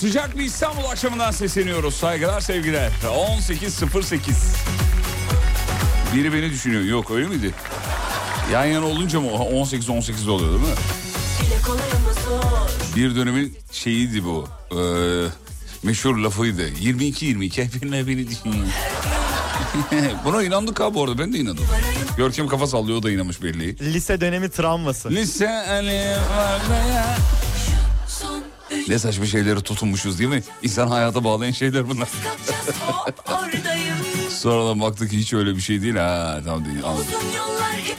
Sıcak 0.00 0.38
bir 0.38 0.44
İstanbul 0.44 0.84
akşamından 0.84 1.30
sesleniyoruz. 1.30 1.94
Saygılar 1.94 2.40
sevgiler. 2.40 2.90
18.08. 3.04 4.18
Biri 6.14 6.32
beni 6.32 6.50
düşünüyor. 6.50 6.82
Yok 6.82 7.10
öyle 7.10 7.26
miydi? 7.26 7.54
Yan 8.52 8.64
yana 8.64 8.86
olunca 8.86 9.20
mı 9.20 9.26
18-18 9.26 10.30
oluyor 10.30 10.50
değil 10.50 10.62
mi? 10.62 10.76
Bir 12.96 13.16
dönemin 13.16 13.56
şeyiydi 13.72 14.24
bu. 14.24 14.48
Ee, 14.72 14.76
meşhur 15.82 16.16
lafıydı. 16.16 16.68
22-22 16.68 17.64
hepinle 17.64 18.06
beni 18.06 18.28
düşünüyor. 18.28 18.66
Buna 20.24 20.42
inandık 20.42 20.80
abi 20.80 20.94
bu 20.94 21.04
arada 21.04 21.18
ben 21.18 21.32
de 21.32 21.38
inandım. 21.38 21.66
Görkem 22.16 22.48
kafa 22.48 22.66
sallıyor 22.66 22.98
o 22.98 23.02
da 23.02 23.10
inanmış 23.10 23.42
belli. 23.42 23.92
Lise 23.92 24.20
dönemi 24.20 24.50
travması. 24.50 25.10
Lise 25.10 25.44
üç 25.44 27.39
Ne 28.88 28.98
saçma 28.98 29.26
şeyleri 29.26 29.62
tutunmuşuz 29.62 30.18
değil 30.18 30.30
mi? 30.30 30.42
İnsan 30.62 30.88
hayata 30.88 31.24
bağlayan 31.24 31.52
şeyler 31.52 31.88
bunlar. 31.88 32.08
Sonradan 34.28 34.80
baktık 34.80 35.12
hiç 35.12 35.32
öyle 35.32 35.56
bir 35.56 35.60
şey 35.60 35.82
değil. 35.82 35.96
Ha 35.96 36.40
tamam 36.44 36.64
değil 36.64 36.84
anladım. 36.84 37.06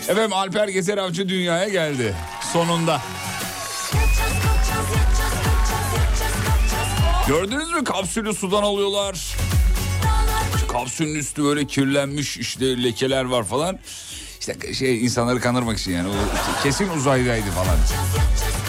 Efendim 0.10 0.34
Alper 0.34 0.68
Gezer 0.68 0.98
Avcı 0.98 1.30
dünyaya 1.30 1.70
geldi. 1.70 2.16
Sonunda. 2.54 3.02
Hop 3.92 4.12
Gördünüz 7.28 7.72
mü 7.72 7.84
kapsülü 7.84 8.34
sudan 8.34 8.64
alıyorlar. 8.64 9.36
Kapsülün 10.68 11.16
üstü 11.16 11.44
böyle 11.44 11.68
kirlenmiş 11.68 12.38
işte 12.38 12.84
lekeler 12.84 13.24
var 13.24 13.44
falan. 13.44 13.80
İşte 14.40 14.74
şey 14.74 15.06
insanları 15.06 15.40
kandırmak 15.40 15.78
için 15.80 15.92
yani. 15.92 16.10
O 16.10 16.64
kesin 16.64 16.90
uzaydaydı 16.90 17.52
falan. 17.52 17.78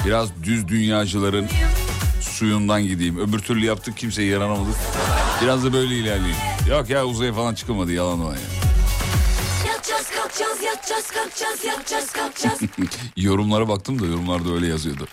Biraz 0.06 0.28
düz 0.42 0.68
dünyacıların 0.68 1.48
suyundan 2.22 2.82
gideyim. 2.82 3.18
Öbür 3.18 3.38
türlü 3.38 3.66
yaptık 3.66 3.96
kimseye 3.96 4.28
yaranamadık. 4.28 4.74
Biraz 5.42 5.64
da 5.64 5.72
böyle 5.72 5.94
ilerleyeyim. 5.96 6.36
Yok 6.70 6.90
ya 6.90 7.04
uzaya 7.06 7.32
falan 7.32 7.54
çıkılmadı 7.54 7.92
yalan 7.92 8.24
o 8.24 8.32
ya. 8.32 8.38
Yatacağız 9.66 10.06
kalkacağız 10.10 10.62
yatacağız 10.62 11.06
kalkacağız 11.10 11.64
yatacağız 11.64 12.12
kalkacağız 12.12 12.60
Yorumlara 13.16 13.68
baktım 13.68 14.02
da 14.02 14.06
yorumlarda 14.06 14.54
öyle 14.54 14.66
yazıyordu. 14.66 15.08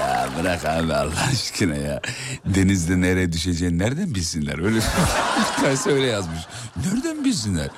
Ya 0.00 0.28
bırak 0.38 0.64
abi 0.64 0.94
Allah 0.94 1.26
aşkına 1.32 1.74
ya. 1.76 2.00
Denizde 2.44 3.00
nereye 3.00 3.32
düşeceğini 3.32 3.78
nereden 3.78 4.14
bilsinler? 4.14 4.58
Öyle 4.58 4.76
bir 5.86 5.92
öyle 5.92 6.06
yazmış. 6.06 6.40
Nereden 6.76 7.24
bilsinler? 7.24 7.68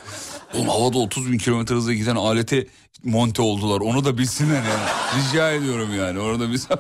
Oğlum 0.55 0.69
havada 0.69 0.99
30 0.99 1.33
bin 1.33 1.39
kilometre 1.39 1.75
hızla 1.75 1.95
giden 1.95 2.17
alete 2.17 2.67
monte 3.05 3.43
oldular. 3.43 3.81
Onu 3.81 4.05
da 4.05 4.19
bilsinler 4.19 4.55
yani. 4.63 5.23
Rica 5.29 5.51
ediyorum 5.51 5.89
yani. 5.99 6.19
Orada 6.19 6.49
bir 6.49 6.53
bilsin. 6.53 6.75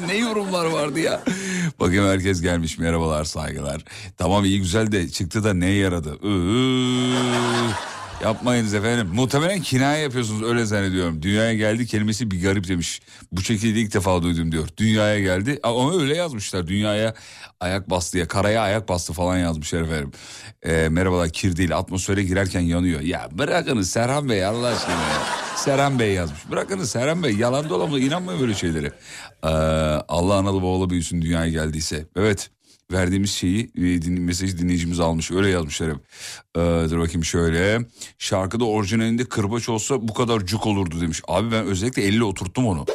Ne 0.08 0.16
yorumlar 0.16 0.66
vardı 0.66 1.00
ya. 1.00 1.20
Bakayım 1.80 2.06
herkes 2.06 2.42
gelmiş. 2.42 2.78
Merhabalar 2.78 3.24
saygılar. 3.24 3.84
Tamam 4.18 4.44
iyi 4.44 4.58
güzel 4.58 4.92
de 4.92 5.08
çıktı 5.08 5.44
da 5.44 5.54
neye 5.54 5.76
yaradı? 5.76 6.18
Iıı. 6.24 7.70
Yapmayınız 8.24 8.74
efendim. 8.74 9.08
Muhtemelen 9.14 9.60
kinaye 9.60 10.02
yapıyorsunuz 10.02 10.42
öyle 10.42 10.64
zannediyorum. 10.64 11.22
Dünyaya 11.22 11.54
geldi 11.54 11.86
kelimesi 11.86 12.30
bir 12.30 12.42
garip 12.42 12.68
demiş. 12.68 13.00
Bu 13.32 13.40
şekilde 13.42 13.80
ilk 13.80 13.94
defa 13.94 14.22
duydum 14.22 14.52
diyor. 14.52 14.68
Dünyaya 14.76 15.20
geldi 15.20 15.60
ama 15.62 16.00
öyle 16.00 16.16
yazmışlar. 16.16 16.66
Dünyaya 16.66 17.14
ayak 17.60 17.90
bastı 17.90 18.18
ya 18.18 18.28
karaya 18.28 18.62
ayak 18.62 18.88
bastı 18.88 19.12
falan 19.12 19.38
yazmışlar 19.38 19.82
efendim. 19.82 20.12
Ee, 20.62 20.88
merhabalar 20.90 21.30
kir 21.30 21.56
değil 21.56 21.76
atmosfere 21.76 22.22
girerken 22.22 22.60
yanıyor. 22.60 23.00
Ya 23.00 23.28
bırakınız 23.32 23.90
Serhan 23.90 24.28
Bey 24.28 24.46
Allah 24.46 24.66
aşkına 24.66 24.92
ya. 24.94 25.22
Serhan 25.56 25.98
Bey 25.98 26.12
yazmış. 26.12 26.50
Bırakınız 26.50 26.90
Serhan 26.90 27.22
Bey 27.22 27.32
yalan 27.36 27.68
dolamı 27.68 27.98
inanmayın 27.98 28.40
böyle 28.40 28.54
şeylere. 28.54 28.92
Ee, 29.44 29.48
Allah 30.08 30.34
analı 30.34 30.62
babalı 30.62 30.90
büyüsün 30.90 31.22
dünyaya 31.22 31.50
geldiyse. 31.50 32.06
Evet 32.16 32.50
verdiğimiz 32.92 33.30
şeyi 33.30 33.70
e, 33.76 34.02
dinleyicimiz 34.02 35.00
almış 35.00 35.30
öyle 35.30 35.48
yazmışlar 35.48 35.90
hep. 35.90 35.98
Ee, 36.56 36.90
dur 36.90 36.98
bakayım 36.98 37.24
şöyle 37.24 37.80
şarkıda 38.18 38.64
orijinalinde 38.64 39.24
kırbaç 39.24 39.68
olsa 39.68 40.08
bu 40.08 40.14
kadar 40.14 40.46
cuk 40.46 40.66
olurdu 40.66 41.00
demiş. 41.00 41.22
Abi 41.28 41.52
ben 41.52 41.64
özellikle 41.64 42.02
elle 42.02 42.24
oturttum 42.24 42.66
onu. 42.66 42.86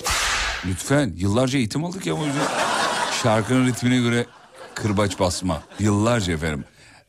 Lütfen 0.65 1.13
yıllarca 1.15 1.59
eğitim 1.59 1.85
aldık 1.85 2.05
ya 2.05 2.13
o 2.13 2.25
yüzden. 2.25 2.47
Şarkının 3.23 3.67
ritmine 3.67 3.97
göre 3.97 4.25
kırbaç 4.75 5.19
basma 5.19 5.63
yıllarca 5.79 6.33
efendim. 6.33 6.63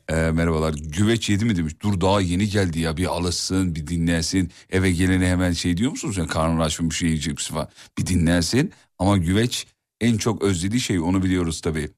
Ee, 0.08 0.14
merhabalar 0.14 0.74
güveç 0.74 1.30
yedi 1.30 1.44
mi 1.44 1.56
demiş. 1.56 1.74
Dur 1.82 2.00
daha 2.00 2.20
yeni 2.20 2.48
geldi 2.48 2.80
ya 2.80 2.96
bir 2.96 3.06
alışsın 3.06 3.74
bir 3.74 3.86
dinlensin. 3.86 4.50
Eve 4.70 4.90
gelene 4.90 5.28
hemen 5.28 5.52
şey 5.52 5.76
diyor 5.76 5.90
musunuz? 5.90 6.16
Yani 6.16 6.28
karnın 6.28 6.60
aç 6.60 6.80
mı 6.80 6.90
bir 6.90 6.94
şey 6.94 7.08
yiyecek 7.08 7.38
falan. 7.38 7.68
Bir 7.98 8.06
dinlensin 8.06 8.72
ama 8.98 9.16
güveç 9.16 9.66
en 10.00 10.16
çok 10.16 10.42
özlediği 10.42 10.80
şey 10.80 11.00
onu 11.00 11.22
biliyoruz 11.22 11.60
tabii. 11.60 11.90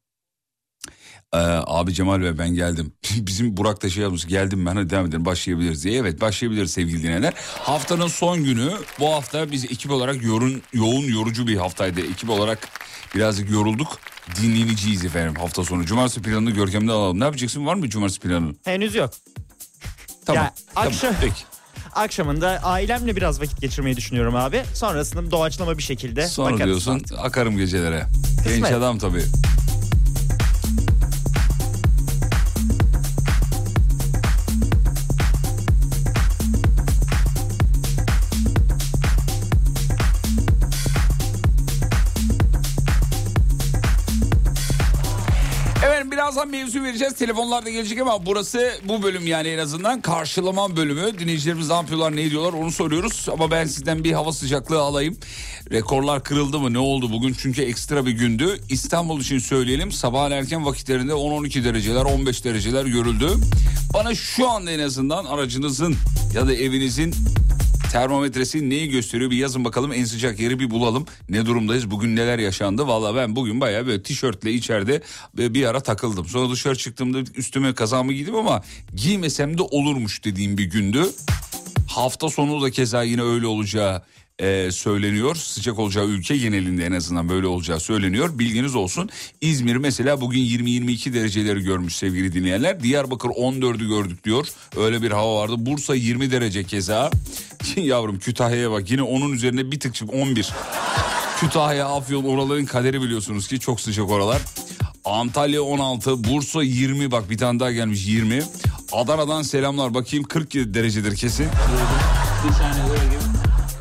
Ee, 1.33 1.37
abi 1.65 1.93
Cemal 1.93 2.21
ve 2.21 2.37
ben 2.37 2.49
geldim. 2.49 2.93
Bizim 3.17 3.57
Burak 3.57 3.83
da 3.83 3.89
şey 3.89 4.03
yapmış 4.03 4.27
geldim 4.27 4.65
ben 4.65 4.75
hadi 4.75 4.89
devam 4.89 5.05
edelim 5.05 5.25
başlayabiliriz 5.25 5.83
diye. 5.83 5.99
Evet 5.99 6.21
başlayabiliriz 6.21 6.71
sevgili 6.71 7.03
dinleyenler. 7.03 7.33
Haftanın 7.59 8.07
son 8.07 8.43
günü 8.43 8.71
bu 8.99 9.13
hafta 9.13 9.51
biz 9.51 9.65
ekip 9.65 9.91
olarak 9.91 10.23
yoğun, 10.23 10.61
yoğun 10.73 11.03
yorucu 11.03 11.47
bir 11.47 11.55
haftaydı. 11.57 12.01
Ekip 12.01 12.29
olarak 12.29 12.67
birazcık 13.15 13.49
yorulduk. 13.51 13.99
Dinleneceğiz 14.41 15.05
efendim 15.05 15.35
hafta 15.35 15.63
sonu. 15.63 15.85
Cumartesi 15.85 16.21
planını 16.21 16.51
Görkem'de 16.51 16.91
alalım. 16.91 17.19
Ne 17.19 17.23
yapacaksın 17.23 17.65
var 17.65 17.75
mı 17.75 17.89
cumartesi 17.89 18.19
planın? 18.19 18.57
Henüz 18.63 18.95
yok. 18.95 19.11
Tamam. 20.25 20.43
Ya, 20.43 20.53
tamam, 20.75 20.89
akşam- 20.93 21.15
Peki. 21.21 21.35
Akşamında 21.93 22.47
ailemle 22.63 23.15
biraz 23.15 23.41
vakit 23.41 23.61
geçirmeyi 23.61 23.97
düşünüyorum 23.97 24.35
abi. 24.35 24.61
Sonrasında 24.73 25.31
doğaçlama 25.31 25.77
bir 25.77 25.83
şekilde 25.83 26.27
Sonra 26.27 26.65
diyorsun 26.65 26.95
artık. 26.95 27.17
akarım 27.19 27.57
gecelere. 27.57 28.05
Genç 28.43 28.47
Kısmet. 28.53 28.73
adam 28.73 28.97
tabii. 28.99 29.23
Birazdan 46.43 46.61
mevzu 46.61 46.83
vereceğiz. 46.83 47.13
Telefonlar 47.13 47.65
da 47.65 47.69
gelecek 47.69 48.01
ama 48.01 48.25
burası 48.25 48.71
bu 48.87 49.03
bölüm 49.03 49.27
yani 49.27 49.47
en 49.47 49.57
azından 49.57 50.01
karşılama 50.01 50.75
bölümü. 50.75 51.19
Dinleyicilerimiz 51.19 51.67
ne 51.69 51.73
yapıyorlar 51.73 52.15
ne 52.15 52.21
ediyorlar 52.21 52.53
onu 52.53 52.71
soruyoruz. 52.71 53.27
Ama 53.31 53.51
ben 53.51 53.65
sizden 53.65 54.03
bir 54.03 54.11
hava 54.11 54.33
sıcaklığı 54.33 54.79
alayım. 54.79 55.17
Rekorlar 55.71 56.23
kırıldı 56.23 56.59
mı 56.59 56.73
ne 56.73 56.79
oldu 56.79 57.11
bugün 57.11 57.35
çünkü 57.39 57.61
ekstra 57.61 58.05
bir 58.05 58.11
gündü. 58.11 58.59
İstanbul 58.69 59.21
için 59.21 59.39
söyleyelim 59.39 59.91
sabahın 59.91 60.31
erken 60.31 60.65
vakitlerinde 60.65 61.11
10-12 61.11 61.63
dereceler 61.63 62.01
15 62.01 62.45
dereceler 62.45 62.85
görüldü. 62.85 63.29
Bana 63.93 64.15
şu 64.15 64.49
anda 64.49 64.71
en 64.71 64.79
azından 64.79 65.25
aracınızın 65.25 65.95
ya 66.35 66.47
da 66.47 66.53
evinizin 66.53 67.15
Termometresi 67.93 68.69
neyi 68.69 68.89
gösteriyor 68.89 69.31
bir 69.31 69.37
yazın 69.37 69.65
bakalım 69.65 69.93
en 69.93 70.05
sıcak 70.05 70.39
yeri 70.39 70.59
bir 70.59 70.69
bulalım. 70.69 71.05
Ne 71.29 71.45
durumdayız 71.45 71.91
bugün 71.91 72.15
neler 72.15 72.39
yaşandı. 72.39 72.87
Valla 72.87 73.15
ben 73.15 73.35
bugün 73.35 73.61
bayağı 73.61 73.87
böyle 73.87 74.03
tişörtle 74.03 74.51
içeride 74.51 75.01
bir 75.37 75.65
ara 75.65 75.79
takıldım. 75.79 76.25
Sonra 76.25 76.51
dışarı 76.51 76.75
çıktığımda 76.75 77.19
üstüme 77.35 77.73
kazağımı 77.73 78.13
giydim 78.13 78.35
ama 78.35 78.63
giymesem 78.95 79.57
de 79.57 79.61
olurmuş 79.61 80.23
dediğim 80.23 80.57
bir 80.57 80.63
gündü. 80.63 81.05
Hafta 81.87 82.29
sonu 82.29 82.61
da 82.61 82.71
keza 82.71 83.03
yine 83.03 83.21
öyle 83.21 83.47
olacağı 83.47 84.03
e, 84.39 84.71
söyleniyor. 84.71 85.35
Sıcak 85.35 85.79
olacağı 85.79 86.05
ülke 86.05 86.37
genelinde 86.37 86.85
en 86.85 86.91
azından 86.91 87.29
böyle 87.29 87.47
olacağı 87.47 87.79
söyleniyor. 87.79 88.39
Bilginiz 88.39 88.75
olsun. 88.75 89.09
İzmir 89.41 89.75
mesela 89.75 90.21
bugün 90.21 90.39
20-22 90.39 91.13
dereceleri 91.13 91.63
görmüş 91.63 91.95
sevgili 91.95 92.33
dinleyenler. 92.33 92.83
Diyarbakır 92.83 93.29
14'ü 93.29 93.87
gördük 93.87 94.23
diyor. 94.23 94.47
Öyle 94.77 95.01
bir 95.01 95.11
hava 95.11 95.41
vardı. 95.41 95.55
Bursa 95.57 95.95
20 95.95 96.31
derece 96.31 96.63
keza. 96.63 97.11
Yavrum 97.75 98.19
Kütahya'ya 98.19 98.71
bak 98.71 98.91
yine 98.91 99.01
onun 99.01 99.33
üzerine 99.33 99.71
bir 99.71 99.79
tık 99.79 99.95
çık 99.95 100.13
11. 100.13 100.49
Kütahya, 101.39 101.87
Afyon 101.87 102.23
oraların 102.23 102.65
kaderi 102.65 103.01
biliyorsunuz 103.01 103.47
ki 103.47 103.59
çok 103.59 103.81
sıcak 103.81 104.09
oralar. 104.09 104.41
Antalya 105.05 105.61
16, 105.61 106.23
Bursa 106.23 106.63
20 106.63 107.11
bak 107.11 107.29
bir 107.29 107.37
tane 107.37 107.59
daha 107.59 107.71
gelmiş 107.71 108.07
20. 108.07 108.43
Adana'dan 108.91 109.41
selamlar 109.41 109.93
bakayım 109.93 110.25
40 110.25 110.53
derecedir 110.53 111.15
kesin. 111.15 111.47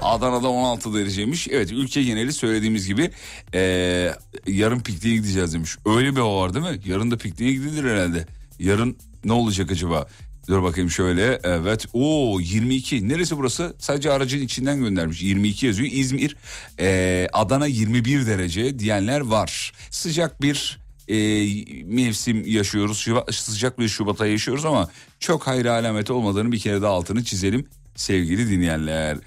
Adana'da 0.03 0.49
16 0.49 0.95
dereceymiş. 0.95 1.49
Evet 1.51 1.73
ülke 1.73 2.03
geneli 2.03 2.33
söylediğimiz 2.33 2.87
gibi 2.87 3.11
eee, 3.55 4.15
yarın 4.47 4.81
pikniğe 4.81 5.17
gideceğiz 5.17 5.55
demiş. 5.55 5.77
Öyle 5.87 6.11
bir 6.17 6.21
hava 6.21 6.41
var 6.43 6.55
değil 6.55 6.67
mi? 6.67 6.81
Yarın 6.87 7.11
da 7.11 7.17
pikniğe 7.17 7.53
gidilir 7.53 7.91
herhalde. 7.91 8.27
Yarın 8.59 8.97
ne 9.25 9.33
olacak 9.33 9.71
acaba? 9.71 10.07
Dur 10.49 10.63
bakayım 10.63 10.91
şöyle. 10.91 11.41
Evet. 11.43 11.87
Oo 11.93 12.41
22. 12.41 13.09
Neresi 13.09 13.37
burası? 13.37 13.75
Sadece 13.79 14.11
aracın 14.13 14.41
içinden 14.41 14.79
göndermiş. 14.81 15.23
22 15.23 15.67
yazıyor. 15.67 15.89
İzmir. 15.93 16.37
eee, 16.79 17.29
Adana 17.33 17.67
21 17.67 18.27
derece 18.27 18.79
diyenler 18.79 19.21
var. 19.21 19.73
Sıcak 19.91 20.43
bir 20.43 20.79
eee, 21.09 21.65
mevsim 21.85 22.47
yaşıyoruz. 22.47 22.99
Şubat, 22.99 23.35
sıcak 23.35 23.79
bir 23.79 23.89
Şubat 23.89 24.21
ayı 24.21 24.33
yaşıyoruz 24.33 24.65
ama 24.65 24.89
çok 25.21 25.47
hayra 25.47 25.73
alameti 25.73 26.13
olmadığını 26.13 26.53
bir 26.53 26.59
kere 26.59 26.83
daha 26.83 26.93
altını 26.93 27.25
çizelim 27.25 27.67
sevgili 27.97 28.51
dinleyenler. 28.51 29.19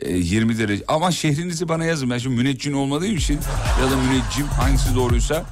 E, 0.00 0.12
20 0.12 0.58
derece 0.58 0.84
ama 0.88 1.10
şehrinizi 1.12 1.68
bana 1.68 1.84
yazın 1.84 2.10
ben 2.10 2.18
şimdi 2.18 2.36
müneccin 2.36 2.72
olmadığım 2.72 3.16
için 3.16 3.38
ya 3.80 3.90
da 3.90 3.96
müneccim 3.96 4.46
hangisi 4.46 4.94
doğruysa 4.94 5.44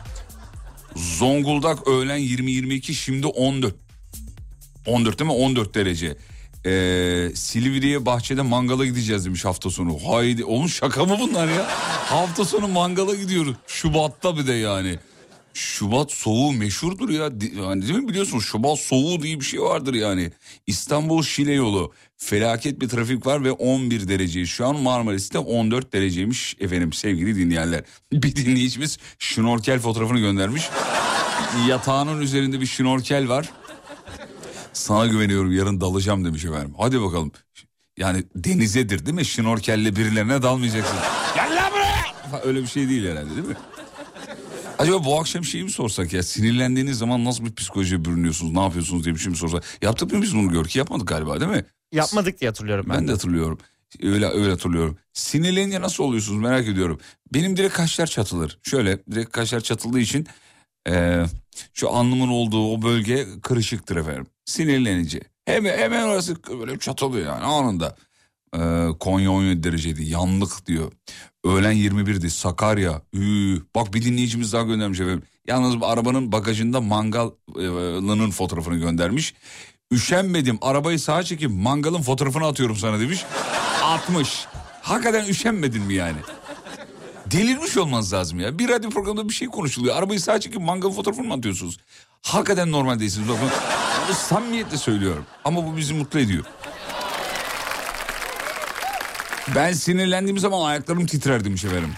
Zonguldak 0.97 1.89
öğlen 1.89 2.21
20-22 2.21 2.93
şimdi 2.93 3.27
14 3.27 3.75
14 4.87 5.19
değil 5.19 5.31
mi 5.31 5.37
14 5.37 5.75
derece 5.75 6.17
Ee, 6.67 7.31
Silivri'ye 7.35 8.07
bahçede 8.07 8.43
mangala 8.43 8.87
gideceğiz 8.87 9.25
demiş 9.25 9.45
hafta 9.45 9.71
sonu. 9.71 9.99
Haydi 10.09 10.45
oğlum 10.45 10.69
şaka 10.69 11.05
mı 11.05 11.17
bunlar 11.21 11.49
ya? 11.49 11.67
hafta 12.07 12.45
sonu 12.45 12.69
mangala 12.69 13.15
gidiyoruz. 13.15 13.57
Şubat'ta 13.67 14.37
bir 14.37 14.47
de 14.47 14.53
yani. 14.53 14.99
Şubat 15.55 16.13
soğuğu 16.13 16.53
meşhurdur 16.53 17.09
ya. 17.09 17.31
Yani 17.63 17.83
değil 17.83 17.99
mi 17.99 18.09
biliyorsun 18.09 18.39
Şubat 18.39 18.79
soğuğu 18.79 19.23
diye 19.23 19.41
bir 19.41 19.45
şey 19.45 19.61
vardır 19.61 19.95
yani. 19.95 20.31
İstanbul 20.67 21.23
Şile 21.23 21.53
yolu. 21.53 21.93
Felaket 22.17 22.81
bir 22.81 22.89
trafik 22.89 23.27
var 23.27 23.45
ve 23.45 23.53
11 23.53 24.09
derece. 24.09 24.47
Şu 24.47 24.67
an 24.67 24.77
Marmaris'te 24.77 25.39
14 25.39 25.93
dereceymiş 25.93 26.57
efendim 26.61 26.93
sevgili 26.93 27.37
dinleyenler. 27.37 27.85
Bir 28.13 28.37
dinleyicimiz 28.37 28.99
şnorkel 29.19 29.79
fotoğrafını 29.79 30.19
göndermiş. 30.19 30.69
Yatağının 31.69 32.21
üzerinde 32.21 32.61
bir 32.61 32.67
şnorkel 32.67 33.29
var. 33.29 33.51
Sana 34.73 35.07
güveniyorum 35.07 35.53
yarın 35.53 35.81
dalacağım 35.81 36.25
demiş 36.25 36.45
efendim. 36.45 36.75
Hadi 36.79 37.01
bakalım. 37.03 37.33
Yani 37.99 38.25
denizedir 38.35 39.07
değil 39.07 39.15
mi? 39.15 39.25
Şnorkelle 39.25 39.97
birilerine 39.97 40.43
dalmayacaksın. 40.43 40.99
Gel 41.35 41.57
lan 41.57 41.73
buraya! 41.73 42.43
Öyle 42.45 42.63
bir 42.63 42.67
şey 42.67 42.89
değil 42.89 43.05
herhalde 43.11 43.31
değil 43.31 43.49
mi? 43.49 43.57
Acaba 44.79 45.05
bu 45.05 45.21
akşam 45.21 45.45
şeyi 45.45 45.65
mi 45.65 45.71
sorsak 45.71 46.13
ya? 46.13 46.23
Sinirlendiğiniz 46.23 46.99
zaman 46.99 47.25
nasıl 47.25 47.45
bir 47.45 47.55
psikolojiye 47.55 48.05
bürünüyorsunuz? 48.05 48.53
Ne 48.53 48.61
yapıyorsunuz 48.61 49.05
diye 49.05 49.15
bir 49.15 49.21
şey 49.21 49.31
mi 49.31 49.37
sorsak? 49.37 49.65
Yaptık 49.83 50.13
mı 50.13 50.23
biz 50.23 50.35
bunu 50.37 50.51
gör 50.53 50.65
ki? 50.65 50.79
Yapmadık 50.79 51.09
galiba 51.09 51.41
değil 51.41 51.51
mi? 51.51 51.65
Yapmadık 51.93 52.41
diye 52.41 52.49
hatırlıyorum 52.49 52.87
ben. 52.89 52.97
Ben 52.97 53.09
de 53.09 53.13
hatırlıyorum. 53.13 53.59
Öyle 54.03 54.27
öyle 54.27 54.51
hatırlıyorum. 54.51 54.99
Sinirlenince 55.13 55.81
nasıl 55.81 56.05
oluyorsunuz 56.05 56.41
merak 56.41 56.69
ediyorum. 56.69 57.01
Benim 57.35 57.57
direkt 57.57 57.75
kaşlar 57.75 58.07
çatılır. 58.07 58.59
Şöyle 58.63 59.05
direkt 59.11 59.33
kaşlar 59.33 59.61
çatıldığı 59.61 60.01
için 60.01 60.27
eee, 60.89 61.25
şu 61.75 61.91
alnımın 61.91 62.29
olduğu 62.29 62.73
o 62.73 62.83
bölge 62.83 63.27
kırışıktır 63.43 63.97
efendim. 63.97 64.27
Sinirlenince. 64.45 65.21
Hemen, 65.45 65.79
hemen 65.79 66.03
orası 66.05 66.37
böyle 66.61 66.79
çatılıyor 66.79 67.27
yani 67.27 67.45
anında. 67.45 67.97
Eee, 68.55 68.89
Konya 69.01 69.31
17 69.31 69.63
dereceydi 69.63 70.05
yandık 70.05 70.67
diyor. 70.67 70.93
Öğlen 71.45 71.73
21'di 71.73 72.31
Sakarya. 72.31 73.03
Üü. 73.13 73.63
Bak 73.75 73.95
bir 73.95 74.03
dinleyicimiz 74.03 74.53
daha 74.53 74.63
göndermiş 74.63 75.01
efendim. 75.01 75.23
Yalnız 75.47 75.83
arabanın 75.83 76.33
bagajında 76.33 76.81
mangalının 76.81 78.31
fotoğrafını 78.31 78.77
göndermiş. 78.79 79.35
Üşenmedim 79.93 80.59
arabayı 80.63 81.01
sağa 81.01 81.23
çekip 81.23 81.51
mangalın 81.51 82.03
fotoğrafını 82.03 82.47
atıyorum 82.47 82.77
sana 82.77 83.01
demiş. 83.01 83.25
Atmış. 83.85 84.47
Hakikaten 84.83 85.29
üşenmedin 85.29 85.83
mi 85.83 85.95
yani? 85.95 86.19
Delirmiş 87.31 87.77
olmanız 87.77 88.13
lazım 88.13 88.41
ya. 88.41 88.59
Bir 88.59 88.69
radyo 88.69 88.91
programında 88.91 89.29
bir 89.29 89.35
şey 89.35 89.49
konuşuluyor. 89.49 89.97
Arabayı 89.97 90.21
sağa 90.21 90.41
çekip 90.41 90.61
mangalın 90.61 90.93
fotoğrafını 90.93 91.27
mı 91.27 91.35
atıyorsunuz? 91.35 91.79
Hakikaten 92.23 92.73
normal 92.73 92.99
değilsiniz. 93.01 93.29
Bakın 93.29 93.49
samimiyetle 94.15 94.77
söylüyorum. 94.77 95.25
Ama 95.45 95.67
bu 95.67 95.77
bizi 95.77 95.95
mutlu 95.95 96.19
ediyor. 96.21 96.45
Ben 99.55 99.73
sinirlendiğim 99.73 100.39
zaman 100.39 100.69
ayaklarım 100.69 101.07
titrer 101.07 101.45
demiş 101.45 101.65
efendim. 101.65 101.91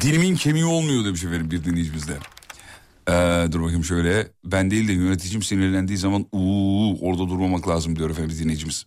Dilimin 0.00 0.36
kemiği 0.36 0.64
olmuyor 0.64 1.04
demiş 1.04 1.24
efendim 1.24 1.50
bir 1.50 1.64
dinleyicimiz 1.64 2.08
de. 2.08 2.18
Ee, 3.08 3.52
dur 3.52 3.62
bakayım 3.62 3.84
şöyle. 3.84 4.28
Ben 4.44 4.70
değil 4.70 4.88
de 4.88 4.92
yöneticim 4.92 5.42
sinirlendiği 5.42 5.98
zaman 5.98 6.26
uuu 6.32 6.98
orada 7.08 7.28
durmamak 7.28 7.68
lazım 7.68 7.96
diyor 7.96 8.10
efendim 8.10 8.30
bir 8.30 8.38
dinleyicimiz. 8.44 8.86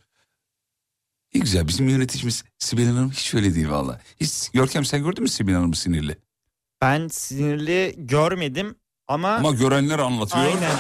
Ne 1.36 1.42
güzel 1.42 1.68
bizim 1.68 1.90
yöneticimiz 1.90 2.44
Sibel 2.60 2.88
Hanım 2.88 3.12
hiç 3.12 3.34
öyle 3.34 3.56
değil 3.56 3.70
valla. 3.70 4.02
Hiç, 4.22 4.50
Görkem 4.54 4.86
sen 4.86 5.04
gördün 5.04 5.24
mü 5.24 5.30
Sibel 5.30 5.56
Hanım'ı 5.56 5.76
sinirli? 5.76 6.18
Ben 6.82 7.08
sinirli 7.08 7.96
görmedim 7.98 8.76
ama, 9.08 9.30
Ama 9.30 9.52
görenler 9.52 10.00
anlatıyor. 10.00 10.46
aynen. 10.46 10.72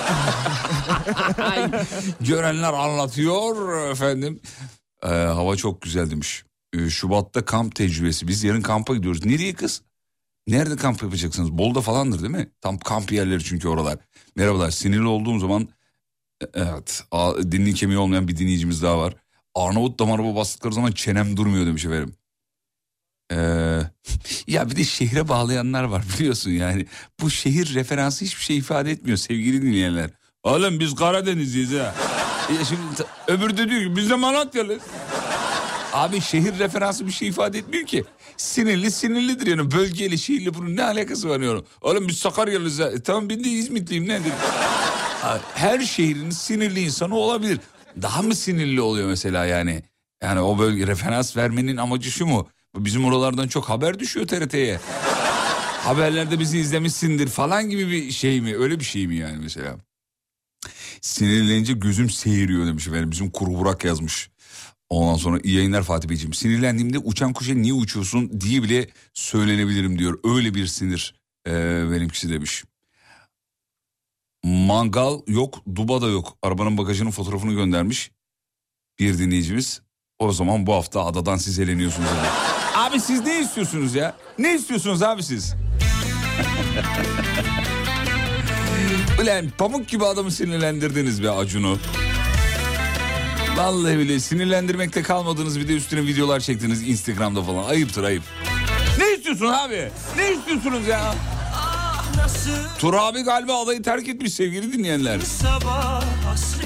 Görenler 2.22 2.74
anlatıyor 2.74 3.89
efendim. 3.91 4.41
Ee, 5.03 5.07
hava 5.07 5.55
çok 5.55 5.81
güzel 5.81 6.12
demiş. 6.12 6.43
Ee, 6.74 6.89
Şubat'ta 6.89 7.45
kamp 7.45 7.75
tecrübesi. 7.75 8.27
Biz 8.27 8.43
yarın 8.43 8.62
kampa 8.62 8.95
gidiyoruz. 8.95 9.25
Nereye 9.25 9.53
kız? 9.53 9.81
Nerede 10.48 10.75
kamp 10.75 11.03
yapacaksınız? 11.03 11.51
Bolu'da 11.51 11.81
falandır 11.81 12.19
değil 12.19 12.31
mi? 12.31 12.50
Tam 12.62 12.77
kamp 12.77 13.12
yerleri 13.12 13.43
çünkü 13.43 13.67
oralar. 13.67 13.98
Merhabalar 14.36 14.72
sinirli 14.72 15.07
olduğum 15.07 15.39
zaman 15.39 15.67
e, 16.41 16.45
evet 16.53 17.03
dilinin 17.51 17.74
kemiği 17.74 18.00
olmayan 18.00 18.27
bir 18.27 18.38
dinleyicimiz 18.38 18.83
daha 18.83 18.98
var. 19.00 19.15
Arnavut 19.55 20.00
damarıma 20.00 20.36
bastıkları 20.36 20.74
zaman 20.74 20.91
çenem 20.91 21.38
durmuyor 21.38 21.65
demiş 21.65 21.86
efendim. 21.86 22.15
Ee, 23.31 23.36
ya 24.48 24.69
bir 24.69 24.75
de 24.75 24.83
şehre 24.83 25.27
bağlayanlar 25.27 25.83
var 25.83 26.03
biliyorsun 26.19 26.51
yani. 26.51 26.86
Bu 27.19 27.29
şehir 27.29 27.74
referansı 27.74 28.25
hiçbir 28.25 28.43
şey 28.43 28.57
ifade 28.57 28.91
etmiyor 28.91 29.17
sevgili 29.17 29.62
dinleyenler. 29.62 30.10
Oğlum 30.43 30.79
biz 30.79 30.95
Karadenizliyiz 30.95 31.74
ha. 31.74 31.95
E 32.50 32.65
şimdi 32.65 32.81
öbürü 33.27 33.57
de 33.57 33.69
diyor 33.69 33.81
ki 33.81 33.95
biz 33.95 34.09
de 34.09 34.15
Malatyalıyız. 34.15 34.83
Abi 35.93 36.21
şehir 36.21 36.59
referansı 36.59 37.07
bir 37.07 37.12
şey 37.12 37.27
ifade 37.27 37.57
etmiyor 37.57 37.85
ki. 37.85 38.03
Sinirli 38.38 38.91
sinirlidir 38.91 39.47
yani 39.47 39.71
bölgeyle 39.71 40.17
şehirle 40.17 40.53
bunun 40.53 40.75
ne 40.75 40.83
alakası 40.83 41.29
var 41.29 41.39
yani. 41.39 41.62
Oğlum 41.81 42.07
biz 42.07 42.17
Sakaryalıyız. 42.17 42.79
E, 42.79 43.03
tamam 43.03 43.29
ben 43.29 43.43
de 43.43 43.50
İzmitliyim 43.50 44.07
nedir? 44.07 44.31
Her 45.55 45.79
şehrin 45.79 46.29
sinirli 46.29 46.81
insanı 46.81 47.15
olabilir. 47.15 47.59
Daha 48.01 48.21
mı 48.21 48.35
sinirli 48.35 48.81
oluyor 48.81 49.07
mesela 49.07 49.45
yani? 49.45 49.83
Yani 50.23 50.39
o 50.41 50.59
bölge 50.59 50.88
referans 50.88 51.38
vermenin 51.38 51.77
amacı 51.77 52.12
şu 52.12 52.25
mu? 52.25 52.47
Bizim 52.75 53.05
oralardan 53.05 53.47
çok 53.47 53.69
haber 53.69 54.00
düşüyor 54.00 54.27
TRT'ye. 54.27 54.79
Haberlerde 55.83 56.39
bizi 56.39 56.57
izlemişsindir 56.59 57.27
falan 57.27 57.69
gibi 57.69 57.91
bir 57.91 58.12
şey 58.12 58.41
mi? 58.41 58.57
Öyle 58.57 58.79
bir 58.79 58.85
şey 58.85 59.07
mi 59.07 59.15
yani 59.15 59.38
mesela? 59.41 59.75
Sinirlenince 61.03 61.74
gözüm 61.74 62.10
seyiriyor 62.10 62.67
demiş 62.67 62.88
efendim. 62.88 63.12
Bizim 63.12 63.31
kuru 63.31 63.53
Burak 63.53 63.86
yazmış. 63.86 64.29
Ondan 64.89 65.15
sonra 65.15 65.39
iyi 65.43 65.55
yayınlar 65.55 65.83
Fatih 65.83 66.10
Beyciğim. 66.10 66.33
Sinirlendiğimde 66.33 66.98
uçan 66.98 67.33
kuşa 67.33 67.53
niye 67.53 67.74
uçuyorsun 67.74 68.41
diye 68.41 68.63
bile 68.63 68.89
söylenebilirim 69.13 70.00
diyor. 70.00 70.19
Öyle 70.24 70.53
bir 70.53 70.67
sinir 70.67 71.15
ee, 71.48 71.51
benimkisi 71.91 72.29
demiş. 72.29 72.63
Mangal 74.43 75.19
yok, 75.27 75.63
duba 75.75 76.01
da 76.01 76.07
yok. 76.07 76.38
Arabanın 76.41 76.77
bagajının 76.77 77.12
fotoğrafını 77.12 77.53
göndermiş 77.53 78.12
bir 79.00 79.17
dinleyicimiz. 79.17 79.81
O 80.19 80.31
zaman 80.31 80.67
bu 80.67 80.74
hafta 80.74 81.05
adadan 81.05 81.38
siz 81.38 81.60
eleniyorsunuz. 81.60 82.10
Dedi. 82.10 82.27
Abi 82.75 83.00
siz 83.00 83.22
ne 83.22 83.41
istiyorsunuz 83.41 83.95
ya? 83.95 84.17
Ne 84.38 84.55
istiyorsunuz 84.55 85.03
abi 85.03 85.24
siz? 85.24 85.53
Ulan 89.22 89.50
pamuk 89.58 89.88
gibi 89.88 90.05
adamı 90.05 90.32
sinirlendirdiniz 90.32 91.24
be 91.24 91.32
Acun'u. 91.32 91.77
Vallahi 93.58 94.00
bile 94.00 94.20
sinirlendirmekte 94.20 95.01
kalmadınız 95.01 95.60
bir 95.60 95.67
de 95.67 95.74
üstüne 95.74 96.01
videolar 96.01 96.39
çektiniz 96.39 96.88
Instagram'da 96.88 97.43
falan. 97.43 97.63
Ayıptır 97.63 98.03
ayıp. 98.03 98.24
Ne 99.00 99.13
istiyorsun 99.13 99.48
abi? 99.48 99.89
Ne 100.17 100.32
istiyorsunuz 100.34 100.88
ya? 100.88 101.15
Tur 102.79 102.93
abi 102.93 103.22
galiba 103.22 103.63
adayı 103.63 103.84
terk 103.84 104.08
etmiş 104.10 104.34
sevgili 104.34 104.74
dinleyenler. 104.74 105.20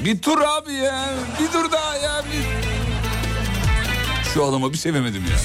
Bir 0.06 0.20
tur 0.22 0.42
abi 0.42 0.74
ya. 0.74 1.10
Bir 1.42 1.48
tur 1.52 1.72
daha 1.72 1.96
ya. 1.98 2.24
Bir... 2.34 2.68
Şu 4.34 4.46
adama 4.46 4.74
bir 4.74 4.78
sevemedim 4.78 5.24
ya. 5.32 5.38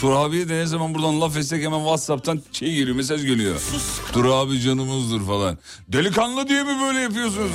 Tur 0.00 0.12
abiye 0.12 0.48
de 0.48 0.54
ne 0.54 0.66
zaman 0.66 0.94
buradan 0.94 1.20
laf 1.20 1.36
etsek 1.36 1.64
hemen 1.64 1.78
Whatsapp'tan 1.78 2.42
şey 2.52 2.74
geliyor 2.74 2.96
mesaj 2.96 3.22
geliyor. 3.26 3.60
Tur 4.12 4.24
abi 4.24 4.60
canımızdır 4.60 5.20
falan. 5.26 5.58
Delikanlı 5.88 6.48
diye 6.48 6.62
mi 6.62 6.80
böyle 6.82 6.98
yapıyorsunuz? 7.00 7.50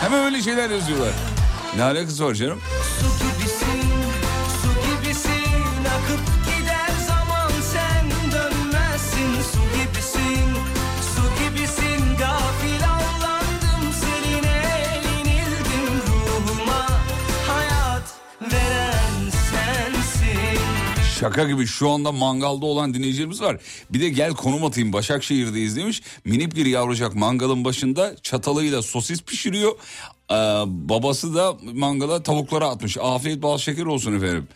Hemen 0.00 0.24
öyle 0.24 0.42
şeyler 0.42 0.70
yazıyorlar. 0.70 1.12
Ne 1.76 1.82
alakası 1.82 2.24
var 2.24 2.34
canım? 2.34 2.58
Şaka 21.24 21.44
gibi 21.44 21.66
şu 21.66 21.90
anda 21.90 22.12
mangalda 22.12 22.66
olan 22.66 22.94
dinleyicilerimiz 22.94 23.40
var. 23.40 23.56
Bir 23.90 24.00
de 24.00 24.08
gel 24.08 24.30
konum 24.30 24.64
atayım 24.64 24.92
Başakşehir'deyiz 24.92 25.76
demiş. 25.76 26.02
Minik 26.24 26.56
bir 26.56 26.66
yavrucak 26.66 27.14
mangalın 27.14 27.64
başında 27.64 28.16
çatalıyla 28.22 28.82
sosis 28.82 29.22
pişiriyor. 29.22 29.72
Ee, 30.30 30.34
babası 30.66 31.34
da 31.34 31.56
mangala 31.74 32.22
tavuklara 32.22 32.68
atmış. 32.68 32.98
Afiyet 33.00 33.42
bal 33.42 33.58
şeker 33.58 33.86
olsun 33.86 34.16
efendim. 34.16 34.48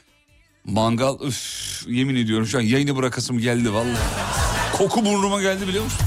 Mangal 0.65 1.21
üf, 1.21 1.85
yemin 1.87 2.17
ediyorum 2.17 2.47
şu 2.47 2.59
an 2.59 2.63
yayını 2.63 2.97
bırakasım 2.97 3.39
geldi 3.39 3.73
vallahi. 3.73 3.99
Koku 4.73 5.05
burnuma 5.05 5.43
geldi 5.43 5.69
biliyor 5.69 5.85
musun? 5.85 6.01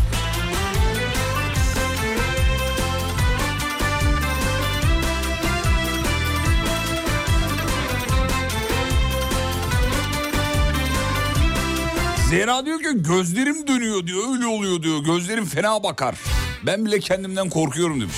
Zehra 12.32 12.66
diyor 12.66 12.80
ki 12.80 12.88
gözlerim 12.96 13.68
dönüyor 13.68 14.08
diyor 14.08 14.34
öyle 14.34 14.48
oluyor 14.48 14.84
diyor 14.84 15.04
gözlerim 15.04 15.46
fena 15.46 15.84
bakar. 15.84 16.20
Ben 16.66 16.86
bile 16.86 17.00
kendimden 17.00 17.50
korkuyorum 17.50 18.02
demiş. 18.02 18.16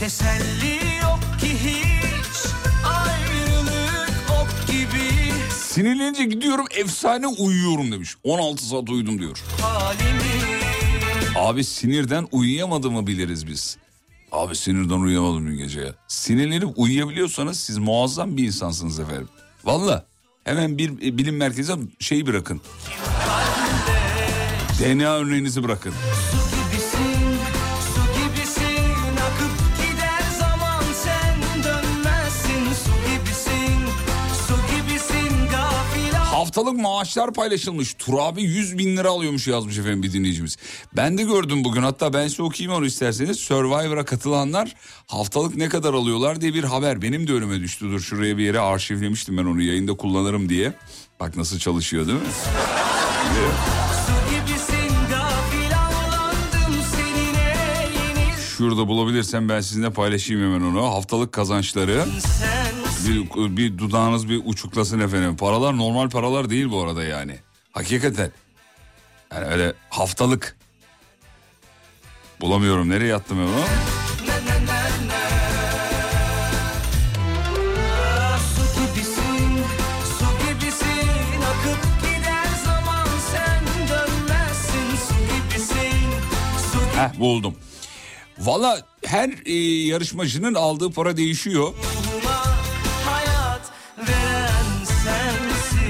Teselli 0.00 0.74
yok 1.02 1.20
ki 1.40 1.48
hiç 1.48 2.52
Ayrılık 2.86 4.10
ok 4.30 4.66
gibi 4.72 5.32
Sinirlenince 5.50 6.24
gidiyorum 6.24 6.66
efsane 6.76 7.26
uyuyorum 7.26 7.92
demiş. 7.92 8.16
16 8.24 8.64
saat 8.66 8.90
uyudum 8.90 9.18
diyor. 9.18 9.42
halimi 9.60 10.56
Abi 11.36 11.64
sinirden 11.64 12.28
uyuyamadığımı 12.32 13.06
biliriz 13.06 13.46
biz. 13.46 13.76
Abi 14.32 14.56
sinirden 14.56 15.00
uyuyamadım 15.00 15.46
dün 15.46 15.58
gece 15.58 15.80
ya. 15.80 15.94
Sinirlenip 16.08 16.78
uyuyabiliyorsanız 16.78 17.60
siz 17.60 17.78
muazzam 17.78 18.36
bir 18.36 18.44
insansınız 18.44 19.00
efendim. 19.00 19.28
Valla 19.64 20.06
hemen 20.46 20.78
bir 20.78 20.90
e, 20.90 21.18
bilim 21.18 21.36
merkezine 21.36 21.82
şeyi 21.98 22.26
bırakın. 22.26 22.60
DNA 24.80 25.16
örneğinizi 25.16 25.62
bırakın. 25.62 25.92
Haftalık 36.56 36.80
maaşlar 36.80 37.32
paylaşılmış. 37.32 37.94
Turabi 37.94 38.42
100 38.42 38.78
bin 38.78 38.96
lira 38.96 39.08
alıyormuş 39.08 39.48
yazmış 39.48 39.78
efendim 39.78 40.02
bir 40.02 40.12
dinleyicimiz. 40.12 40.56
Ben 40.96 41.18
de 41.18 41.22
gördüm 41.22 41.64
bugün 41.64 41.82
hatta 41.82 42.12
ben 42.12 42.28
size 42.28 42.42
okuyayım 42.42 42.78
onu 42.78 42.86
isterseniz. 42.86 43.38
Survivor'a 43.38 44.04
katılanlar 44.04 44.74
haftalık 45.06 45.56
ne 45.56 45.68
kadar 45.68 45.94
alıyorlar 45.94 46.40
diye 46.40 46.54
bir 46.54 46.64
haber. 46.64 47.02
Benim 47.02 47.28
de 47.28 47.32
önüme 47.32 47.60
düştü. 47.60 47.84
Dur 47.84 48.00
şuraya 48.00 48.38
bir 48.38 48.44
yere 48.44 48.60
arşivlemiştim 48.60 49.38
ben 49.38 49.44
onu 49.44 49.62
yayında 49.62 49.94
kullanırım 49.94 50.48
diye. 50.48 50.72
Bak 51.20 51.36
nasıl 51.36 51.58
çalışıyor 51.58 52.06
değil 52.06 52.18
mi? 52.18 52.26
Şurada 58.56 58.88
bulabilirsem 58.88 59.48
ben 59.48 59.60
sizinle 59.60 59.90
paylaşayım 59.90 60.42
hemen 60.42 60.66
onu. 60.66 60.82
Haftalık 60.82 61.32
kazançları. 61.32 62.04
sen 62.20 62.75
Bir, 63.06 63.56
bir 63.56 63.78
dudağınız 63.78 64.28
bir 64.28 64.42
uçuklasın 64.44 65.00
efendim. 65.00 65.36
Paralar 65.36 65.76
normal 65.76 66.10
paralar 66.10 66.50
değil 66.50 66.70
bu 66.70 66.82
arada 66.82 67.04
yani. 67.04 67.38
Hakikaten. 67.72 68.30
Yani 69.32 69.44
öyle 69.44 69.74
haftalık. 69.90 70.56
Bulamıyorum. 72.40 72.88
Nereye 72.88 73.14
attım 73.14 73.38
ben 73.38 73.42
onu? 73.42 73.64
Heh 86.96 87.20
buldum. 87.20 87.54
Valla 88.38 88.80
her 89.04 89.30
e, 89.46 89.52
yarışmacının 89.86 90.54
aldığı 90.54 90.90
para 90.90 91.16
değişiyor. 91.16 91.74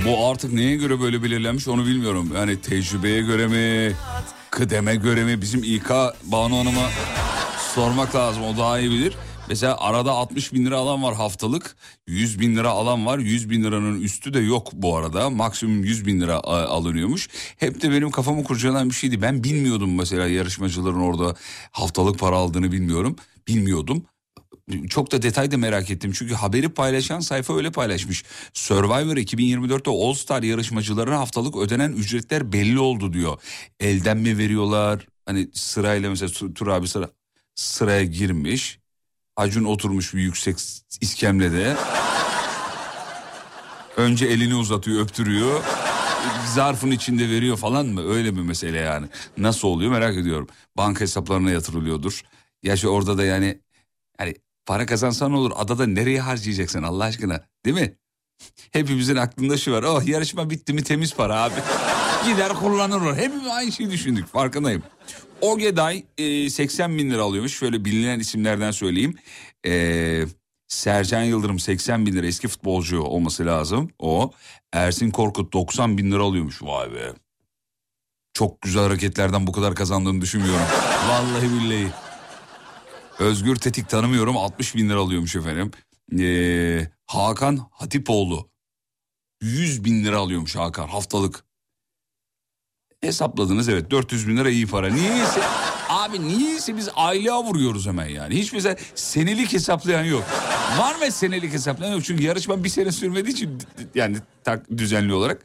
Bu 0.07 0.27
artık 0.27 0.53
neye 0.53 0.77
göre 0.77 1.01
böyle 1.01 1.23
belirlenmiş 1.23 1.69
onu 1.69 1.87
bilmiyorum. 1.87 2.33
Yani 2.37 2.61
tecrübeye 2.61 3.23
göre 3.23 3.47
mi, 3.47 3.95
kıdeme 4.51 4.97
göre 4.97 5.25
mi 5.25 5.43
bizim 5.43 5.63
İK 5.65 5.91
Banu 6.25 6.59
Hanım'a 6.59 6.91
sormak 7.75 8.15
lazım 8.15 8.43
o 8.43 8.57
daha 8.57 8.79
iyi 8.79 8.91
bilir. 8.91 9.15
Mesela 9.49 9.81
arada 9.81 10.13
60 10.13 10.53
bin 10.53 10.67
lira 10.67 10.77
alan 10.77 11.03
var 11.03 11.15
haftalık. 11.15 11.77
100 12.07 12.41
bin 12.41 12.57
lira 12.57 12.71
alan 12.71 13.07
var. 13.07 13.19
100 13.19 13.51
bin 13.51 13.65
liranın 13.65 14.01
üstü 14.01 14.35
de 14.35 14.39
yok 14.41 14.73
bu 14.73 14.97
arada. 14.97 15.31
Maksimum 15.31 15.85
100 15.85 16.07
bin 16.07 16.21
lira 16.21 16.35
alınıyormuş. 16.45 17.29
Hep 17.57 17.83
de 17.83 17.91
benim 17.91 18.11
kafamı 18.11 18.45
kurcalayan 18.45 18.91
bir 18.91 18.95
şeydi. 18.95 19.23
Ben 19.23 19.45
bilmiyordum 19.45 19.95
mesela 19.95 20.27
yarışmacıların 20.27 21.01
orada 21.01 21.35
haftalık 21.71 22.19
para 22.19 22.37
aldığını 22.37 22.73
bilmiyorum. 22.73 23.17
Bilmiyordum. 23.49 24.05
Çok 24.89 25.13
da 25.13 25.23
detay 25.23 25.51
da 25.51 25.57
merak 25.57 25.91
ettim. 25.91 26.13
Çünkü 26.15 26.35
haberi 26.35 26.69
paylaşan 26.69 27.21
sayfa 27.21 27.57
öyle 27.57 27.71
paylaşmış. 27.71 28.25
Survivor 28.55 29.17
2024'te 29.17 29.91
All 29.91 30.15
Star 30.15 30.43
yarışmacılarına 30.43 31.19
haftalık 31.19 31.57
ödenen 31.57 31.93
ücretler 31.93 32.53
belli 32.53 32.79
oldu 32.79 33.13
diyor. 33.13 33.39
Elden 33.81 34.17
mi 34.17 34.39
veriyorlar? 34.39 35.07
Hani 35.27 35.49
sırayla 35.53 36.11
mesela 36.11 36.53
Tur 36.55 36.67
abi 36.67 36.89
sıra, 36.89 37.11
sıraya 37.55 38.05
girmiş. 38.05 38.79
Acun 39.37 39.65
oturmuş 39.65 40.15
bir 40.15 40.21
yüksek 40.21 40.57
iskemlede. 41.01 41.77
Önce 43.97 44.27
elini 44.27 44.55
uzatıyor, 44.55 45.01
öptürüyor. 45.01 45.63
Zarfın 46.55 46.91
içinde 46.91 47.31
veriyor 47.31 47.57
falan 47.57 47.87
mı? 47.87 48.15
Öyle 48.15 48.31
mi 48.31 48.43
mesele 48.43 48.79
yani? 48.79 49.07
Nasıl 49.39 49.69
oluyor 49.69 49.91
merak 49.91 50.17
ediyorum. 50.17 50.49
Banka 50.77 51.01
hesaplarına 51.01 51.51
yatırılıyordur. 51.51 52.23
Gerçi 52.63 52.89
orada 52.89 53.19
da 53.19 53.25
yani 53.25 53.61
para 54.67 54.87
kazansan 54.87 55.33
olur? 55.33 55.53
Adada 55.57 55.87
nereye 55.87 56.21
harcayacaksın 56.21 56.83
Allah 56.83 57.05
aşkına? 57.05 57.41
Değil 57.65 57.77
mi? 57.77 57.95
Hepimizin 58.73 59.17
aklında 59.17 59.57
şu 59.57 59.73
var. 59.73 59.83
Oh 59.83 60.07
yarışma 60.07 60.51
bitti 60.51 60.73
mi 60.73 60.83
temiz 60.85 61.15
para 61.15 61.43
abi. 61.43 61.55
Gider 62.27 62.53
kullanılır. 62.55 63.17
Hepimiz 63.17 63.49
aynı 63.49 63.73
şeyi 63.73 63.91
düşündük 63.91 64.27
farkındayım. 64.27 64.83
Ogeday 65.41 66.05
e, 66.19 66.51
80 66.51 66.99
bin 66.99 67.11
lira 67.11 67.23
alıyormuş. 67.23 67.59
Şöyle 67.59 67.85
bilinen 67.85 68.21
isimlerden 68.21 68.71
söyleyeyim. 68.71 69.15
E, 69.67 70.25
Sercan 70.69 71.23
Yıldırım 71.23 71.59
80 71.59 72.07
bin 72.07 72.13
lira 72.13 72.27
eski 72.27 72.49
futbolcu 72.49 73.01
olması 73.01 73.47
lazım. 73.47 73.91
O. 73.99 74.33
Ersin 74.73 75.11
Korkut 75.11 75.53
90 75.53 75.99
bin 75.99 76.13
lira 76.13 76.23
alıyormuş. 76.23 76.63
Vay 76.63 76.93
be. 76.93 77.13
Çok 78.35 78.63
güzel 78.63 78.83
hareketlerden 78.83 79.47
bu 79.47 79.53
kadar 79.53 79.75
kazandığını 79.75 80.21
düşünmüyorum. 80.21 80.67
Vallahi 81.09 81.51
billahi. 81.51 81.93
Özgür 83.19 83.57
Tetik 83.57 83.89
tanımıyorum 83.89 84.37
60 84.37 84.75
bin 84.75 84.89
lira 84.89 84.99
alıyormuş 84.99 85.37
efendim. 85.37 85.71
Ee, 86.19 86.89
Hakan 87.07 87.69
Hatipoğlu 87.71 88.49
100 89.41 89.85
bin 89.85 90.05
lira 90.05 90.19
alıyormuş 90.19 90.57
Hakan 90.57 90.89
haftalık. 90.89 91.45
Hesapladınız 93.01 93.69
evet 93.69 93.91
400 93.91 94.29
bin 94.29 94.37
lira 94.37 94.51
iyi 94.51 94.67
para. 94.67 94.95
Niyeyse 94.95 95.43
abi 95.89 96.29
niyeyse 96.29 96.77
biz 96.77 96.89
aylığa 96.97 97.45
vuruyoruz 97.45 97.87
hemen 97.87 98.09
yani. 98.09 98.35
Hiç 98.35 98.53
mesela 98.53 98.77
senelik 98.95 99.53
hesaplayan 99.53 100.05
yok. 100.05 100.25
Var 100.79 100.95
mı 100.95 101.13
senelik 101.13 101.53
hesaplayan 101.53 101.93
yok. 101.93 102.05
Çünkü 102.05 102.23
yarışma 102.25 102.65
bir 102.65 102.69
sene 102.69 102.93
sürmediği 102.93 103.33
için 103.35 103.59
yani 103.95 104.17
tak, 104.45 104.71
düzenli 104.71 105.15
olarak. 105.15 105.43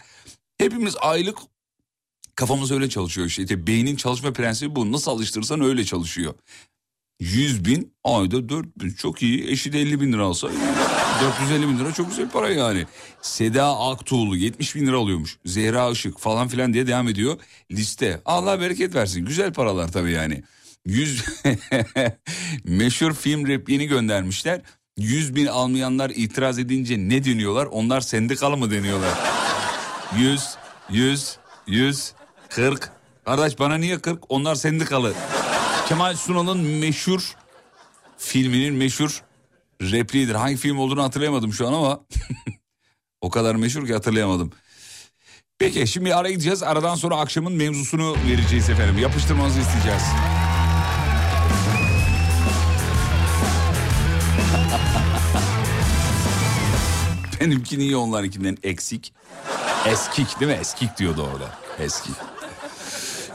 Hepimiz 0.58 0.96
aylık 1.02 1.38
kafamız 2.36 2.72
öyle 2.72 2.90
çalışıyor 2.90 3.28
işte. 3.28 3.44
İşte 3.44 3.68
beynin 3.68 3.96
çalışma 3.96 4.34
prensibi 4.34 4.76
bu. 4.76 4.92
Nasıl 4.92 5.12
alıştırırsan 5.12 5.62
öyle 5.62 5.86
çalışıyor. 5.86 6.34
100 7.22 7.66
bin 7.66 7.94
ayda 8.04 8.50
4 8.50 8.80
bin 8.80 8.90
çok 8.90 9.22
iyi. 9.22 9.52
Eşi 9.52 9.74
de 9.74 9.82
50 9.82 10.02
bin 10.02 10.14
lira 10.14 10.24
alsa 10.24 10.48
450 11.22 11.68
bin 11.68 11.80
lira 11.80 11.94
çok 11.94 12.10
güzel 12.10 12.30
para 12.30 12.50
yani. 12.50 12.86
Seda 13.22 13.80
Aktuğlu 13.80 14.36
70 14.36 14.76
bin 14.76 14.88
lira 14.88 14.98
alıyormuş. 14.98 15.38
Zehra 15.46 15.90
Işık 15.92 16.20
falan 16.20 16.48
filan 16.48 16.74
diye 16.74 16.88
devam 16.88 17.08
ediyor 17.08 17.40
liste. 17.72 18.22
Allah 18.26 18.62
bereket 18.62 18.96
versin 18.96 19.26
güzel 19.26 19.54
paralar 19.54 19.92
tabii 19.92 20.12
yani. 20.12 20.44
100 20.86 21.26
meşhur 22.64 23.14
film 23.14 23.48
repliğini 23.48 23.88
göndermişler. 23.88 24.62
100 24.98 25.36
bin 25.36 25.46
almayanlar 25.46 26.10
itiraz 26.10 26.60
edince 26.60 26.98
ne 26.98 27.24
deniyorlar? 27.24 27.66
Onlar 27.66 28.02
sendikalı 28.02 28.58
mı 28.58 28.72
deniyorlar? 28.72 29.14
100, 30.18 30.42
100, 30.90 31.38
100, 31.68 32.14
40. 32.50 32.92
Kardeş 33.26 33.60
bana 33.60 33.76
niye 33.76 34.00
40? 34.00 34.24
Onlar 34.30 34.56
sendikalı. 34.56 35.14
Kemal 35.92 36.16
Sunal'ın 36.16 36.60
meşhur 36.60 37.36
filminin 38.18 38.74
meşhur 38.74 39.24
repliğidir. 39.82 40.36
Hangi 40.36 40.58
film 40.58 40.80
olduğunu 40.80 41.04
hatırlayamadım 41.04 41.54
şu 41.54 41.68
an 41.68 41.74
ama 41.74 42.00
o 43.22 43.30
kadar 43.30 43.56
meşhur 43.56 43.88
ki 43.88 43.94
hatırlayamadım. 43.94 44.52
Peki 45.60 45.88
şimdi 45.88 46.16
ara 46.16 46.30
gideceğiz. 46.30 46.64
Aradan 46.64 46.96
sonra 46.96 47.16
akşamın 47.16 47.54
mevzusunu 47.54 48.16
vereceğiz 48.28 48.70
efendim. 48.70 48.98
Yapıştırmanızı 48.98 49.60
isteyeceğiz. 49.60 50.02
Benimki 57.42 57.80
niye 57.80 57.96
onlarınkinden 57.96 58.58
eksik? 58.64 59.14
Eskik 59.86 60.40
değil 60.40 60.52
mi? 60.52 60.58
Eskik 60.62 60.98
diyordu 60.98 61.30
orada. 61.34 61.58
Eskik. 61.80 62.16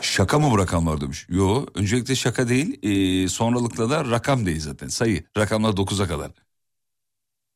Şaka 0.01 0.39
mı 0.39 0.51
bu 0.51 0.59
rakamlar 0.59 1.01
demiş. 1.01 1.27
Yo 1.29 1.67
öncelikle 1.75 2.17
şaka 2.17 2.49
değil 2.49 2.79
ee, 2.83 3.29
sonralıkla 3.29 3.91
da 3.91 4.05
rakam 4.05 4.47
değil 4.47 4.61
zaten 4.61 4.89
sayı. 4.89 5.25
Rakamlar 5.37 5.71
9'a 5.71 6.09
kadar. 6.09 6.31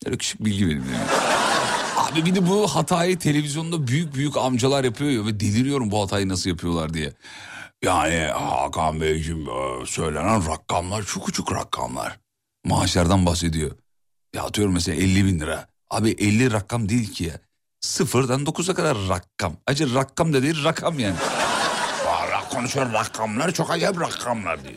Öyle 0.07 0.17
küçük 0.17 0.45
bilgi 0.45 0.67
benim 0.67 0.85
yani. 0.93 1.07
Abi 1.97 2.25
bir 2.25 2.35
de 2.35 2.49
bu 2.49 2.67
hatayı 2.69 3.19
televizyonda 3.19 3.87
büyük 3.87 4.15
büyük 4.15 4.37
amcalar 4.37 4.85
yapıyor 4.85 5.11
ya 5.11 5.27
ve 5.27 5.41
deliriyorum 5.41 5.91
bu 5.91 6.03
hatayı 6.03 6.29
nasıl 6.29 6.51
yapıyorlar 6.51 6.95
diye. 6.95 7.13
Yani 7.85 8.19
Hakan 8.19 9.01
Beyciğim 9.01 9.49
e, 9.49 9.87
söylenen 9.87 10.47
rakamlar 10.47 11.03
çok 11.03 11.27
küçük 11.27 11.53
rakamlar. 11.53 12.19
Maaşlardan 12.65 13.27
bahsediyor. 13.27 13.71
Ya 14.35 14.43
atıyorum 14.43 14.75
mesela 14.75 15.03
50 15.03 15.25
bin 15.25 15.41
lira. 15.41 15.69
Abi 15.91 16.11
50 16.11 16.53
rakam 16.53 16.89
değil 16.89 17.13
ki 17.13 17.25
ya. 17.25 17.35
Sıfırdan 17.81 18.45
9'a 18.45 18.75
kadar 18.75 18.97
rakam. 19.09 19.57
Acı 19.67 19.95
rakam 19.95 20.33
da 20.33 20.43
değil 20.43 20.65
rakam 20.65 20.99
yani. 20.99 21.17
Konuşuyor 22.51 22.93
rakamlar 22.93 23.53
çok 23.53 23.71
acayip 23.71 24.01
rakamlar 24.01 24.63
diyor. 24.65 24.75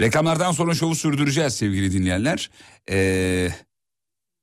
Reklamlardan 0.00 0.52
sonra 0.52 0.74
şovu 0.74 0.94
sürdüreceğiz 0.94 1.56
sevgili 1.56 1.92
dinleyenler. 1.92 2.50
Ee, 2.90 3.48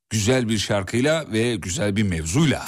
güzel 0.10 0.50
bir 0.50 0.58
şarkıyla 0.58 1.26
ve 1.32 1.56
güzel 1.56 1.96
bir 1.96 2.04
mevzuyla. 2.04 2.66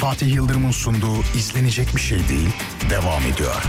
Fatih 0.00 0.34
Yıldırım'ın 0.34 0.70
sunduğu 0.70 1.22
izlenecek 1.36 1.96
bir 1.96 2.00
şey 2.00 2.28
değil 2.28 2.48
devam 2.90 3.22
ediyor. 3.22 3.62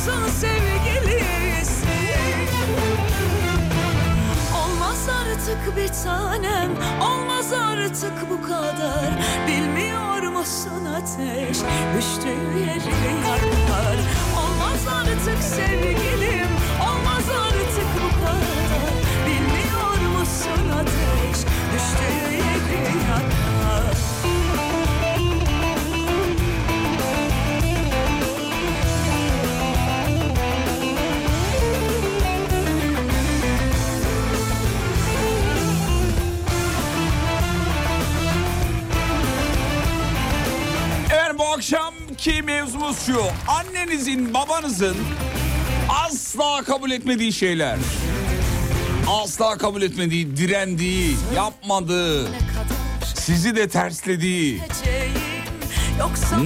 olsun 0.00 0.28
sevgilisi 0.40 1.86
Olmaz 4.54 5.08
artık 5.08 5.76
bir 5.76 5.88
tanem 6.04 6.70
Olmaz 7.00 7.52
artık 7.52 8.30
bu 8.30 8.42
kadar. 8.42 9.10
Bilmiyor 9.48 10.22
musun 10.22 10.84
ateş? 10.96 11.58
Düştüğü 11.96 12.58
yeri 12.58 12.94
yakar. 13.16 13.98
Olmaz 14.38 14.88
artık 14.94 15.42
sevgilim 15.42 16.48
Olmaz 16.82 17.24
artık 17.42 17.88
bu 17.96 18.24
kadar. 18.24 18.90
Bilmiyor 19.26 20.18
musun 20.18 20.70
ateş? 20.80 21.38
Düştüğü 21.74 22.34
yeri 22.34 22.84
yakar. 22.84 23.49
Akşamki 42.20 42.42
mevzumuz 42.42 43.06
şu. 43.06 43.22
Annenizin, 43.48 44.34
babanızın 44.34 44.96
asla 45.88 46.62
kabul 46.62 46.90
etmediği 46.90 47.32
şeyler. 47.32 47.78
Asla 49.08 49.58
kabul 49.58 49.82
etmediği, 49.82 50.36
direndiği, 50.36 51.16
yapmadığı, 51.36 52.28
sizi 53.14 53.56
de 53.56 53.68
terslediği. 53.68 54.60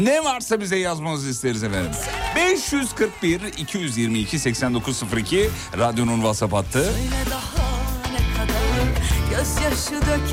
Ne 0.03 0.25
varsa 0.25 0.61
bize 0.61 0.77
yazmanızı 0.77 1.31
isteriz 1.31 1.63
efendim. 1.63 1.91
541 2.37 3.41
222 3.59 4.39
8902 4.39 5.51
radyonun 5.79 6.17
WhatsApp 6.17 6.53
hattı. 6.53 6.95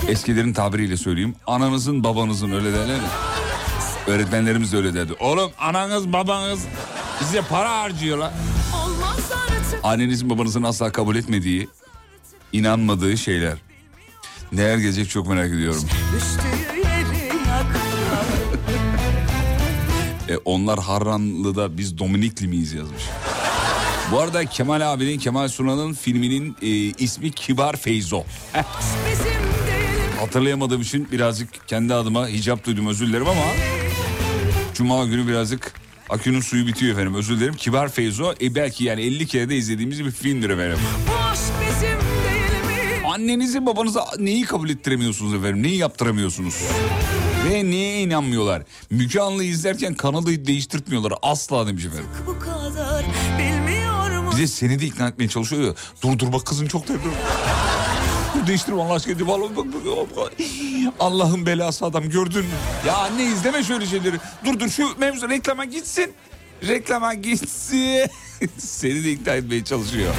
Eskilerin 0.08 0.54
tabiriyle 0.54 0.98
söyleyeyim. 0.98 1.36
Ananızın 1.48 2.04
babanızın 2.04 2.52
öyle 2.52 2.74
derler 2.74 2.96
ya. 2.96 3.31
Öğretmenlerimiz 4.08 4.74
de 4.74 4.78
öyle 4.78 4.94
derdi. 4.94 5.14
Oğlum 5.20 5.52
ananız 5.60 6.14
babanız 6.14 6.60
size 7.20 7.42
para 7.42 7.80
harcıyorlar. 7.80 8.32
Annenizin 9.84 10.30
babanızın 10.30 10.64
asla 10.64 10.92
kabul 10.92 11.16
etmediği, 11.16 11.68
inanmadığı 12.54 13.18
şeyler. 13.18 13.58
Neler 14.52 14.78
gelecek 14.78 15.10
çok 15.10 15.28
merak 15.28 15.50
ediyorum. 15.50 15.86
E, 20.30 20.38
onlar 20.46 20.80
Harranlı'da 20.80 21.78
biz 21.78 21.98
Dominikli 21.98 22.48
miyiz 22.48 22.74
yazmış. 22.74 23.04
Bu 24.12 24.20
arada 24.20 24.46
Kemal 24.46 24.94
abinin, 24.94 25.20
Kemal 25.20 25.48
Sunal'ın 25.48 25.94
filminin 25.94 26.56
e, 26.62 26.68
ismi 27.04 27.32
Kibar 27.32 27.76
Feyzo. 27.76 28.24
Hatırlayamadığım 30.20 30.82
için 30.82 31.08
birazcık 31.12 31.68
kendi 31.68 31.94
adıma 31.94 32.28
hicap 32.28 32.66
duydum 32.66 32.88
özür 32.88 33.08
dilerim 33.08 33.28
ama... 33.28 33.42
Cuma 34.74 35.06
günü 35.06 35.28
birazcık 35.28 35.74
akünün 36.10 36.42
suyu 36.42 36.68
bitiyor 36.68 36.94
efendim 36.94 37.16
özür 37.16 37.38
dilerim. 37.40 37.54
Kibar 37.54 37.90
Feyzo 37.90 38.34
e, 38.42 38.56
belki 38.56 38.84
yani 38.84 39.02
50 39.02 39.28
kere 39.28 39.50
de 39.50 39.56
izlediğimiz 39.58 40.06
bir 40.06 40.12
filmdir 40.12 40.50
efendim. 40.50 40.78
Annenizi 43.14 43.66
babanıza 43.66 44.06
neyi 44.20 44.44
kabul 44.46 44.70
ettiremiyorsunuz 44.70 45.34
efendim? 45.34 45.64
Neyi 45.64 45.78
yaptıramıyorsunuz? 45.78 46.56
Ve 47.50 47.66
niye 47.66 48.02
inanmıyorlar? 48.02 48.64
Müge 48.90 49.20
Anlı 49.20 49.44
izlerken 49.44 49.94
kanalı 49.94 50.46
değiştirtmiyorlar 50.46 51.14
asla 51.22 51.68
demiş 51.68 51.86
efendim. 51.86 52.06
Bize 54.32 54.48
seni 54.48 54.80
de 54.80 54.86
ikna 54.86 55.08
etmeye 55.08 55.28
çalışıyor 55.30 55.62
ya. 55.64 55.74
Dur 56.04 56.20
dur 56.20 56.34
bak 56.34 56.46
kızın 56.46 56.68
çok 56.68 56.88
terbiye. 56.88 57.14
Değiştirme 58.52 58.82
Allah 58.82 58.94
aşkına. 58.94 59.16
Allah'ın 61.00 61.46
belası 61.46 61.86
adam 61.86 62.10
gördün 62.10 62.46
mü? 62.46 62.52
Ya 62.88 62.98
anne 62.98 63.24
izleme 63.24 63.64
şöyle 63.64 63.86
şeyleri. 63.86 64.16
Dur 64.46 64.60
dur 64.60 64.70
şu 64.70 65.00
mevzu 65.00 65.30
reklama 65.30 65.66
gitsin. 65.66 66.14
Reklama 66.68 67.14
gitsin. 67.14 68.10
seni 68.58 69.04
de 69.04 69.12
ikna 69.12 69.34
etmeye 69.34 69.64
çalışıyor. 69.64 70.14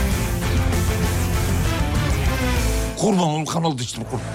Kurban 2.99 3.29
ol 3.29 3.47
kanal 3.47 3.79
değiştirme 3.79 4.05
kurban. 4.05 4.27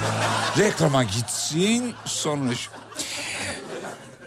Reklama 0.57 1.03
gitsin 1.03 1.93
sonra 2.05 2.55
şu... 2.55 2.71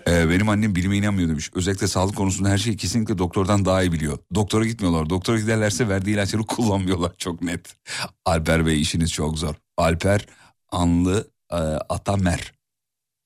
Ee, 0.09 0.29
benim 0.31 0.49
annem 0.49 0.75
bilime 0.75 0.97
inanmıyor 0.97 1.29
demiş. 1.29 1.51
Özellikle 1.55 1.87
sağlık 1.89 2.17
konusunda 2.17 2.49
her 2.49 2.59
şeyi 2.59 2.77
kesinlikle 2.77 3.19
doktordan 3.19 3.65
daha 3.65 3.83
iyi 3.83 3.93
biliyor. 3.93 4.19
Doktora 4.35 4.65
gitmiyorlar. 4.65 5.11
Doktora 5.11 5.39
giderlerse 5.39 5.89
verdiği 5.89 6.11
ilaçları 6.15 6.43
kullanmıyorlar 6.47 7.13
çok 7.19 7.43
net. 7.43 7.77
Alper 8.25 8.67
Bey 8.67 8.81
işiniz 8.81 9.13
çok 9.13 9.39
zor. 9.39 9.55
Alper 9.77 10.27
Anlı 10.73 11.29
e, 11.53 11.57
Atamer. 11.89 12.53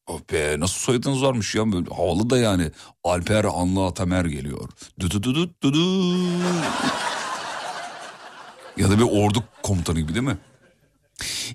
Oh 0.06 0.20
be 0.32 0.56
nasıl 0.60 0.78
soyadınız 0.80 1.22
varmış 1.22 1.54
ya 1.54 1.72
böyle 1.72 1.94
havalı 1.94 2.30
da 2.30 2.38
yani. 2.38 2.70
Alper 3.04 3.44
Anlı 3.44 3.86
Atamer 3.86 4.24
geliyor. 4.24 4.68
Du 5.00 5.10
du 5.10 5.22
du 5.22 5.34
du 5.34 5.50
du 5.62 5.72
du. 5.74 6.16
ya 8.76 8.90
da 8.90 8.98
bir 8.98 9.04
ordu 9.10 9.44
komutanı 9.62 10.00
gibi 10.00 10.14
değil 10.14 10.26
mi? 10.26 10.38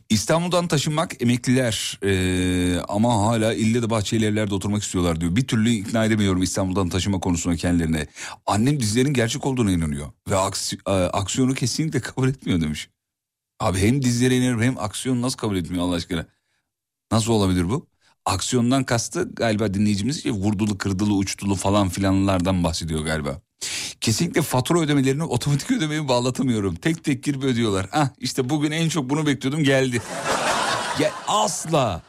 İstanbul'dan 0.10 0.68
taşınmak 0.68 1.22
emekliler 1.22 2.00
eee, 2.04 2.80
ama 2.88 3.14
hala 3.28 3.54
ille 3.54 3.82
de 3.82 3.90
bahçeli 3.90 4.26
evlerde 4.26 4.54
oturmak 4.56 4.84
istiyorlar 4.84 5.22
diyor. 5.22 5.36
Bir 5.36 5.48
türlü 5.48 5.70
ikna 5.70 6.06
edemiyorum 6.06 6.44
İstanbul'dan 6.44 6.90
taşıma 6.90 7.20
konusunda 7.20 7.56
kendilerine. 7.56 8.08
Annem 8.46 8.80
dizilerin 8.80 9.14
gerçek 9.14 9.46
olduğuna 9.46 9.72
inanıyor 9.72 10.08
ve 10.30 10.36
aksi- 10.36 10.78
e, 10.88 10.92
aksiyonu 10.92 11.54
kesinlikle 11.54 12.00
kabul 12.00 12.30
etmiyor 12.30 12.62
demiş. 12.62 12.90
Abi 13.60 13.80
hem 13.80 14.02
dizilere 14.02 14.36
inanıyorum 14.36 14.62
hem 14.62 14.80
aksiyonu 14.80 15.22
nasıl 15.22 15.38
kabul 15.38 15.58
etmiyor 15.58 15.84
Allah 15.84 15.96
aşkına? 15.96 16.26
Nasıl 17.12 17.32
olabilir 17.34 17.70
bu? 17.70 17.88
Aksiyondan 18.26 18.84
kastı 18.84 19.30
galiba 19.34 19.74
dinleyicimiz 19.74 20.26
vurdulu 20.26 20.78
kırdılı 20.78 21.14
uçtulu 21.14 21.56
falan 21.56 21.90
filanlardan 21.90 22.64
bahsediyor 22.64 23.06
galiba. 23.06 23.42
Kesinlikle 24.02 24.42
fatura 24.42 24.80
ödemelerini 24.80 25.24
otomatik 25.24 25.72
ödemeye 25.72 26.08
bağlatamıyorum. 26.08 26.76
Tek 26.76 27.04
tek 27.04 27.24
girip 27.24 27.44
ödüyorlar. 27.44 27.90
Ah 27.92 28.10
işte 28.20 28.50
bugün 28.50 28.72
en 28.72 28.90
çok 28.90 29.10
bunu 29.10 29.26
bekliyordum 29.26 29.64
geldi. 29.64 30.02
Ya 31.00 31.12
asla. 31.28 32.02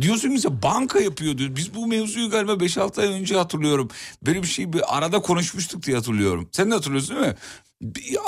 Diyorsun 0.00 0.32
mesela 0.32 0.62
banka 0.62 1.00
yapıyor 1.00 1.38
diyor. 1.38 1.56
Biz 1.56 1.74
bu 1.74 1.86
mevzuyu 1.86 2.30
galiba 2.30 2.52
5-6 2.52 3.00
ay 3.00 3.08
önce 3.08 3.36
hatırlıyorum. 3.36 3.88
Böyle 4.26 4.42
bir 4.42 4.48
şey 4.48 4.72
bir 4.72 4.96
arada 4.96 5.22
konuşmuştuk 5.22 5.82
diye 5.82 5.96
hatırlıyorum. 5.96 6.48
Sen 6.52 6.70
de 6.70 6.74
hatırlıyorsun 6.74 7.16
değil 7.16 7.26
mi? 7.26 7.34
Ya, 8.10 8.22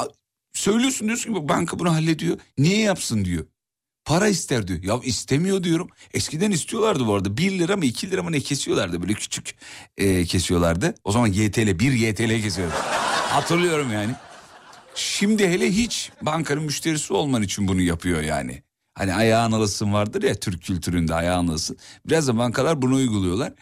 söylüyorsun 0.53 1.07
diyorsun 1.07 1.35
ki 1.35 1.49
banka 1.49 1.79
bunu 1.79 1.95
hallediyor. 1.95 2.39
Niye 2.59 2.81
yapsın 2.81 3.25
diyor. 3.25 3.45
Para 4.07 4.29
ister 4.29 4.69
diyor. 4.69 4.83
Ya 4.83 5.01
istemiyor 5.03 5.63
diyorum. 5.63 5.89
Eskiden 6.15 6.51
istiyorlardı 6.51 7.07
bu 7.07 7.15
arada. 7.15 7.37
1 7.37 7.59
lira 7.59 7.77
mı 7.77 7.85
2 7.85 8.11
lira 8.11 8.23
mı 8.23 8.33
ne 8.33 8.41
kesiyorlardı 8.41 9.03
böyle 9.03 9.15
küçük 9.15 9.55
e, 9.97 10.25
kesiyorlardı. 10.25 10.95
O 11.05 11.13
zaman 11.13 11.27
YTL 11.27 11.79
1 11.79 11.93
YTL 11.93 12.43
kesiyordu. 12.43 12.75
Hatırlıyorum 13.29 13.93
yani. 13.93 14.15
Şimdi 14.95 15.49
hele 15.49 15.71
hiç 15.71 16.11
bankanın 16.23 16.63
müşterisi 16.63 17.13
olman 17.13 17.43
için 17.43 17.69
bunu 17.69 17.81
yapıyor 17.81 18.23
yani. 18.23 18.63
Hani 18.95 19.15
ayağın 19.15 19.53
alısın 19.53 19.93
vardır 19.93 20.23
ya 20.23 20.35
Türk 20.35 20.63
kültüründe 20.63 21.15
ayağın 21.15 21.49
alısın. 21.49 21.77
Biraz 22.07 22.29
da 22.29 22.39
bankalar 22.39 22.83
bunu 22.83 22.95
uyguluyorlar. 22.95 23.53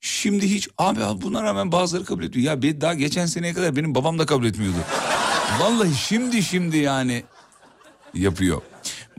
Şimdi 0.00 0.50
hiç 0.50 0.68
abi 0.78 1.00
buna 1.22 1.42
rağmen 1.42 1.72
bazıları 1.72 2.04
kabul 2.04 2.24
ediyor. 2.24 2.46
Ya 2.46 2.62
ben 2.62 2.80
daha 2.80 2.94
geçen 2.94 3.26
seneye 3.26 3.54
kadar 3.54 3.76
benim 3.76 3.94
babam 3.94 4.18
da 4.18 4.26
kabul 4.26 4.46
etmiyordu. 4.46 4.78
Vallahi 5.60 5.94
şimdi 5.94 6.42
şimdi 6.42 6.76
yani 6.76 7.24
yapıyor. 8.14 8.62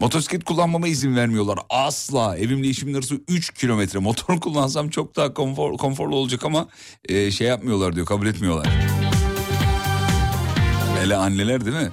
Motosiklet 0.02 0.44
kullanmama 0.44 0.88
izin 0.88 1.16
vermiyorlar. 1.16 1.60
Asla. 1.70 2.38
Evimle 2.38 2.68
işimin 2.68 2.94
arası 2.94 3.22
3 3.28 3.54
kilometre. 3.54 4.00
Motor 4.00 4.40
kullansam 4.42 4.90
çok 4.90 5.16
daha 5.16 5.34
konfor, 5.34 5.78
konforlu 5.78 6.16
olacak 6.16 6.46
ama 6.46 6.68
e, 7.10 7.32
şey 7.32 7.48
yapmıyorlar 7.48 7.96
diyor. 7.96 8.06
Kabul 8.06 8.28
etmiyorlar. 8.28 8.68
Hele 11.00 11.16
anneler 11.16 11.66
değil 11.66 11.78
mi? 11.78 11.92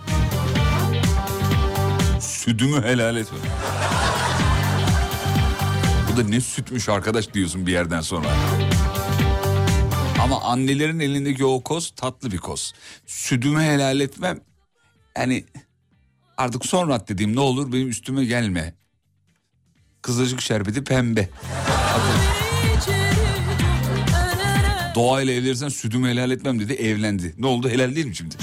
Sütümü 2.21 2.83
helal 2.83 3.17
etme. 3.17 3.39
Bu 6.13 6.17
da 6.17 6.23
ne 6.29 6.41
sütmüş 6.41 6.89
arkadaş 6.89 7.35
diyorsun 7.35 7.67
bir 7.67 7.73
yerden 7.73 8.01
sonra. 8.01 8.29
Ama 10.23 10.41
annelerin 10.43 11.01
elindeki 11.01 11.45
o 11.45 11.61
koz 11.63 11.91
tatlı 11.97 12.31
bir 12.33 12.39
koz. 12.39 12.73
Sütümü 13.07 13.63
helal 13.63 14.01
etmem. 14.01 14.41
Yani 15.19 15.45
artık 16.39 16.67
son 16.67 16.89
raddediğim 16.89 17.37
ne 17.37 17.41
olur 17.41 17.73
benim 17.73 17.89
üstüme 17.89 18.25
gelme. 18.25 18.75
Kızılcık 20.03 20.41
şerbeti 20.41 20.85
pembe. 20.85 21.29
Doğayla 24.95 25.33
evlenirsen 25.33 25.69
sütümü 25.69 26.09
helal 26.09 26.31
etmem 26.31 26.61
dedi 26.61 26.73
evlendi. 26.73 27.35
Ne 27.39 27.47
oldu 27.47 27.69
helal 27.69 27.95
değil 27.95 28.07
mi 28.07 28.17
şimdi? 28.17 28.35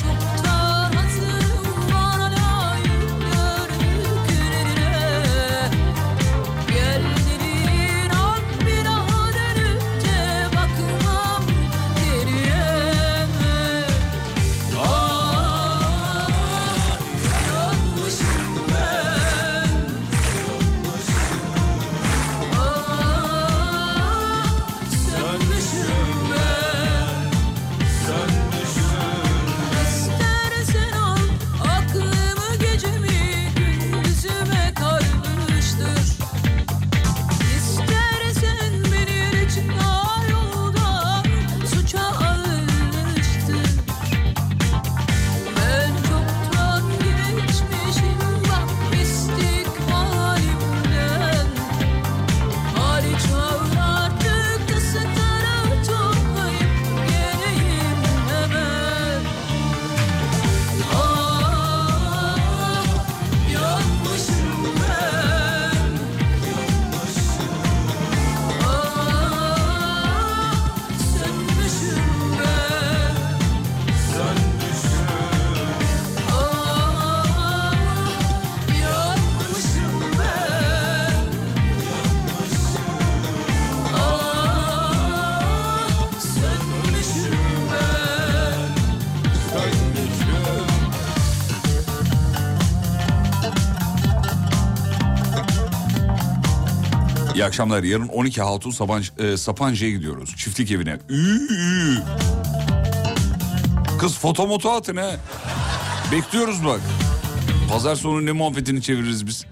Akşamlar. 97.46 97.84
Yarın 97.84 98.08
12 98.08 98.42
Hatun 98.42 98.72
Sabancı, 98.72 99.12
e, 99.18 99.38
Sapanca'ya 99.38 99.92
gidiyoruz. 99.92 100.36
Çiftlik 100.38 100.72
evine. 100.72 100.98
Üü. 101.10 102.00
Kız 104.00 104.18
foto 104.18 104.48
moto 104.48 104.72
atın 104.72 104.98
he. 104.98 105.16
Bekliyoruz 106.12 106.66
bak. 106.66 106.80
Pazar 107.70 107.96
sonu 107.96 108.26
ne 108.26 108.32
muhabbetini 108.32 108.82
çeviririz 108.82 109.28
biz. 109.28 109.46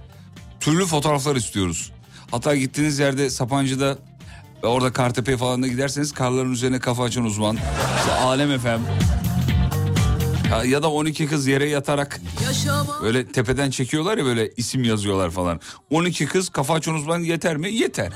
Türlü 0.59 0.85
fotoğraflar 0.85 1.35
istiyoruz. 1.35 1.91
Hatta 2.31 2.55
gittiğiniz 2.55 2.99
yerde 2.99 3.29
Sapancı'da 3.29 3.97
ve 4.63 4.67
orada 4.67 4.93
Kartepe 4.93 5.37
falan 5.37 5.63
da 5.63 5.67
giderseniz 5.67 6.11
karların 6.11 6.51
üzerine 6.51 6.79
kafa 6.79 7.03
açan 7.03 7.25
uzman. 7.25 7.57
İşte 7.99 8.13
Alem 8.13 8.51
Efem. 8.51 8.81
Ya, 10.53 10.63
ya 10.63 10.83
da 10.83 10.91
12 10.91 11.27
kız 11.27 11.47
yere 11.47 11.69
yatarak 11.69 12.21
böyle 13.03 13.27
tepeden 13.27 13.69
çekiyorlar 13.69 14.17
ya 14.17 14.25
böyle 14.25 14.51
isim 14.57 14.83
yazıyorlar 14.83 15.31
falan. 15.31 15.59
12 15.89 16.25
kız 16.25 16.49
kafa 16.49 16.73
açan 16.73 16.95
uzman 16.95 17.19
yeter 17.19 17.57
mi? 17.57 17.73
Yeter. 17.73 18.11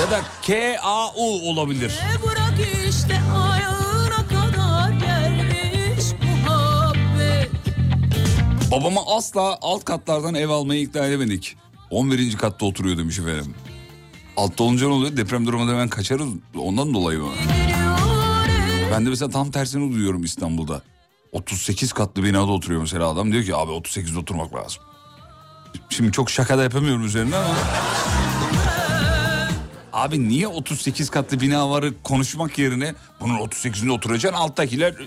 Ya 0.00 0.10
da 0.10 0.20
K-A-U 0.42 1.50
olabilir. 1.50 1.92
İşte 5.98 6.26
muhabbet 6.46 7.50
Babama 8.70 9.00
asla 9.16 9.58
alt 9.62 9.84
katlardan 9.84 10.34
ev 10.34 10.48
almayı 10.48 10.80
ikna 10.82 11.06
edemedik. 11.06 11.56
11. 11.90 12.36
katta 12.36 12.66
oturuyor 12.66 12.98
demiş 12.98 13.18
efendim. 13.18 13.54
Altta 14.36 14.64
olunca 14.64 14.86
ne 14.86 14.92
oluyor? 14.92 15.16
Deprem 15.16 15.46
durumunda 15.46 15.72
hemen 15.72 15.88
kaçarız. 15.88 16.28
Ondan 16.58 16.94
dolayı 16.94 17.18
mı? 17.18 17.30
Ben 18.92 19.06
de 19.06 19.10
mesela 19.10 19.30
tam 19.30 19.50
tersini 19.50 19.92
duyuyorum 19.92 20.24
İstanbul'da. 20.24 20.82
38 21.32 21.92
katlı 21.92 22.22
binada 22.24 22.52
oturuyor 22.52 22.80
mesela 22.80 23.08
adam. 23.08 23.32
Diyor 23.32 23.44
ki 23.44 23.56
abi 23.56 23.72
38'de 23.72 24.18
oturmak 24.18 24.54
lazım. 24.54 24.82
Şimdi 25.90 26.12
çok 26.12 26.30
şaka 26.30 26.58
da 26.58 26.62
yapamıyorum 26.62 27.04
üzerine 27.04 27.36
ama... 27.36 27.54
Abi 29.92 30.28
niye 30.28 30.48
38 30.48 31.10
katlı 31.10 31.40
bina 31.40 31.70
varı 31.70 31.92
konuşmak 32.02 32.58
yerine 32.58 32.94
bunun 33.20 33.38
38'inde 33.38 33.90
oturacaksın 33.90 34.40
alttakiler... 34.40 34.94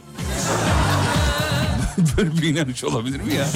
Böyle 2.18 2.32
bir 2.32 2.44
inanış 2.44 2.84
olabilir 2.84 3.22
mi 3.22 3.34
ya? 3.34 3.48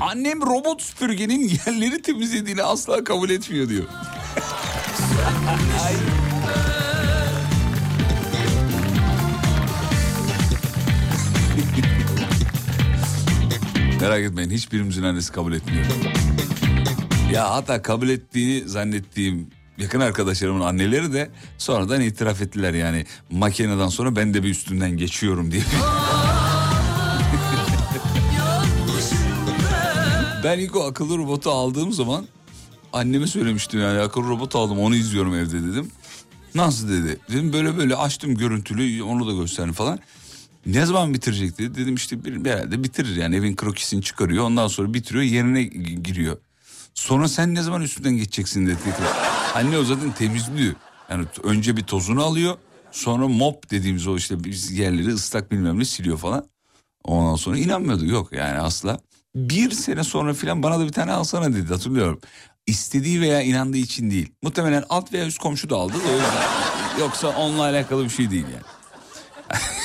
Annem 0.00 0.42
robot 0.42 0.82
süpürgenin 0.82 1.48
yerleri 1.48 2.02
temizlediğini 2.02 2.62
asla 2.62 3.04
kabul 3.04 3.30
etmiyor 3.30 3.68
diyor. 3.68 3.84
Merak 14.00 14.20
etmeyin 14.20 14.50
hiçbirimizin 14.50 15.02
annesi 15.02 15.32
kabul 15.32 15.52
etmiyor. 15.52 15.84
Ya 17.32 17.50
hatta 17.50 17.82
kabul 17.82 18.08
ettiğini 18.08 18.68
zannettiğim 18.68 19.50
yakın 19.78 20.00
arkadaşlarımın 20.00 20.60
anneleri 20.60 21.12
de 21.12 21.30
sonradan 21.58 22.00
itiraf 22.00 22.42
ettiler 22.42 22.74
yani. 22.74 23.04
Makineden 23.30 23.88
sonra 23.88 24.16
ben 24.16 24.34
de 24.34 24.42
bir 24.42 24.50
üstünden 24.50 24.90
geçiyorum 24.90 25.52
diye. 25.52 25.62
ben 30.44 30.58
ilk 30.58 30.76
o 30.76 30.84
akıllı 30.84 31.18
robotu 31.18 31.50
aldığım 31.50 31.92
zaman 31.92 32.26
anneme 32.94 33.26
söylemiştim 33.26 33.80
yani 33.80 34.00
akıllı 34.00 34.28
robot 34.28 34.56
aldım 34.56 34.78
onu 34.78 34.96
izliyorum 34.96 35.34
evde 35.34 35.62
dedim. 35.72 35.90
Nasıl 36.54 36.88
dedi. 36.88 37.18
Dedim 37.28 37.52
böyle 37.52 37.76
böyle 37.76 37.96
açtım 37.96 38.34
görüntülü 38.34 39.02
onu 39.02 39.26
da 39.26 39.32
gösterdim 39.32 39.72
falan. 39.72 39.98
Ne 40.66 40.86
zaman 40.86 41.14
bitirecek 41.14 41.58
dedi. 41.58 41.74
Dedim 41.74 41.94
işte 41.94 42.24
bir, 42.24 42.50
herhalde 42.50 42.84
bitirir 42.84 43.16
yani 43.16 43.36
evin 43.36 43.56
krokisini 43.56 44.02
çıkarıyor 44.02 44.44
ondan 44.44 44.68
sonra 44.68 44.94
bitiriyor 44.94 45.24
yerine 45.24 45.60
gi- 45.62 46.02
giriyor. 46.02 46.38
Sonra 46.94 47.28
sen 47.28 47.54
ne 47.54 47.62
zaman 47.62 47.82
üstünden 47.82 48.16
geçeceksin 48.16 48.66
dedi. 48.66 48.78
Anne 49.54 49.78
o 49.78 49.84
zaten 49.84 50.12
temizliyor. 50.12 50.74
Yani 51.10 51.24
önce 51.42 51.76
bir 51.76 51.82
tozunu 51.82 52.22
alıyor 52.22 52.56
sonra 52.92 53.28
mop 53.28 53.70
dediğimiz 53.70 54.06
o 54.06 54.16
işte 54.16 54.44
biz 54.44 54.70
yerleri 54.72 55.08
ıslak 55.08 55.52
bilmem 55.52 55.78
ne 55.78 55.84
siliyor 55.84 56.18
falan. 56.18 56.46
Ondan 57.04 57.36
sonra 57.36 57.58
inanmıyordu 57.58 58.06
yok 58.06 58.32
yani 58.32 58.58
asla. 58.58 58.98
Bir 59.34 59.70
sene 59.70 60.04
sonra 60.04 60.34
filan 60.34 60.62
bana 60.62 60.78
da 60.80 60.84
bir 60.86 60.92
tane 60.92 61.12
alsana 61.12 61.54
dedi 61.54 61.68
hatırlıyorum. 61.72 62.20
İstediği 62.66 63.20
veya 63.20 63.42
inandığı 63.42 63.76
için 63.76 64.10
değil. 64.10 64.32
Muhtemelen 64.42 64.84
alt 64.88 65.12
veya 65.12 65.26
üst 65.26 65.38
komşu 65.38 65.70
da 65.70 65.76
aldı 65.76 65.94
da. 65.94 67.00
Yoksa 67.00 67.28
onunla 67.28 67.62
alakalı 67.62 68.04
bir 68.04 68.10
şey 68.10 68.30
değil 68.30 68.44
yani. 68.54 68.64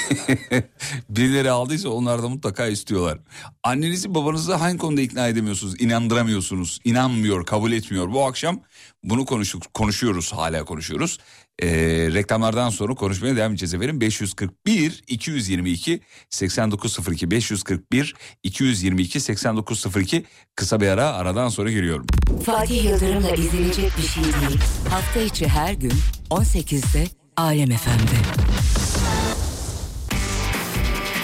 Birileri 1.09 1.51
aldıysa 1.51 1.89
onlar 1.89 2.23
da 2.23 2.29
mutlaka 2.29 2.67
istiyorlar. 2.67 3.19
Annenizi 3.63 4.15
babanızı 4.15 4.53
hangi 4.53 4.77
konuda 4.77 5.01
ikna 5.01 5.27
edemiyorsunuz, 5.27 5.81
inandıramıyorsunuz, 5.81 6.79
inanmıyor, 6.83 7.45
kabul 7.45 7.71
etmiyor. 7.71 8.11
Bu 8.11 8.25
akşam 8.25 8.59
bunu 9.03 9.25
konuşuyoruz, 9.25 9.69
konuşuyoruz 9.73 10.33
hala 10.33 10.65
konuşuyoruz. 10.65 11.17
Ee, 11.61 11.67
reklamlardan 12.13 12.69
sonra 12.69 12.93
konuşmaya 12.95 13.35
devam 13.35 13.51
edeceğiz 13.51 13.73
efendim. 13.73 14.01
541 14.01 15.03
222 15.07 15.99
8902 16.29 17.31
541 17.31 18.15
222 18.43 19.19
8902 19.19 20.25
kısa 20.55 20.81
bir 20.81 20.87
ara 20.87 21.05
aradan 21.13 21.49
sonra 21.49 21.71
geliyorum. 21.71 22.05
Fatih 22.45 22.85
Yıldırım'la 22.85 23.29
izlenecek 23.29 23.91
bir 23.97 24.07
şey 24.07 24.23
değil. 24.23 24.59
Hafta 24.89 25.21
içi 25.21 25.47
her 25.47 25.73
gün 25.73 25.93
18'de 26.29 27.07
Alem 27.37 27.69
FM'de. 27.69 28.49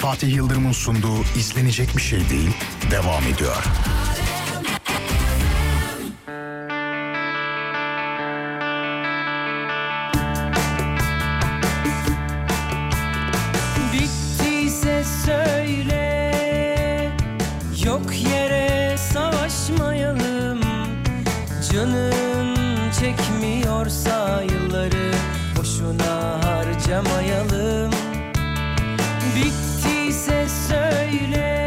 Fatih 0.01 0.35
Yıldırım'ın 0.35 0.71
sunduğu 0.71 1.21
izlenecek 1.39 1.89
bir 1.97 2.01
şey 2.01 2.19
değil 2.29 2.49
devam 2.91 3.23
ediyor. 3.23 3.63
Çekmiyorsa 23.85 24.41
yılları 24.41 25.11
Boşuna 25.57 26.43
harcamayalım. 26.45 27.91
Bittiyse 29.35 30.47
söyle 30.67 31.64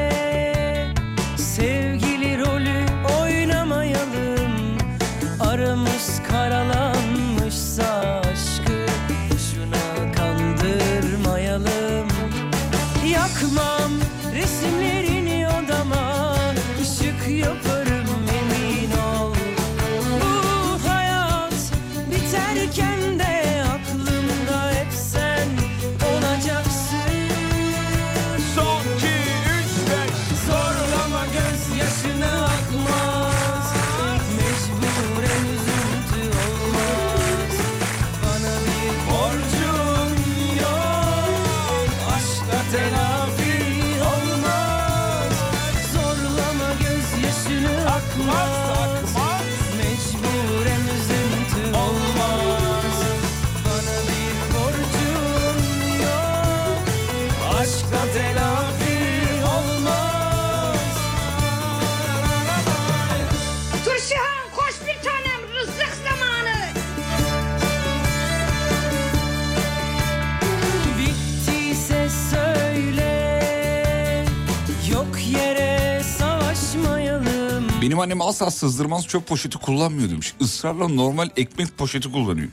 Benim 77.99 78.11
annem 78.11 78.21
asla 78.29 78.51
sızdırmaz 78.51 79.07
çöp 79.07 79.27
poşeti 79.27 79.59
kullanmıyor 79.59 80.11
demiş. 80.11 80.35
Israrla 80.41 80.89
normal 80.89 81.29
ekmek 81.37 81.79
poşeti 81.79 82.13
kullanıyor. 82.13 82.49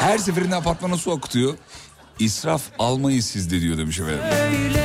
Her 0.00 0.18
seferinde 0.18 0.56
apartmana 0.56 0.96
su 0.96 1.12
akıtıyor. 1.12 1.54
İsraf 2.18 2.62
almayın 2.78 3.20
siz 3.20 3.50
de 3.50 3.60
diyor 3.60 3.78
demiş 3.78 4.00
efendim. 4.00 4.20
Öyle 4.22 4.81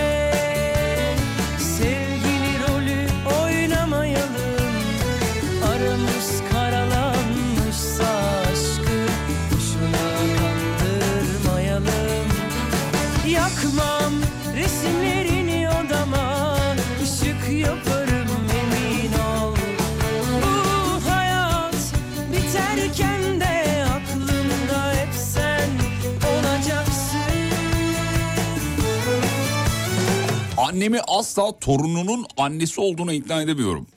Annemi 30.78 31.00
asla 31.08 31.60
torununun 31.60 32.26
annesi 32.38 32.82
olduğuna 32.82 33.14
ikna 33.14 33.42
edemiyorum. 33.42 33.88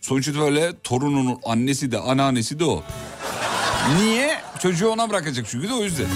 Sonuç 0.00 0.28
itibariyle 0.28 0.72
torununun 0.84 1.38
annesi 1.44 1.92
de 1.92 1.98
anneannesi 1.98 2.58
de 2.58 2.64
o. 2.64 2.82
Niye? 4.00 4.30
Çocuğu 4.62 4.88
ona 4.88 5.10
bırakacak 5.10 5.46
çünkü 5.50 5.68
de 5.68 5.74
o 5.74 5.84
yüzden. 5.84 6.06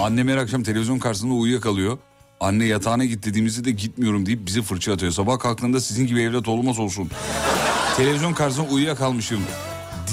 Annem 0.00 0.28
her 0.28 0.36
akşam 0.36 0.62
televizyon 0.62 0.98
karşısında 0.98 1.34
uyuyakalıyor. 1.34 1.98
Anne 2.40 2.64
yatağına 2.64 3.04
git 3.04 3.26
dediğimizde 3.26 3.64
de 3.64 3.70
gitmiyorum 3.70 4.26
deyip 4.26 4.46
bizi 4.46 4.62
fırça 4.62 4.92
atıyor. 4.92 5.12
Sabah 5.12 5.38
kalktığında 5.38 5.80
sizin 5.80 6.06
gibi 6.06 6.22
evlat 6.22 6.48
olmaz 6.48 6.78
olsun. 6.78 7.10
Televizyon 7.96 8.32
karşısında 8.32 8.68
uyuyakalmışım 8.68 9.40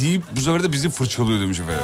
deyip 0.02 0.24
bu 0.36 0.42
sefer 0.42 0.64
de 0.64 0.72
bizi 0.72 0.90
fırçalıyor 0.90 1.40
demiş 1.40 1.60
efendim. 1.60 1.84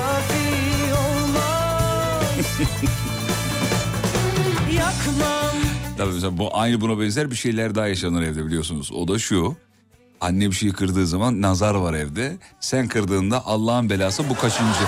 Tabii 5.97 6.13
mesela 6.13 6.37
bu 6.37 6.57
aynı 6.57 6.81
buna 6.81 6.99
benzer 6.99 7.31
bir 7.31 7.35
şeyler 7.35 7.75
daha 7.75 7.87
yaşanır 7.87 8.21
evde 8.21 8.45
biliyorsunuz. 8.45 8.91
O 8.91 9.07
da 9.07 9.19
şu. 9.19 9.55
Anne 10.21 10.45
bir 10.49 10.55
şeyi 10.55 10.73
kırdığı 10.73 11.07
zaman 11.07 11.41
nazar 11.41 11.75
var 11.75 11.93
evde. 11.93 12.37
Sen 12.59 12.87
kırdığında 12.87 13.45
Allah'ın 13.45 13.89
belası 13.89 14.29
bu 14.29 14.35
kaçıncı? 14.35 14.79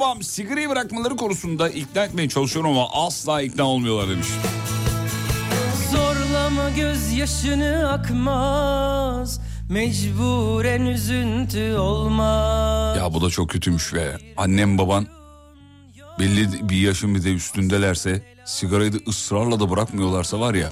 Babam 0.00 0.22
sigarayı 0.22 0.68
bırakmaları 0.70 1.16
konusunda 1.16 1.68
ikna 1.68 2.04
etmeye 2.04 2.28
çalışıyorum 2.28 2.70
ama 2.70 3.06
asla 3.06 3.42
ikna 3.42 3.64
olmuyorlar 3.64 4.08
demiş. 4.08 4.26
Zorlama 5.92 6.70
gözyaşını 6.70 7.92
akmaz 7.92 9.40
Mecburen 9.70 10.86
üzüntü 10.86 11.74
olmaz 11.76 12.96
Ya 12.96 13.14
bu 13.14 13.22
da 13.22 13.30
çok 13.30 13.50
kötüymüş 13.50 13.94
be. 13.94 14.16
Annem 14.36 14.78
baban 14.78 15.06
belli 16.18 16.68
bir 16.68 16.76
yaşın 16.76 17.14
bir 17.14 17.24
de 17.24 17.34
üstündelerse 17.34 18.22
sigarayı 18.44 18.92
da 18.92 18.96
ısrarla 19.08 19.60
da 19.60 19.70
bırakmıyorlarsa 19.70 20.40
var 20.40 20.54
ya. 20.54 20.70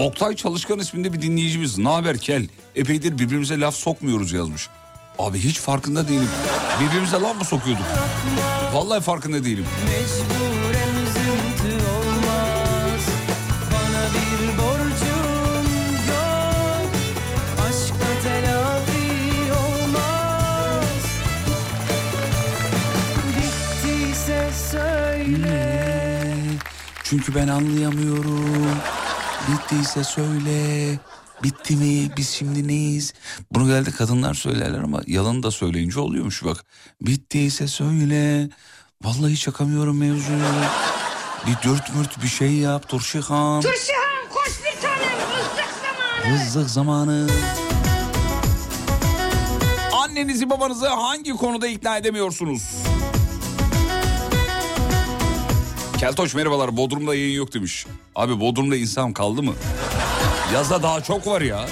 Oktay 0.00 0.36
Çalışkan 0.36 0.78
isminde 0.78 1.12
bir 1.12 1.22
dinleyicimiz. 1.22 1.78
Ne 1.78 1.88
haber 1.88 2.18
kel? 2.18 2.46
Epeydir 2.74 3.18
birbirimize 3.18 3.60
laf 3.60 3.74
sokmuyoruz 3.74 4.32
yazmış. 4.32 4.68
Abi 5.18 5.38
hiç 5.38 5.58
farkında 5.58 6.08
değilim. 6.08 6.28
Birbirimize 6.80 7.20
laf 7.20 7.38
mı 7.38 7.44
sokuyorduk? 7.44 7.84
Vallahi 8.72 9.00
farkında 9.00 9.44
değilim. 9.44 9.64
Çünkü 27.04 27.34
ben 27.34 27.48
anlayamıyorum. 27.48 28.99
Bittiyse 29.52 30.04
söyle. 30.04 30.98
Bitti 31.42 31.76
mi? 31.76 32.10
Biz 32.16 32.28
şimdi 32.30 32.68
neyiz? 32.68 33.14
Bunu 33.52 33.66
geldi 33.66 33.92
kadınlar 33.92 34.34
söylerler 34.34 34.78
ama 34.78 35.00
yalan 35.06 35.42
da 35.42 35.50
söyleyince 35.50 36.00
oluyormuş 36.00 36.44
bak. 36.44 36.64
Bittiyse 37.00 37.68
söyle. 37.68 38.48
Vallahi 39.04 39.36
çakamıyorum 39.38 39.98
mevzuyu. 39.98 40.38
Bir 41.46 41.68
dört 41.68 41.94
mürt 41.96 42.22
bir 42.22 42.28
şey 42.28 42.52
yap 42.52 42.88
Turşihan. 42.88 43.60
Turşuhan 43.60 44.28
koş 44.30 44.60
bir 44.64 44.80
tanem 44.80 45.18
rızık 45.38 45.74
zamanı. 45.82 46.44
Rızık 46.44 46.70
zamanı. 46.70 47.28
Annenizi 49.92 50.50
babanızı 50.50 50.88
hangi 50.88 51.30
konuda 51.30 51.66
ikna 51.66 51.96
edemiyorsunuz? 51.96 52.62
Keltoş 56.00 56.34
merhabalar 56.34 56.76
Bodrum'da 56.76 57.14
yayın 57.14 57.36
yok 57.36 57.54
demiş. 57.54 57.86
Abi 58.16 58.40
Bodrum'da 58.40 58.76
insan 58.76 59.12
kaldı 59.12 59.42
mı? 59.42 59.52
Yazda 60.54 60.82
daha 60.82 61.00
çok 61.00 61.26
var 61.26 61.40
ya. 61.40 61.66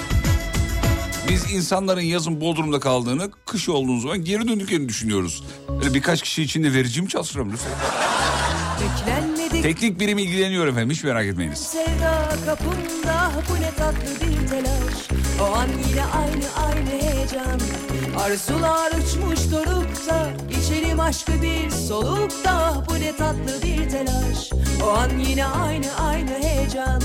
Biz 1.29 1.53
insanların 1.53 2.01
yazın 2.01 2.41
Bodrum'da 2.41 2.81
kaldığını, 2.81 3.31
kış 3.47 3.69
olduğu 3.69 4.01
zaman 4.01 4.25
geri 4.25 4.49
döndüklerini 4.49 4.89
düşünüyoruz. 4.89 5.45
Öyle 5.81 5.95
birkaç 5.95 6.23
kişi 6.23 6.43
için 6.43 6.65
de 6.65 6.73
vericim 6.73 7.07
çalışırım 7.07 7.53
lütfen. 7.53 7.73
Beklenmedik 8.81 9.63
Teknik 9.63 10.01
birim 10.01 10.19
ilgileniyor 10.19 10.67
efendim 10.67 10.91
hiç 10.91 11.05
merak 11.05 11.27
etmeyiniz. 11.27 11.59
sevda 11.59 12.29
kapımda 12.47 13.31
bu 13.51 13.63
ne 13.63 13.75
tatlı 13.75 14.27
bir 14.27 14.49
telaş 14.49 15.18
O 15.41 15.45
an 15.45 15.69
yine 15.89 16.05
aynı 16.05 16.45
aynı 16.67 16.91
heyecan. 16.91 17.61
Arzular 18.25 18.91
uçmuş 18.91 19.53
dorukta 19.53 20.31
İçerim 20.51 21.01
aşkı 21.01 21.43
bir 21.43 21.71
solukta. 21.71 22.85
Bu 22.89 22.95
ne 22.95 23.17
tatlı 23.17 23.63
bir 23.63 23.91
telaş. 23.91 24.51
O 24.85 24.89
an 24.91 25.11
yine 25.19 25.47
aynı 25.47 25.87
aynı 26.09 26.31
heyecan. 26.31 27.03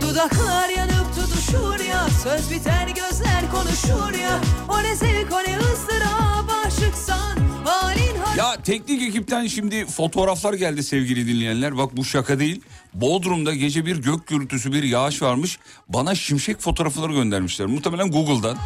Dudaklar 0.00 0.68
yanıp 0.68 1.14
tutuşur 1.14 1.80
ya 1.84 2.06
Söz 2.22 2.50
biter 2.50 2.88
gözler 2.88 3.50
konuşur 3.52 4.18
ya. 4.18 4.40
O 4.68 4.82
ne 4.82 4.96
zevk 4.96 5.32
o 5.32 5.38
ne 5.38 5.58
ızdırap 5.58 6.66
aşıksan 6.66 7.36
Halin 7.64 7.99
hal 7.99 7.99
Ya 8.38 8.56
teknik 8.64 9.02
ekipten 9.02 9.46
şimdi 9.46 9.86
fotoğraflar 9.86 10.54
geldi 10.54 10.82
sevgili 10.82 11.26
dinleyenler. 11.26 11.78
Bak 11.78 11.96
bu 11.96 12.04
şaka 12.04 12.38
değil. 12.38 12.60
Bodrum'da 12.94 13.54
gece 13.54 13.86
bir 13.86 13.96
gök 13.96 14.26
gürültüsü 14.26 14.72
bir 14.72 14.82
yağış 14.82 15.22
varmış. 15.22 15.58
Bana 15.88 16.14
şimşek 16.14 16.60
fotoğrafları 16.60 17.12
göndermişler. 17.12 17.66
Muhtemelen 17.66 18.10
Google'dan. 18.10 18.56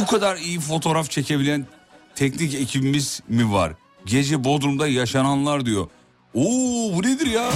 Bu 0.00 0.06
kadar 0.06 0.36
iyi 0.36 0.60
fotoğraf 0.60 1.10
çekebilen 1.10 1.66
teknik 2.14 2.54
ekibimiz 2.54 3.20
mi 3.28 3.52
var? 3.52 3.72
Gece 4.06 4.44
Bodrum'da 4.44 4.88
yaşananlar 4.88 5.66
diyor. 5.66 5.86
Oo 6.34 6.94
bu 6.94 7.02
nedir 7.02 7.26
ya? 7.26 7.50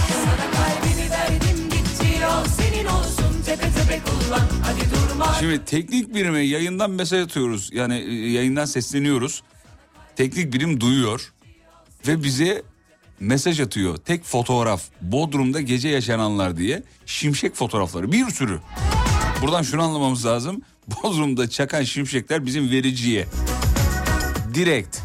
Şimdi 5.40 5.64
teknik 5.64 6.14
birime 6.14 6.40
yayından 6.40 6.90
mesaj 6.90 7.22
atıyoruz. 7.24 7.70
Yani 7.72 7.94
e, 7.94 8.30
yayından 8.30 8.64
sesleniyoruz. 8.64 9.42
Teknik 10.18 10.52
birim 10.52 10.80
duyuyor 10.80 11.32
ve 12.08 12.22
bize 12.22 12.62
mesaj 13.20 13.60
atıyor. 13.60 13.96
Tek 13.96 14.24
fotoğraf 14.24 14.82
Bodrum'da 15.02 15.60
gece 15.60 15.88
yaşananlar 15.88 16.56
diye 16.56 16.82
şimşek 17.06 17.54
fotoğrafları 17.54 18.12
bir 18.12 18.30
sürü. 18.30 18.60
Buradan 19.42 19.62
şunu 19.62 19.82
anlamamız 19.82 20.26
lazım. 20.26 20.62
Bodrum'da 21.02 21.50
çakan 21.50 21.82
şimşekler 21.82 22.46
bizim 22.46 22.70
vericiye. 22.70 23.26
Direkt. 24.54 24.98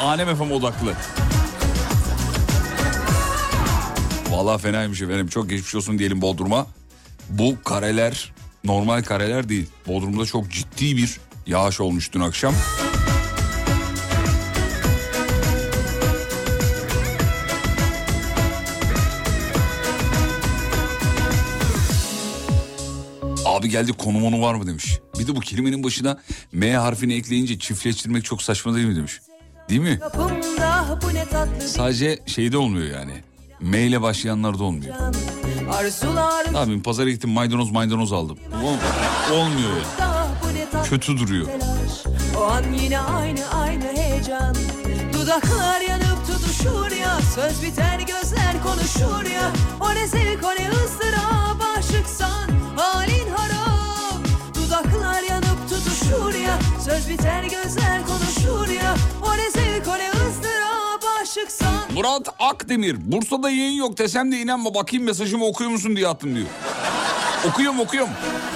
Alem 0.00 0.36
FM 0.36 0.50
odaklı. 0.50 0.94
Vallahi 4.30 4.62
fenaymış 4.62 5.02
efendim. 5.02 5.28
Çok 5.28 5.50
geçmiş 5.50 5.74
olsun 5.74 5.98
diyelim 5.98 6.22
Bodrum'a. 6.22 6.66
Bu 7.28 7.56
kareler 7.64 8.32
normal 8.64 9.02
kareler 9.02 9.48
değil. 9.48 9.66
Bodrum'da 9.86 10.26
çok 10.26 10.50
ciddi 10.50 10.96
bir 10.96 11.20
yağış 11.46 11.80
olmuş 11.80 12.12
dün 12.12 12.20
akşam. 12.20 12.54
Abi 23.60 23.68
geldi 23.68 23.92
konu 23.92 24.18
monu 24.18 24.42
var 24.42 24.54
mı 24.54 24.66
demiş. 24.66 24.98
Bir 25.18 25.26
de 25.26 25.36
bu 25.36 25.40
kelimenin 25.40 25.84
başına 25.84 26.18
M 26.52 26.72
harfini 26.76 27.14
ekleyince 27.14 27.58
çiftleştirmek 27.58 28.24
çok 28.24 28.42
saçma 28.42 28.74
değil 28.74 28.86
mi 28.86 28.96
demiş. 28.96 29.20
Değil 29.68 29.80
mi? 29.80 30.00
Sadece 31.66 32.18
şeyde 32.26 32.56
olmuyor 32.58 32.86
yani. 32.98 33.12
M 33.60 33.80
ile 33.82 34.02
başlayanlar 34.02 34.58
da 34.58 34.64
olmuyor. 34.64 34.94
Ne 36.52 36.58
yapayım 36.58 36.82
pazara 36.82 37.10
gittim 37.10 37.30
maydanoz 37.30 37.70
maydanoz 37.70 38.12
aldım. 38.12 38.38
Ol- 38.64 39.34
olmuyor 39.34 39.70
ya. 39.76 40.06
da 40.06 40.26
bu 40.44 40.54
ne 40.54 40.70
tatlı 40.70 40.90
Kötü 40.90 41.18
duruyor. 41.18 41.48
O 42.38 42.42
an 42.42 42.64
yine 42.82 42.98
aynı 42.98 43.48
aynı 43.48 43.84
heyecan 43.84 44.54
Dudaklar 45.12 45.80
yanıp 45.80 46.26
tutuşur 46.26 46.90
ya 46.96 47.18
Söz 47.34 47.62
biter 47.62 47.98
gözler 47.98 48.62
konuşur 48.62 49.30
ya 49.30 49.52
O 49.80 49.94
ne 49.94 50.06
zevk 50.06 50.44
o 50.44 50.62
ne 50.62 50.70
ızdırap 50.70 51.62
aşıksan 51.78 52.50
Dudaklar 52.76 53.19
tutuşur 56.10 56.34
ya 56.34 56.58
Söz 56.84 57.08
biter 57.08 57.42
gözler 57.42 58.00
konuşur 58.06 58.68
ya 58.68 58.94
O 59.22 59.26
o 59.26 59.98
ne 59.98 60.10
ızdırap 60.10 61.04
aşıksan 61.22 61.92
Murat 61.94 62.28
Akdemir. 62.38 62.96
Bursa'da 63.12 63.50
yayın 63.50 63.72
yok 63.78 63.98
desem 63.98 64.32
de 64.32 64.36
inanma 64.40 64.74
bakayım 64.74 65.06
mesajımı 65.06 65.44
okuyor 65.44 65.70
musun 65.70 65.96
diye 65.96 66.08
attım 66.08 66.34
diyor. 66.34 66.46
okuyorum 67.48 67.80
okuyorum. 67.80 68.10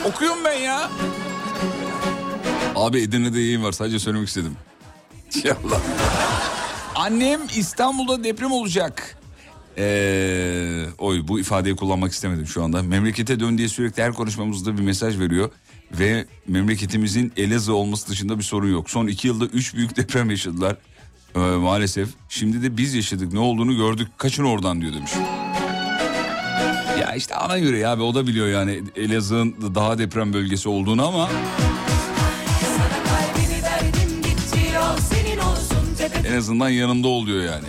Okuyorum 0.04 0.38
ben 0.44 0.58
ya. 0.58 0.90
Abi 2.76 3.00
Edirne'de 3.00 3.40
yayın 3.40 3.64
var 3.64 3.72
sadece 3.72 3.98
söylemek 3.98 4.28
istedim. 4.28 4.56
Ya 5.44 5.56
Allah. 5.66 5.80
Annem 6.94 7.40
İstanbul'da 7.56 8.24
deprem 8.24 8.52
olacak. 8.52 9.18
Ee, 9.78 10.86
oy 10.98 11.28
bu 11.28 11.40
ifadeyi 11.40 11.76
kullanmak 11.76 12.12
istemedim 12.12 12.46
şu 12.46 12.64
anda. 12.64 12.82
Memlekete 12.82 13.40
dön 13.40 13.58
diye 13.58 13.68
sürekli 13.68 14.02
her 14.02 14.12
konuşmamızda 14.12 14.78
bir 14.78 14.82
mesaj 14.82 15.18
veriyor. 15.18 15.50
Ve 15.98 16.26
memleketimizin 16.48 17.32
Elazığ 17.36 17.74
olması 17.74 18.08
dışında 18.08 18.38
bir 18.38 18.42
sorun 18.44 18.72
yok. 18.72 18.90
Son 18.90 19.06
iki 19.06 19.28
yılda 19.28 19.44
üç 19.44 19.74
büyük 19.74 19.96
deprem 19.96 20.30
yaşadılar. 20.30 20.76
Ee, 21.36 21.38
maalesef. 21.38 22.08
Şimdi 22.28 22.62
de 22.62 22.76
biz 22.76 22.94
yaşadık 22.94 23.32
ne 23.32 23.38
olduğunu 23.38 23.76
gördük. 23.76 24.08
Kaçın 24.18 24.44
oradan 24.44 24.80
diyor 24.80 24.92
demiş. 24.92 25.12
Ya 27.00 27.14
işte 27.14 27.34
ana 27.34 27.58
göre 27.58 27.78
ya 27.78 27.92
abi 27.92 28.02
o 28.02 28.14
da 28.14 28.26
biliyor 28.26 28.48
yani 28.48 28.82
Elazığ'ın 28.96 29.74
daha 29.74 29.98
deprem 29.98 30.32
bölgesi 30.32 30.68
olduğunu 30.68 31.06
ama... 31.06 31.28
Verdim 36.00 36.26
En 36.32 36.36
azından 36.36 36.68
yanımda 36.68 37.08
oluyor 37.08 37.44
yani. 37.44 37.64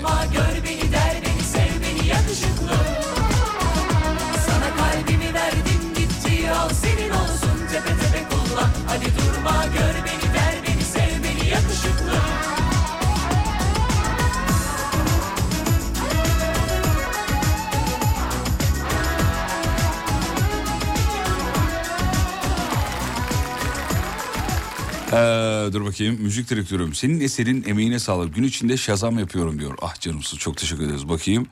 Ee, 25.16 25.74
dur 25.74 25.86
bakayım 25.86 26.22
müzik 26.22 26.50
direktörüm. 26.50 26.94
Senin 26.94 27.20
eserin 27.20 27.64
emeğine 27.68 28.00
sağlık. 28.00 28.36
Gün 28.36 28.44
içinde 28.44 28.78
şazam 28.78 29.20
yapıyorum 29.20 29.60
diyor. 29.60 29.78
Ah 29.82 30.00
canımsız 30.00 30.40
çok 30.40 30.58
teşekkür 30.58 30.84
ederiz. 30.84 31.10
Bakayım. 31.10 31.48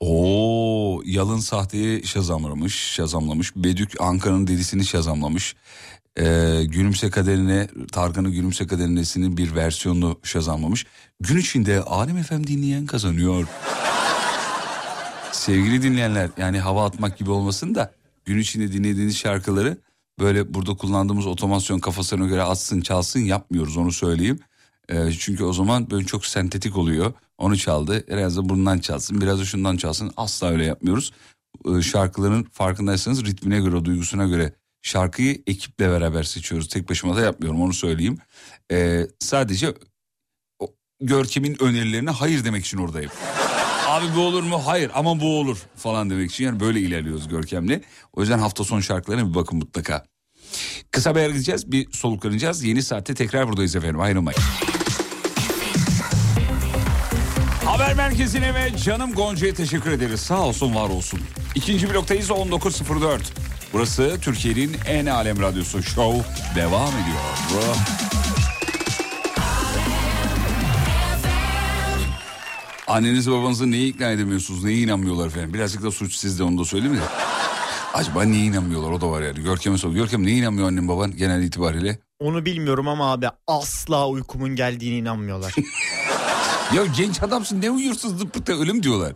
Oo 0.00 1.02
yalın 1.04 1.38
sahteyi 1.38 2.06
şazamlamış, 2.06 2.74
şazamlamış. 2.74 3.56
Bedük 3.56 4.00
Ankara'nın 4.00 4.46
delisini 4.46 4.84
şazamlamış. 4.84 5.54
Ee, 6.18 6.64
gülümse 6.64 7.10
kaderine, 7.10 7.68
Tarkan'ın 7.92 8.32
gülümse 8.32 8.66
kaderinin 8.66 9.36
bir 9.36 9.54
versiyonunu 9.54 10.20
şazamlamış. 10.22 10.86
Gün 11.20 11.36
içinde 11.36 11.80
Alem 11.80 12.22
FM 12.22 12.46
dinleyen 12.46 12.86
kazanıyor. 12.86 13.46
Sevgili 15.32 15.82
dinleyenler 15.82 16.30
yani 16.36 16.58
hava 16.60 16.86
atmak 16.86 17.18
gibi 17.18 17.30
olmasın 17.30 17.74
da 17.74 17.92
gün 18.24 18.38
içinde 18.38 18.72
dinlediğiniz 18.72 19.16
şarkıları 19.16 19.78
böyle 20.20 20.54
burada 20.54 20.74
kullandığımız 20.74 21.26
otomasyon 21.26 21.78
kafasına 21.78 22.26
göre 22.26 22.42
atsın 22.42 22.80
çalsın 22.80 23.20
yapmıyoruz 23.20 23.76
onu 23.76 23.92
söyleyeyim. 23.92 24.40
Ee, 24.88 25.12
çünkü 25.18 25.44
o 25.44 25.52
zaman 25.52 25.90
böyle 25.90 26.06
çok 26.06 26.26
sentetik 26.26 26.76
oluyor. 26.76 27.12
Onu 27.38 27.58
çaldı 27.58 28.04
biraz 28.08 28.36
da 28.36 28.48
bundan 28.48 28.78
çalsın 28.78 29.20
biraz 29.20 29.40
da 29.40 29.44
şundan 29.44 29.76
çalsın 29.76 30.12
asla 30.16 30.50
öyle 30.50 30.64
yapmıyoruz. 30.64 31.12
Ee, 31.68 31.82
şarkıların 31.82 32.42
farkındaysanız 32.42 33.24
ritmine 33.24 33.60
göre 33.60 33.84
duygusuna 33.84 34.26
göre 34.26 34.52
şarkıyı 34.84 35.42
ekiple 35.46 35.90
beraber 35.90 36.22
seçiyoruz. 36.22 36.68
Tek 36.68 36.88
başıma 36.88 37.16
da 37.16 37.20
yapmıyorum 37.20 37.62
onu 37.62 37.72
söyleyeyim. 37.72 38.18
Ee, 38.72 39.06
sadece 39.20 39.74
Görkem'in 41.00 41.62
önerilerine 41.62 42.10
hayır 42.10 42.44
demek 42.44 42.66
için 42.66 42.78
oradayım. 42.78 43.10
Abi 43.86 44.06
bu 44.16 44.20
olur 44.20 44.42
mu? 44.42 44.66
Hayır 44.66 44.90
ama 44.94 45.20
bu 45.20 45.38
olur 45.38 45.58
falan 45.76 46.10
demek 46.10 46.30
için 46.30 46.44
yani 46.44 46.60
böyle 46.60 46.80
ilerliyoruz 46.80 47.28
Görkem'le. 47.28 47.80
O 48.12 48.20
yüzden 48.20 48.38
hafta 48.38 48.64
sonu 48.64 48.82
şarkılarına 48.82 49.30
bir 49.30 49.34
bakın 49.34 49.58
mutlaka. 49.58 50.04
Kısa 50.90 51.14
bir 51.14 51.20
yer 51.20 51.30
gideceğiz 51.30 51.72
bir 51.72 51.92
soluklanacağız. 51.92 52.64
Yeni 52.64 52.82
saatte 52.82 53.14
tekrar 53.14 53.48
buradayız 53.48 53.76
efendim 53.76 54.00
ayrılmayın. 54.00 54.40
Haber 57.64 57.94
merkezine 57.94 58.54
ve 58.54 58.76
canım 58.84 59.12
Gonca'ya 59.12 59.54
teşekkür 59.54 59.90
ederiz. 59.90 60.20
Sağ 60.20 60.40
olsun 60.40 60.74
var 60.74 60.88
olsun. 60.88 61.20
İkinci 61.54 61.90
bloktayız 61.90 62.30
19.04. 62.30 63.20
Burası 63.74 64.18
Türkiye'nin 64.20 64.76
en 64.86 65.06
alem 65.06 65.40
radyosu. 65.40 65.82
Show 65.82 66.24
devam 66.54 66.88
ediyor. 66.88 67.20
Anneniz 72.86 73.30
babanızı 73.30 73.70
neye 73.70 73.86
ikna 73.88 74.10
edemiyorsunuz? 74.10 74.64
Neye 74.64 74.78
inanmıyorlar 74.78 75.26
efendim? 75.26 75.54
Birazcık 75.54 75.82
da 75.82 75.90
suç 75.90 76.14
sizde 76.14 76.42
onu 76.42 76.58
da 76.58 76.64
söyleyeyim 76.64 76.94
mi? 76.94 77.02
Acaba 77.94 78.22
niye 78.22 78.44
inanmıyorlar? 78.44 78.90
O 78.90 79.00
da 79.00 79.10
var 79.10 79.22
yani. 79.22 79.42
Görkem'e 79.42 79.78
sor. 79.78 79.92
Görkem 79.92 80.26
neye 80.26 80.36
inanmıyor 80.36 80.68
annen 80.68 80.88
baban 80.88 81.16
genel 81.16 81.42
itibariyle? 81.42 81.98
Onu 82.20 82.44
bilmiyorum 82.44 82.88
ama 82.88 83.12
abi 83.12 83.26
asla 83.46 84.08
uykumun 84.08 84.56
geldiğine 84.56 84.96
inanmıyorlar. 84.96 85.54
Ya 86.74 86.84
genç 86.96 87.22
adamsın 87.22 87.60
ne 87.62 87.70
uyuyorsun 87.70 88.16
zıpırta 88.16 88.52
öyle 88.52 88.72
mi 88.72 88.82
diyorlar? 88.82 89.12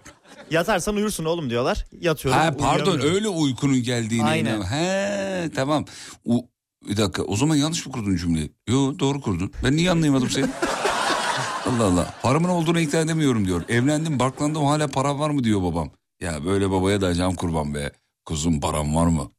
Yatarsan 0.50 0.96
uyursun 0.96 1.24
oğlum 1.24 1.50
diyorlar. 1.50 1.86
Yatıyorum 2.00 2.40
Ha 2.40 2.56
pardon 2.56 3.00
öyle 3.00 3.28
uykunun 3.28 3.82
geldiğine 3.82 4.24
Aynen. 4.24 4.56
inan. 4.56 4.62
He 4.62 5.50
tamam. 5.54 5.84
U, 6.24 6.46
bir 6.88 6.96
dakika 6.96 7.22
o 7.22 7.36
zaman 7.36 7.56
yanlış 7.56 7.86
mı 7.86 7.92
kurdun 7.92 8.16
cümleyi? 8.16 8.52
Yo 8.68 8.98
doğru 8.98 9.20
kurdun. 9.20 9.52
Ben 9.64 9.76
niye 9.76 9.90
anlayamadım 9.90 10.30
seni? 10.30 10.46
Allah 11.66 11.84
Allah. 11.84 12.14
Paramın 12.22 12.48
olduğunu 12.48 12.80
ikna 12.80 13.00
edemiyorum 13.00 13.46
diyor. 13.46 13.62
Evlendim 13.68 14.18
barklandım 14.18 14.64
hala 14.64 14.88
param 14.88 15.20
var 15.20 15.30
mı 15.30 15.44
diyor 15.44 15.62
babam. 15.62 15.90
Ya 16.20 16.44
böyle 16.44 16.70
babaya 16.70 17.00
da 17.00 17.14
can 17.14 17.34
kurban 17.34 17.74
be. 17.74 17.92
Kuzum 18.24 18.60
param 18.60 18.94
var 18.96 19.06
mı? 19.06 19.30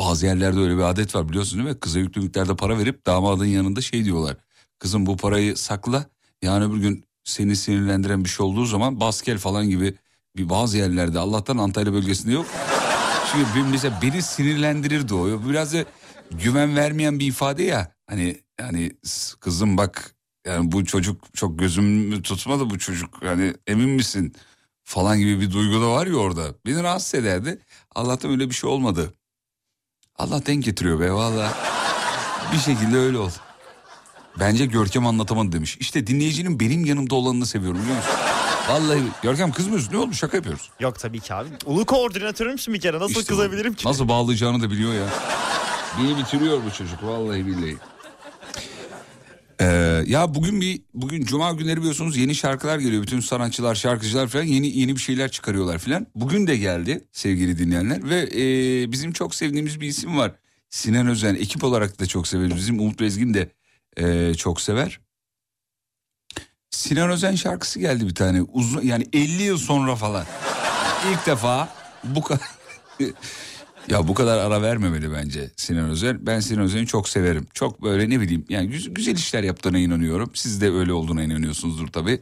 Bazı 0.00 0.26
yerlerde 0.26 0.60
öyle 0.60 0.76
bir 0.76 0.82
adet 0.82 1.14
var 1.14 1.28
biliyorsun 1.28 1.58
değil 1.58 1.68
mi? 1.70 1.80
Kıza 1.80 1.98
yüklü 1.98 2.20
miktarda 2.20 2.56
para 2.56 2.78
verip 2.78 3.06
damadın 3.06 3.44
yanında 3.44 3.80
şey 3.80 4.04
diyorlar. 4.04 4.36
Kızım 4.78 5.06
bu 5.06 5.16
parayı 5.16 5.56
sakla. 5.56 6.04
Yani 6.42 6.64
öbür 6.64 6.76
gün 6.78 7.04
seni 7.24 7.56
sinirlendiren 7.56 8.24
bir 8.24 8.28
şey 8.28 8.46
olduğu 8.46 8.64
zaman 8.64 9.00
baskel 9.00 9.38
falan 9.38 9.68
gibi 9.68 9.94
bir 10.38 10.48
bazı 10.48 10.78
yerlerde 10.78 11.18
Allah'tan 11.18 11.58
Antalya 11.58 11.92
bölgesinde 11.92 12.32
yok. 12.32 12.46
Çünkü 13.32 13.46
benim 13.54 13.68
mesela 13.70 13.98
beni 14.02 14.22
sinirlendirirdi 14.22 15.14
o. 15.14 15.48
Biraz 15.48 15.74
da 15.74 15.84
güven 16.30 16.76
vermeyen 16.76 17.18
bir 17.18 17.26
ifade 17.26 17.62
ya. 17.62 17.92
Hani 18.06 18.42
yani 18.60 18.92
kızım 19.40 19.76
bak 19.76 20.14
yani 20.46 20.72
bu 20.72 20.84
çocuk 20.84 21.34
çok 21.34 21.58
gözümü 21.58 22.22
tutmadı 22.22 22.70
bu 22.70 22.78
çocuk. 22.78 23.22
Yani 23.22 23.54
emin 23.66 23.90
misin? 23.90 24.34
Falan 24.84 25.18
gibi 25.18 25.40
bir 25.40 25.50
duygu 25.50 25.80
da 25.80 25.90
var 25.90 26.06
ya 26.06 26.14
orada. 26.14 26.54
Beni 26.66 26.82
rahatsız 26.82 27.14
ederdi. 27.14 27.58
Allah'tan 27.94 28.30
öyle 28.30 28.48
bir 28.50 28.54
şey 28.54 28.70
olmadı. 28.70 29.14
Allah 30.16 30.46
denk 30.46 30.64
getiriyor 30.64 31.00
be 31.00 31.12
valla. 31.12 31.54
Bir 32.52 32.58
şekilde 32.58 32.96
öyle 32.96 33.18
oldu. 33.18 33.32
Bence 34.40 34.66
Görkem 34.66 35.06
anlatamadı 35.06 35.52
demiş. 35.52 35.76
İşte 35.80 36.06
dinleyicinin 36.06 36.60
benim 36.60 36.84
yanımda 36.84 37.14
olanını 37.14 37.46
seviyorum 37.46 37.80
biliyor 37.82 37.96
musun? 37.96 38.12
Vallahi 38.68 39.02
Görkem 39.22 39.52
kızmıyorsun 39.52 39.92
ne 39.92 39.96
oldu 39.98 40.14
şaka 40.14 40.36
yapıyoruz. 40.36 40.70
Yok 40.80 40.98
tabii 40.98 41.20
ki 41.20 41.34
abi. 41.34 41.48
Ulu 41.66 41.84
koordinatörümsün 41.86 42.74
bir 42.74 42.80
kere 42.80 42.96
nasıl 42.96 43.08
İşte 43.08 43.22
bu. 43.22 43.26
kızabilirim 43.26 43.74
ki? 43.74 43.88
Nasıl 43.88 44.08
bağlayacağını 44.08 44.62
da 44.62 44.70
biliyor 44.70 44.94
ya. 44.94 45.06
Beni 45.98 46.18
bitiriyor 46.18 46.58
bu 46.66 46.70
çocuk 46.78 47.02
vallahi 47.02 47.46
billahi. 47.46 47.76
Ee, 49.60 49.64
ya 50.06 50.34
bugün 50.34 50.60
bir 50.60 50.82
bugün 50.94 51.24
cuma 51.24 51.52
günleri 51.52 51.76
biliyorsunuz 51.80 52.16
yeni 52.16 52.34
şarkılar 52.34 52.78
geliyor. 52.78 53.02
Bütün 53.02 53.20
sanatçılar, 53.20 53.74
şarkıcılar 53.74 54.28
falan 54.28 54.44
yeni 54.44 54.78
yeni 54.78 54.96
bir 54.96 55.00
şeyler 55.00 55.30
çıkarıyorlar 55.30 55.78
falan. 55.78 56.06
Bugün 56.14 56.46
de 56.46 56.56
geldi 56.56 57.04
sevgili 57.12 57.58
dinleyenler 57.58 58.10
ve 58.10 58.20
e, 58.20 58.42
bizim 58.92 59.12
çok 59.12 59.34
sevdiğimiz 59.34 59.80
bir 59.80 59.86
isim 59.86 60.16
var. 60.18 60.32
Sinan 60.70 61.06
Özen 61.06 61.34
ekip 61.34 61.64
olarak 61.64 62.00
da 62.00 62.06
çok 62.06 62.28
severiz. 62.28 62.56
Bizim 62.56 62.80
Umut 62.80 63.00
Bezgin 63.00 63.34
de 63.34 63.50
e, 63.96 64.34
çok 64.34 64.60
sever. 64.60 65.00
Sinan 66.70 67.10
Özen 67.10 67.34
şarkısı 67.34 67.78
geldi 67.80 68.06
bir 68.06 68.14
tane. 68.14 68.42
Uzun 68.42 68.82
yani 68.82 69.06
50 69.12 69.42
yıl 69.42 69.58
sonra 69.58 69.96
falan. 69.96 70.26
İlk 71.12 71.26
defa 71.26 71.68
bu 72.04 72.22
kadar 72.22 72.48
ya 73.88 74.08
bu 74.08 74.14
kadar 74.14 74.38
ara 74.38 74.62
vermemeli 74.62 75.12
bence 75.12 75.50
Sinan 75.56 75.90
Özen. 75.90 76.26
Ben 76.26 76.40
Sinan 76.40 76.62
Özen'i 76.62 76.86
çok 76.86 77.08
severim. 77.08 77.46
Çok 77.54 77.82
böyle 77.82 78.10
ne 78.10 78.20
bileyim 78.20 78.44
yani 78.48 78.68
güzel, 78.68 78.94
güzel 78.94 79.16
işler 79.16 79.42
yaptığına 79.42 79.78
inanıyorum. 79.78 80.30
Siz 80.34 80.60
de 80.60 80.70
öyle 80.70 80.92
olduğuna 80.92 81.22
inanıyorsunuzdur 81.22 81.88
tabii. 81.88 82.20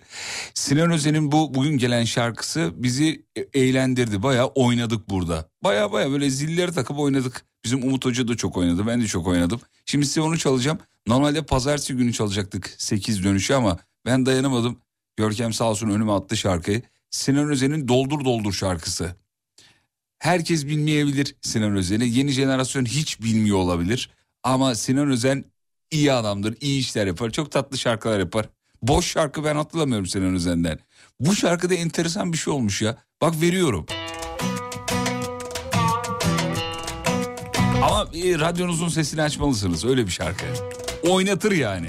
Sinan 0.55 0.91
Özen'in 0.91 1.33
bu 1.33 1.55
bugün 1.55 1.79
gelen 1.79 2.05
şarkısı 2.05 2.73
bizi 2.77 3.25
e- 3.37 3.61
eğlendirdi. 3.61 4.23
Bayağı 4.23 4.47
oynadık 4.47 5.11
burada. 5.11 5.49
Bayağı 5.65 5.93
bayağı 5.93 6.11
böyle 6.13 6.31
zilleri 6.31 6.73
takıp 6.73 6.99
oynadık. 6.99 7.45
Bizim 7.65 7.83
Umut 7.83 8.05
Hoca 8.05 8.29
da 8.29 8.37
çok 8.37 8.57
oynadı. 8.57 8.87
Ben 8.87 9.01
de 9.01 9.07
çok 9.07 9.27
oynadım. 9.27 9.61
Şimdi 9.87 10.07
size 10.07 10.21
onu 10.21 10.39
çalacağım. 10.39 10.79
Normalde 11.07 11.43
pazartesi 11.43 11.95
günü 11.95 12.13
çalacaktık 12.13 12.75
8 12.79 13.25
dönüşü 13.25 13.55
ama 13.55 13.79
ben 14.07 14.27
dayanamadım. 14.27 14.81
Görkem 15.17 15.53
sağ 15.53 15.71
olsun 15.71 15.91
önüme 15.91 16.13
attı 16.13 16.37
şarkıyı. 16.37 16.83
Sinan 17.11 17.51
Özen'in 17.51 17.89
Doldur 17.89 18.25
Doldur 18.25 18.53
şarkısı. 18.53 19.17
Herkes 20.19 20.67
bilmeyebilir 20.67 21.37
Sinan 21.41 21.77
Özen'i. 21.77 22.09
Yeni 22.09 22.31
jenerasyon 22.31 22.85
hiç 22.85 23.21
bilmiyor 23.21 23.57
olabilir. 23.59 24.11
Ama 24.43 24.75
Sinan 24.75 25.11
Özen 25.11 25.45
iyi 25.91 26.13
adamdır, 26.13 26.57
iyi 26.61 26.81
işler 26.81 27.07
yapar. 27.07 27.31
Çok 27.31 27.53
tatlı 27.53 27.79
şarkılar 27.79 28.19
yapar. 28.19 28.49
Boş 28.83 29.07
şarkı 29.07 29.45
ben 29.45 29.57
hatırlamıyorum 29.57 30.07
Sinan 30.07 30.35
Özen'den. 30.35 30.79
Bu 31.21 31.37
şarkıda 31.37 31.75
enteresan 31.75 32.33
bir 32.33 32.39
şey 32.39 32.53
olmuş 32.53 32.83
ya. 32.83 32.97
Bak 33.21 33.41
veriyorum. 33.41 33.87
Ama 37.83 38.09
e, 38.15 38.39
radyonuzun 38.39 38.89
sesini 38.89 39.23
açmalısınız. 39.23 39.85
Öyle 39.85 40.07
bir 40.07 40.11
şarkı. 40.13 40.45
Oynatır 41.09 41.53
yani. 41.53 41.89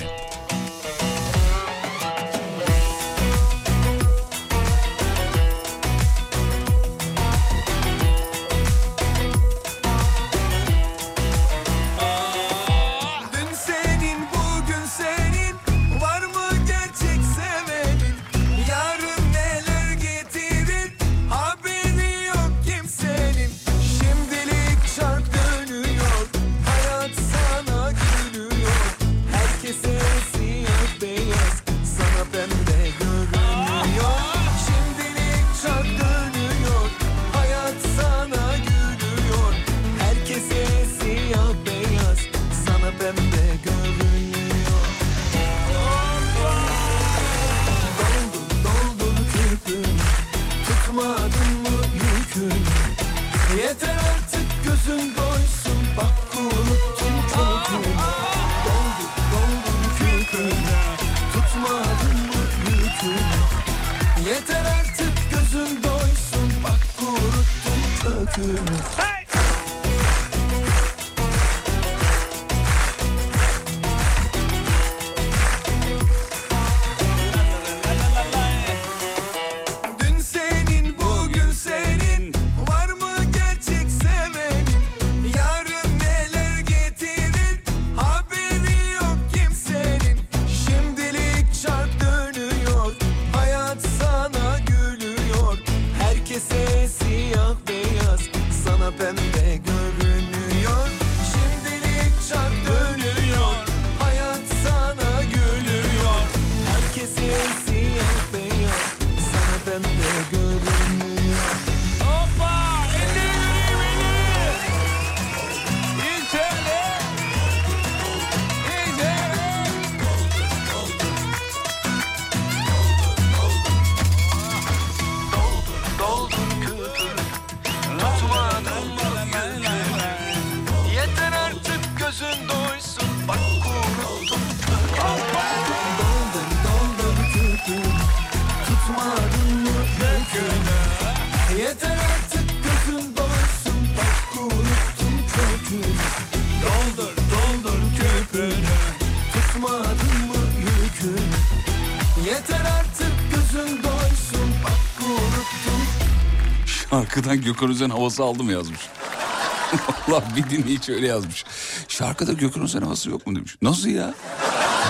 Gökhan 157.48 157.70
Özen 157.70 157.90
havası 157.90 158.24
aldım 158.24 158.50
yazmış. 158.50 158.80
Allah 160.08 160.24
bir 160.36 160.50
dinleyici 160.50 160.94
öyle 160.94 161.08
yazmış. 161.08 161.46
Şarkıda 161.88 162.34
Gökhan 162.34 162.64
Özen 162.64 162.82
havası 162.82 163.10
yok 163.10 163.28
mu 163.28 163.36
demiş. 163.36 163.56
Nasıl 163.62 163.90
ya? 163.90 164.14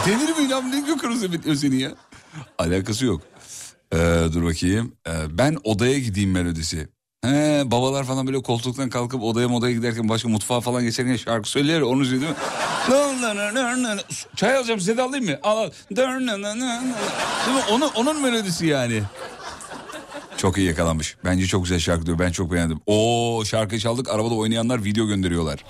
Denir 0.07 0.37
mi 0.37 0.51
ya 0.51 0.61
ne 0.61 0.79
Gökhan 0.79 1.11
Özen 1.11 1.47
Özen'i 1.47 1.75
ya? 1.75 1.91
Alakası 2.57 3.05
yok. 3.05 3.21
Ee, 3.93 3.97
dur 4.33 4.43
bakayım. 4.43 4.95
Ee, 5.07 5.11
ben 5.37 5.57
odaya 5.63 5.99
gideyim 5.99 6.31
melodisi. 6.31 6.89
He, 7.25 7.63
babalar 7.65 8.03
falan 8.03 8.27
böyle 8.27 8.41
koltuktan 8.41 8.89
kalkıp 8.89 9.23
odaya 9.23 9.47
modaya 9.47 9.73
giderken 9.73 10.09
başka 10.09 10.29
mutfağa 10.29 10.61
falan 10.61 10.83
geçerken 10.83 11.15
şarkı 11.15 11.49
söyler 11.49 11.81
onu 11.81 12.03
değil 12.11 12.21
mi? 12.21 12.35
Çay 14.35 14.55
alacağım 14.57 14.79
size 14.79 14.97
de 14.97 15.01
alayım 15.01 15.25
mı? 15.25 15.39
Al 15.43 15.57
al. 15.57 15.71
Değil 17.45 17.57
mi? 17.57 17.63
Onun, 17.71 17.89
onun 17.95 18.21
melodisi 18.21 18.65
yani. 18.65 19.03
Çok 20.37 20.57
iyi 20.57 20.67
yakalanmış. 20.67 21.17
Bence 21.25 21.45
çok 21.45 21.63
güzel 21.63 21.79
şarkı 21.79 22.05
diyor. 22.05 22.19
Ben 22.19 22.31
çok 22.31 22.51
beğendim. 22.51 22.79
Oo 22.85 23.43
şarkıyı 23.45 23.81
çaldık 23.81 24.09
arabada 24.09 24.33
oynayanlar 24.33 24.83
video 24.83 25.07
gönderiyorlar. 25.07 25.65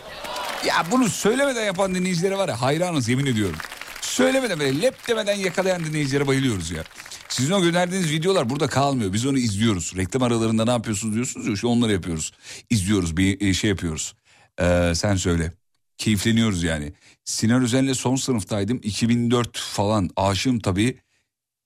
Ya 0.68 0.74
bunu 0.92 1.10
söylemeden 1.10 1.66
yapan 1.66 1.96
dinleyicilere 1.96 2.38
var 2.38 2.50
ya 2.50 2.62
hayranız 2.62 3.10
yemin 3.10 3.26
ediyorum. 3.26 3.58
Söylemeden 4.02 4.60
böyle 4.60 4.82
lep 4.82 5.08
demeden 5.08 5.36
yakalayan 5.36 5.86
dinleyicilere 5.86 6.28
bayılıyoruz 6.28 6.72
ya. 6.72 6.84
Sizin 7.30 7.52
o 7.52 7.62
gönderdiğiniz 7.62 8.12
videolar 8.12 8.50
burada 8.50 8.68
kalmıyor. 8.68 9.14
Biz 9.14 9.26
onu 9.26 9.38
izliyoruz. 9.38 9.94
Reklam 9.98 10.24
aralarında 10.24 10.66
ne 10.66 10.72
yapıyorsunuz 10.72 11.16
diyorsunuz 11.16 11.48
ya 11.48 11.54
işte 11.54 11.68
onları 11.68 11.92
yapıyoruz. 11.92 12.32
İzliyoruz 12.70 13.18
bir 13.18 13.42
e, 13.42 13.54
şey 13.54 13.70
yapıyoruz. 13.70 14.16
Ee, 14.62 14.92
sen 14.96 15.16
söyle. 15.16 15.52
Keyifleniyoruz 15.98 16.64
yani. 16.64 16.94
Sinan 17.26 17.64
Özen'le 17.64 17.94
son 17.94 18.16
sınıftaydım. 18.16 18.80
2004 18.84 19.58
falan 19.58 20.10
aşığım 20.16 20.60
tabii. 20.60 20.98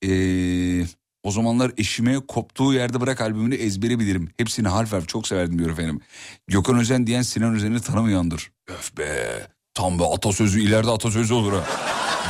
Ee, 0.05 0.85
o 1.23 1.31
zamanlar 1.31 1.71
eşime 1.77 2.19
koptuğu 2.27 2.73
yerde 2.73 3.01
bırak 3.01 3.21
albümünü 3.21 3.55
ezbere 3.55 3.99
bilirim. 3.99 4.29
Hepsini 4.37 4.67
harf 4.67 4.91
harf 4.93 5.07
çok 5.07 5.27
severdim 5.27 5.59
diyor 5.59 5.69
efendim. 5.69 6.01
Gökhan 6.47 6.79
Özen 6.79 7.07
diyen 7.07 7.21
Sinan 7.21 7.55
Özen'i 7.55 7.81
tanımayandır. 7.81 8.51
Öf 8.67 8.97
be. 8.97 9.47
Tam 9.73 9.99
be 9.99 10.03
atasözü 10.05 10.61
ileride 10.61 10.91
atasözü 10.91 11.33
olur 11.33 11.53
ha. 11.53 11.63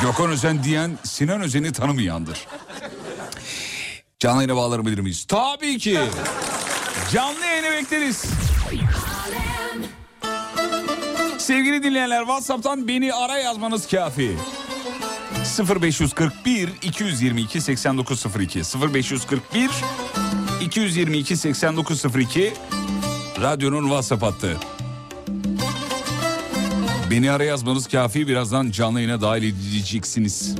Gökhan 0.02 0.30
Özen 0.30 0.64
diyen 0.64 0.98
Sinan 1.04 1.42
Özen'i 1.42 1.72
tanımayandır. 1.72 2.48
Canlı 4.20 4.38
yayına 4.42 4.56
bağlanabilir 4.56 5.00
miyiz? 5.00 5.26
Tabii 5.28 5.78
ki. 5.78 6.00
Canlı 7.12 7.46
yayını 7.46 7.72
bekleriz. 7.72 8.26
Sevgili 11.38 11.84
dinleyenler 11.84 12.20
WhatsApp'tan 12.20 12.88
beni 12.88 13.14
ara 13.14 13.38
yazmanız 13.38 13.88
kafi. 13.88 14.38
0541 15.44 16.70
222 16.82 17.62
8902 17.62 18.64
0541 18.94 19.70
222 20.62 21.38
8902 21.38 22.54
radyonun 23.42 23.84
WhatsApp 23.84 24.24
hattı. 24.24 24.58
Beni 27.12 27.32
ara 27.32 27.44
yazmanız 27.44 27.88
kafi 27.88 28.28
birazdan 28.28 28.72
canlı 28.72 29.00
yayına 29.02 29.22
dahil 29.22 29.44
edeceksiniz. 29.44 30.56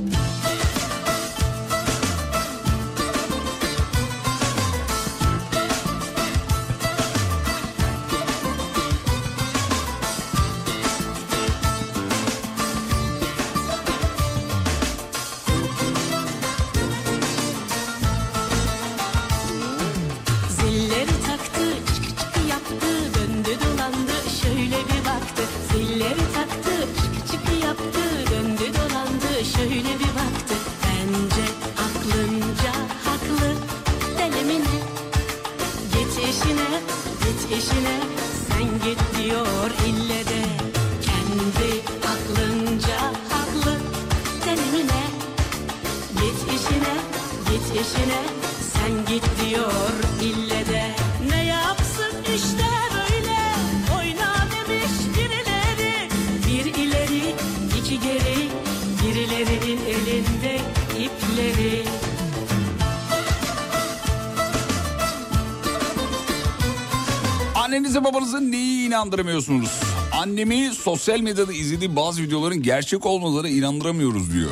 Annenize 67.72 68.04
babanızı 68.04 68.50
neyi 68.50 68.86
inandıramıyorsunuz? 68.88 69.80
Annemi 70.12 70.70
sosyal 70.74 71.20
medyada 71.20 71.52
izlediği 71.52 71.96
bazı 71.96 72.22
videoların 72.22 72.62
gerçek 72.62 73.06
olmaları 73.06 73.48
inandıramıyoruz 73.48 74.32
diyor. 74.32 74.50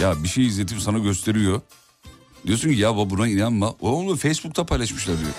Ya 0.00 0.22
bir 0.22 0.28
şey 0.28 0.46
izletip 0.46 0.80
sana 0.80 0.98
gösteriyor. 0.98 1.60
Diyorsun 2.46 2.68
ki 2.68 2.74
ya 2.74 2.96
buna 2.96 3.28
inanma. 3.28 3.70
O 3.80 3.92
onu 3.92 4.16
Facebook'ta 4.16 4.66
paylaşmışlar 4.66 5.16
diyor. 5.18 5.30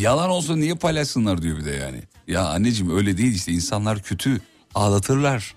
Yalan 0.00 0.30
olsa 0.30 0.56
niye 0.56 0.74
paylaşsınlar 0.74 1.42
diyor 1.42 1.58
bir 1.58 1.64
de 1.64 1.70
yani. 1.70 2.02
Ya 2.28 2.48
anneciğim 2.48 2.96
öyle 2.96 3.18
değil 3.18 3.34
işte 3.34 3.52
insanlar 3.52 4.02
kötü. 4.02 4.40
Ağlatırlar. 4.74 5.54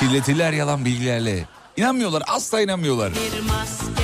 Kirletirler 0.00 0.52
yalan 0.52 0.84
bilgilerle. 0.84 1.48
İnanmıyorlar 1.76 2.22
asla 2.26 2.60
inanmıyorlar. 2.60 3.12
bir 3.12 3.40
maske 3.40 4.03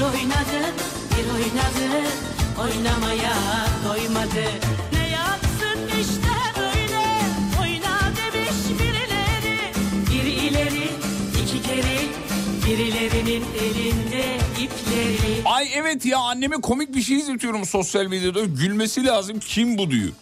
Bir 0.00 0.04
oynadı 0.04 0.74
bir 1.10 1.34
oynadı 1.34 2.06
oynamaya 2.60 3.32
doymadı 3.88 4.44
Ne 4.92 5.08
yapsın 5.08 6.00
işte 6.00 6.60
böyle 6.60 7.06
oyna 7.60 8.00
demiş 8.16 8.80
birileri 8.80 9.72
Bir 10.10 10.32
ileri 10.32 10.90
iki 11.42 11.62
geri 11.62 12.08
birilerinin 12.66 13.44
elinde 13.60 14.36
ipleri 14.60 15.42
Ay 15.44 15.68
evet 15.74 16.04
ya 16.06 16.18
anneme 16.18 16.56
komik 16.56 16.94
bir 16.94 17.02
şey 17.02 17.16
izletiyorum 17.16 17.64
sosyal 17.66 18.06
medyada. 18.06 18.40
Gülmesi 18.44 19.04
lazım 19.04 19.38
kim 19.40 19.78
bu 19.78 19.90
diyor. 19.90 20.12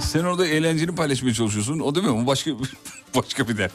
Sen 0.00 0.24
orada 0.24 0.46
eğlenceni 0.46 0.94
paylaşmaya 0.94 1.34
çalışıyorsun. 1.34 1.80
O 1.80 1.94
değil 1.94 2.06
mi? 2.06 2.12
O 2.12 2.26
başka 2.26 2.50
başka 3.14 3.48
bir 3.48 3.58
dert. 3.58 3.72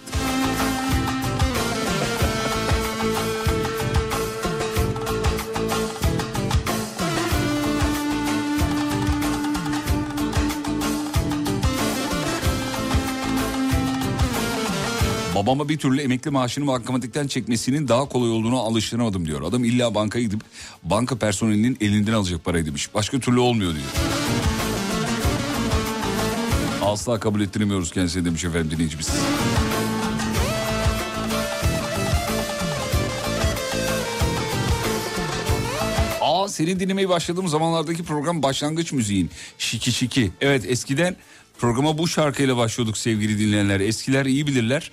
Babama 15.44 15.70
bir 15.70 15.78
türlü 15.78 16.02
emekli 16.02 16.32
maaşını 16.32 16.68
bankamatikten 16.68 17.28
çekmesinin 17.28 17.88
daha 17.88 18.06
kolay 18.06 18.32
olduğunu 18.32 18.60
alıştıramadım 18.60 19.26
diyor. 19.28 19.42
Adam 19.42 19.64
illa 19.64 19.96
bankaya 19.96 20.24
gidip 20.24 20.42
banka 20.84 21.16
personelinin 21.16 21.78
elinden 21.82 22.14
alacak 22.14 22.46
parayı 22.46 22.66
demiş. 22.66 22.94
Başka 22.94 23.20
türlü 23.20 23.40
olmuyor 23.40 23.72
diyor. 23.72 23.86
Asla 26.82 27.20
kabul 27.20 27.42
ettiremiyoruz 27.42 27.92
kendisine 27.92 28.26
demiş 28.26 28.46
efendim 28.46 28.72
dinleyicimiz. 28.72 29.10
Aa 36.22 36.48
senin 36.48 36.80
dinlemeye 36.80 37.10
başladığım 37.10 37.48
zamanlardaki 37.48 38.04
program 38.04 38.44
başlangıç 38.44 38.92
müziğin. 38.92 39.30
Şiki 39.58 39.92
şiki. 39.92 40.32
Evet 40.42 40.66
eskiden 40.68 41.16
programa 41.58 41.98
bu 41.98 42.08
şarkıyla 42.08 42.58
başlıyorduk 42.58 42.98
sevgili 42.98 43.40
dinleyenler. 43.40 43.80
Eskiler 43.80 44.26
iyi 44.26 44.48
bilirler. 44.48 44.92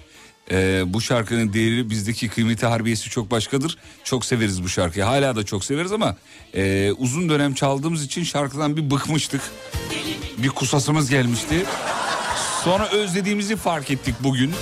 Ee, 0.50 0.82
bu 0.86 1.00
şarkının 1.00 1.52
değeri 1.52 1.90
bizdeki 1.90 2.28
kıymeti 2.28 2.66
harbiyesi 2.66 3.10
çok 3.10 3.30
başkadır. 3.30 3.78
Çok 4.04 4.24
severiz 4.24 4.62
bu 4.62 4.68
şarkıyı. 4.68 5.04
Hala 5.04 5.36
da 5.36 5.44
çok 5.44 5.64
severiz 5.64 5.92
ama 5.92 6.16
e, 6.54 6.92
uzun 6.98 7.28
dönem 7.28 7.54
çaldığımız 7.54 8.04
için 8.04 8.24
şarkıdan 8.24 8.76
bir 8.76 8.90
bıkmıştık. 8.90 9.40
Bir 10.38 10.48
kusasımız 10.48 11.10
gelmişti. 11.10 11.64
Sonra 12.64 12.88
özlediğimizi 12.88 13.56
fark 13.56 13.90
ettik 13.90 14.14
bugün. 14.20 14.52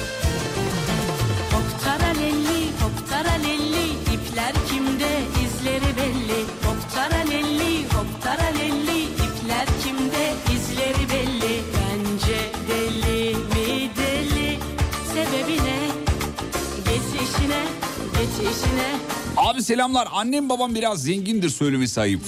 Abi 19.36 19.62
selamlar. 19.62 20.08
Annem 20.12 20.48
babam 20.48 20.74
biraz 20.74 21.02
zengindir 21.02 21.48
söylemesi 21.50 22.00
ayıp. 22.00 22.20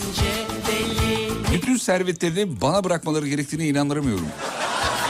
Bütün 1.53 1.77
servetlerini 1.77 2.61
bana 2.61 2.85
bırakmaları 2.85 3.29
gerektiğine 3.29 3.69
inandıramıyorum. 3.69 4.27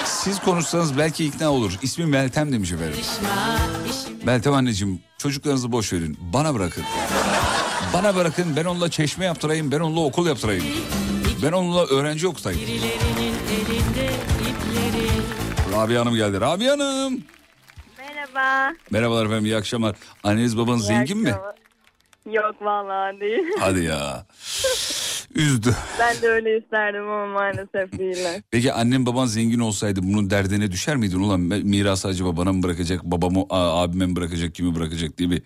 Siz 0.04 0.40
konuşsanız 0.40 0.98
belki 0.98 1.24
ikna 1.24 1.50
olur. 1.52 1.78
İsmi 1.82 2.06
Meltem 2.06 2.52
demiş 2.52 2.72
efendim. 2.72 2.96
Meltem 4.24 4.54
anneciğim 4.54 5.00
çocuklarınızı 5.18 5.72
boş 5.72 5.92
verin. 5.92 6.18
Bana 6.32 6.54
bırakın. 6.54 6.84
Bana 7.94 8.16
bırakın 8.16 8.56
ben 8.56 8.64
onunla 8.64 8.90
çeşme 8.90 9.24
yaptırayım. 9.24 9.72
Ben 9.72 9.80
onunla 9.80 10.00
okul 10.00 10.26
yaptırayım. 10.26 10.64
Ben 11.42 11.52
onunla 11.52 11.84
öğrenci 11.86 12.28
okutayım. 12.28 12.60
Rabia 15.72 16.00
Hanım 16.00 16.14
geldi. 16.14 16.40
Rabia 16.40 16.72
Hanım. 16.72 17.22
Merhaba. 18.34 18.74
Merhabalar 18.90 19.26
efendim 19.26 19.44
iyi 19.44 19.56
akşamlar. 19.56 19.96
Anneniz 20.24 20.58
babanız 20.58 20.82
İyi 20.82 20.86
zengin 20.86 21.18
mi? 21.18 21.28
akşamlar. 21.32 21.54
Yok 22.30 22.54
vallahi 22.62 23.20
değil. 23.20 23.42
Hadi 23.60 23.84
ya. 23.84 24.26
Üzdü. 25.34 25.74
ben 26.00 26.22
de 26.22 26.28
öyle 26.28 26.58
isterdim 26.58 27.08
ama 27.10 27.26
maalesef 27.26 27.98
değiller. 27.98 28.42
Peki 28.50 28.72
annem 28.72 29.06
baban 29.06 29.26
zengin 29.26 29.58
olsaydı 29.58 30.00
bunun 30.02 30.30
derdine 30.30 30.70
düşer 30.70 30.96
miydin? 30.96 31.20
Ulan 31.20 31.40
mirası 31.40 32.08
acaba 32.08 32.36
bana 32.36 32.52
mı 32.52 32.62
bırakacak, 32.62 33.04
babamı 33.04 33.44
abime 33.50 34.06
mi 34.06 34.16
bırakacak, 34.16 34.54
kimi 34.54 34.74
bırakacak 34.74 35.18
diye 35.18 35.30
bir... 35.30 35.42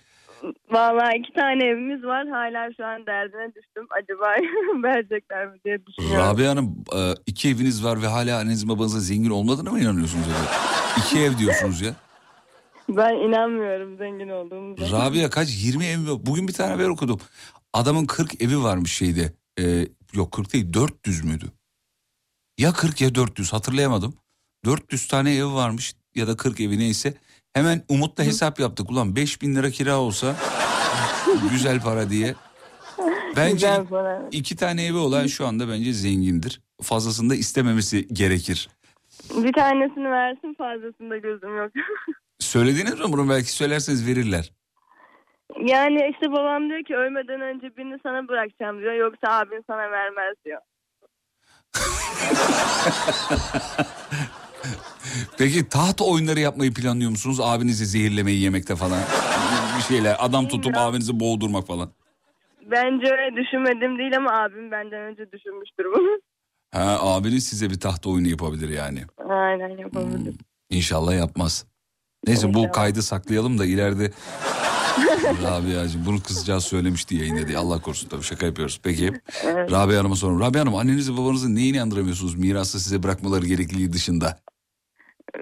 Vallahi 0.71 1.19
iki 1.19 1.33
tane 1.33 1.65
evimiz 1.65 2.05
var. 2.05 2.27
Hala 2.29 2.69
şu 2.77 2.87
an 2.87 3.07
derdine 3.07 3.47
düştüm. 3.55 3.87
Acaba 4.03 4.25
verecekler 4.89 5.47
mi 5.47 5.59
diye 5.65 5.79
düşünüyorum. 5.87 6.27
Rabia 6.27 6.51
Hanım 6.51 6.85
e, 6.97 7.15
iki 7.27 7.49
eviniz 7.49 7.85
var 7.85 8.03
ve 8.03 8.07
hala 8.07 8.39
anneniz 8.39 8.69
babanızın 8.69 8.99
zengin 8.99 9.31
olmadığına 9.31 9.71
mı 9.71 9.81
inanıyorsunuz? 9.81 10.25
acaba? 10.27 10.51
İki 10.99 11.19
ev 11.21 11.39
diyorsunuz 11.39 11.81
ya. 11.81 11.95
Ben 12.89 13.15
inanmıyorum 13.15 13.97
zengin 13.97 14.29
olduğumuza. 14.29 14.99
Rabia 15.07 15.31
kaç? 15.31 15.49
20 15.65 15.85
ev 15.85 15.99
mi? 15.99 16.09
Bugün 16.27 16.49
bir 16.49 16.53
tane 16.53 16.73
haber 16.73 16.89
okudum. 16.89 17.21
Adamın 17.73 18.07
40 18.07 18.43
evi 18.43 18.63
varmış 18.63 18.93
şeyde. 18.93 19.33
E, 19.61 19.89
yok 20.15 20.33
40 20.33 20.53
değil 20.53 20.73
400 20.73 21.25
müydü? 21.25 21.45
Ya 22.59 22.73
40 22.73 23.01
ya 23.01 23.15
400 23.15 23.53
hatırlayamadım. 23.53 24.15
400 24.65 25.09
tane 25.09 25.37
ev 25.37 25.55
varmış 25.55 25.95
ya 26.15 26.27
da 26.29 26.37
40 26.37 26.61
evi 26.61 26.79
neyse. 26.79 27.15
Hemen 27.53 27.83
Umut'la 27.89 28.25
hesap 28.25 28.61
yaptık. 28.61 28.91
Ulan 28.91 29.17
5000 29.17 29.55
lira 29.55 29.71
kira 29.71 29.99
olsa 29.99 30.37
güzel 31.51 31.81
para 31.81 32.11
diye. 32.11 32.35
Bence 33.37 33.85
para. 33.91 34.29
iki 34.33 34.57
tane 34.57 34.85
evi 34.87 34.97
olan 34.97 35.27
şu 35.27 35.47
anda 35.47 35.69
bence 35.69 35.93
zengindir. 35.93 36.61
Fazlasını 36.83 37.31
da 37.31 37.35
istememesi 37.35 38.09
gerekir. 38.13 38.69
Bir 39.31 39.53
tanesini 39.53 40.11
versin 40.11 40.55
fazlasında 40.59 41.17
gözüm 41.17 41.57
yok. 41.57 41.73
Söylediniz 42.41 43.01
mi 43.01 43.13
bunu 43.13 43.29
belki 43.29 43.53
söylerseniz 43.53 44.07
verirler. 44.07 44.53
yani 45.67 46.11
işte 46.13 46.33
babam 46.33 46.69
diyor 46.69 46.85
ki 46.85 46.97
ölmeden 46.97 47.41
önce 47.41 47.77
birini 47.77 47.99
sana 48.03 48.29
bırakacağım 48.29 48.81
diyor. 48.81 48.93
Yoksa 48.93 49.29
abin 49.29 49.65
sana 49.67 49.91
vermez 49.91 50.35
diyor. 50.45 50.61
Peki 55.39 55.69
taht 55.69 56.03
oyunları 56.03 56.41
yapmayı 56.41 56.75
planlıyor 56.75 57.11
musunuz? 57.11 57.41
Abinizi 57.43 57.87
zehirlemeyi 57.87 58.41
yemekte 58.43 58.77
falan. 58.77 59.01
Bir 59.79 59.83
şeyler 59.83 60.17
adam 60.19 60.49
tutup 60.49 60.77
abinizi 60.77 61.21
boğdurmak 61.21 61.67
falan. 61.67 61.91
Bence 62.71 63.07
öyle 63.13 63.37
düşünmedim 63.37 63.99
değil 63.99 64.17
ama 64.17 64.43
abim 64.43 64.71
benden 64.71 65.01
önce 65.01 65.33
düşünmüştür 65.33 65.85
bunu. 65.85 66.21
Ha 66.73 66.99
abiniz 67.01 67.49
size 67.49 67.71
bir 67.71 67.81
taht 67.81 68.07
oyunu 68.07 68.29
yapabilir 68.29 68.69
yani. 68.69 69.03
Aynen 69.29 69.79
yapabilir. 69.79 70.35
İnşallah 70.71 71.15
yapmaz. 71.15 71.67
Neyse 72.27 72.55
bu 72.55 72.73
kaydı 72.73 73.03
saklayalım 73.03 73.59
da 73.59 73.67
ileride 73.67 74.11
Rabia'cığım 75.43 76.07
bunu 76.07 76.23
kızcağız 76.23 76.65
söylemişti 76.65 77.15
yayında 77.17 77.49
diye. 77.49 77.59
Allah 77.59 77.81
korusun 77.81 78.09
tabii 78.09 78.23
şaka 78.23 78.47
yapıyoruz. 78.47 78.81
Peki 78.83 79.13
Rabia 79.45 79.99
Hanım'a 79.99 80.17
sorun. 80.17 80.41
Rabia 80.41 80.61
Hanım 80.61 80.75
annenizi 80.75 81.17
babanızı 81.17 81.55
neyine 81.55 81.77
inandıramıyorsunuz 81.77 82.35
mirası 82.35 82.81
size 82.81 83.03
bırakmaları 83.03 83.47
gerekliliği 83.47 83.93
dışında? 83.93 84.39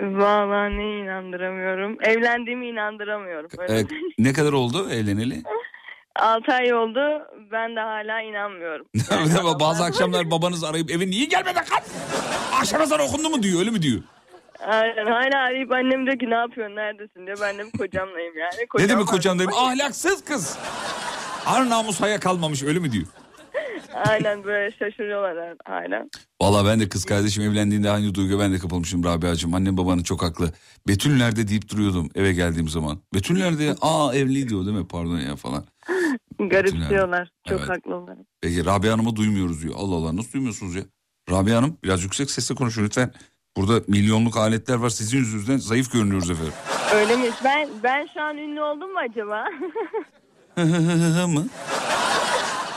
Vallahi 0.02 0.78
ne 0.78 0.98
inandıramıyorum. 1.04 1.96
Evlendiğimi 2.02 2.66
inandıramıyorum. 2.68 3.50
Öyle 3.58 3.78
Ee, 3.80 3.84
ne 4.18 4.32
kadar 4.32 4.52
oldu 4.52 4.90
evleneli? 4.90 5.42
6 6.16 6.52
ay 6.52 6.74
oldu. 6.74 7.00
Ben 7.52 7.76
de 7.76 7.80
hala 7.80 8.20
inanmıyorum. 8.22 8.86
Bazı 9.60 9.84
akşamlar 9.84 10.30
babanız 10.30 10.64
arayıp 10.64 10.90
eve 10.90 11.06
niye 11.06 11.24
gelmedin 11.24 11.54
kan? 11.70 11.80
Akşam 12.60 12.82
ezanı 12.82 13.02
okundu 13.02 13.30
mu 13.30 13.42
diyor 13.42 13.60
öyle 13.60 13.70
mi 13.70 13.82
diyor? 13.82 14.02
Aynen. 14.66 15.06
Hala 15.06 15.38
arayıp 15.42 15.72
annem 15.72 16.06
diyor 16.06 16.18
ki 16.18 16.30
ne 16.30 16.34
yapıyorsun 16.34 16.76
neredesin 16.76 17.26
diyor. 17.26 17.38
Ben 17.42 17.58
de 17.58 17.70
kocamlayım 17.78 18.38
yani. 18.38 18.52
Ne 18.60 18.66
Kocam 18.66 18.88
demek 18.88 19.04
var. 19.06 19.10
kocam 19.10 19.38
dedim 19.38 19.54
ahlaksız 19.54 20.24
kız. 20.24 20.58
Ar 21.46 21.70
namus 21.70 22.00
haya 22.00 22.20
kalmamış 22.20 22.62
öyle 22.62 22.78
mi 22.78 22.92
diyor? 22.92 23.06
Aynen 24.06 24.44
böyle 24.44 24.76
şaşırıyorlar 24.76 25.54
hala. 25.64 26.06
Valla 26.42 26.66
ben 26.66 26.80
de 26.80 26.88
kız 26.88 27.04
kardeşim 27.04 27.42
evlendiğinde 27.42 27.90
aynı 27.90 28.14
duyguya 28.14 28.38
ben 28.38 28.52
de 28.52 28.58
kapılmışım 28.58 29.04
Rabia'cığım. 29.04 29.54
Annem 29.54 29.76
babanın 29.76 30.02
çok 30.02 30.22
haklı. 30.22 30.50
Betül 30.88 31.16
nerede 31.16 31.48
deyip 31.48 31.68
duruyordum 31.68 32.08
eve 32.14 32.32
geldiğim 32.32 32.68
zaman. 32.68 32.98
Betül 33.14 33.38
nerede? 33.38 33.74
Aa 33.80 34.14
evli 34.14 34.48
diyor 34.48 34.66
değil 34.66 34.76
mi? 34.76 34.88
Pardon 34.88 35.18
ya 35.18 35.36
falan. 35.36 35.64
Garipsiyorlar. 36.50 37.28
Çok 37.48 37.58
Evet. 37.60 37.68
haklılar. 37.70 38.16
Peki 38.40 38.64
Rabia 38.64 38.92
Hanım'ı 38.92 39.16
duymuyoruz 39.16 39.62
diyor. 39.62 39.74
Allah 39.76 39.94
Allah 39.94 40.16
nasıl 40.16 40.32
duymuyorsunuz 40.32 40.74
ya? 40.74 40.82
Rabia 41.30 41.56
Hanım 41.56 41.76
biraz 41.84 42.02
yüksek 42.02 42.30
sesle 42.30 42.54
konuşun 42.54 42.84
lütfen. 42.84 43.12
Burada 43.56 43.84
milyonluk 43.88 44.36
aletler 44.36 44.74
var 44.74 44.90
sizin 44.90 45.18
yüzünüzden 45.18 45.56
zayıf 45.56 45.92
görünüyoruz 45.92 46.30
efendim. 46.30 46.52
Öyle 46.94 47.16
mi? 47.16 47.24
Ben 47.44 47.68
ben 47.82 48.08
şu 48.14 48.20
an 48.22 48.36
ünlü 48.36 48.62
oldum 48.62 48.92
mu 48.92 48.98
acaba? 48.98 49.44
mı? 51.26 51.46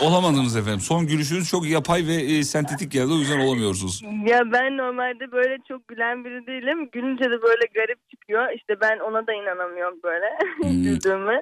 Olamadınız 0.01 0.55
efendim. 0.55 0.79
Son 0.79 1.07
gülüşünüz 1.07 1.49
çok 1.49 1.65
yapay 1.67 2.07
ve 2.07 2.13
e, 2.13 2.43
sentetik 2.43 2.91
geldi 2.91 3.13
o 3.13 3.17
yüzden 3.17 3.39
olamıyorsunuz. 3.39 4.01
ya 4.25 4.51
ben 4.51 4.77
normalde 4.77 5.31
böyle 5.31 5.57
çok 5.67 5.87
gülen 5.87 6.25
biri 6.25 6.47
değilim. 6.47 6.89
Gülünce 6.91 7.23
de 7.23 7.41
böyle 7.41 7.65
garip 7.75 8.09
çıkıyor. 8.11 8.51
İşte 8.55 8.73
ben 8.81 8.99
ona 8.99 9.27
da 9.27 9.33
inanamıyorum 9.33 9.99
böyle 10.03 10.25
güldüğümü. 10.83 11.39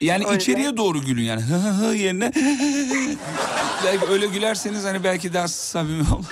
Yani 0.00 0.22
yüzden- 0.22 0.36
içeriye 0.36 0.76
doğru 0.76 1.00
gülün 1.04 1.22
yani 1.22 1.40
hı 1.42 1.54
hı 1.54 1.68
hı 1.86 1.94
yerine 1.94 2.32
belki 3.84 4.06
öyle 4.06 4.26
gülerseniz 4.26 4.84
hani 4.84 5.04
belki 5.04 5.34
daha 5.34 5.48
samimi 5.48 6.02
olur. 6.02 6.24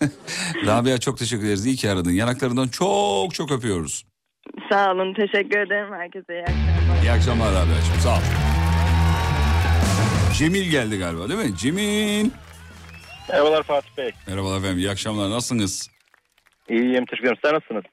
Rabia 0.66 0.98
çok 0.98 1.18
teşekkür 1.18 1.44
ederiz. 1.44 1.66
İyi 1.66 1.76
ki 1.76 1.90
aradın. 1.90 2.10
Yanaklarından 2.10 2.68
çok 2.68 3.34
çok 3.34 3.50
öpüyoruz. 3.52 4.04
Sağ 4.72 4.90
olun. 4.92 5.14
Teşekkür 5.14 5.58
ederim. 5.58 5.92
Herkese 5.94 6.32
iyi 6.34 6.42
akşamlar. 6.42 7.02
İyi 7.02 7.10
akşamlar 7.12 7.52
Rabia'cığım 7.52 8.00
sağ 8.02 8.14
ol. 8.14 8.20
Cemil 10.38 10.70
geldi 10.70 10.98
galiba 10.98 11.28
değil 11.28 11.40
mi? 11.50 11.56
Cemil. 11.58 12.30
Merhabalar 13.28 13.62
Fatih 13.62 13.88
Bey. 13.98 14.10
Merhabalar 14.28 14.58
efendim 14.58 14.78
iyi 14.78 14.90
akşamlar 14.90 15.30
nasılsınız? 15.30 15.88
İyiyim 16.70 17.04
teşekkür 17.06 17.24
ederim. 17.28 17.38
Sen 17.44 17.54
nasılsınız? 17.54 17.84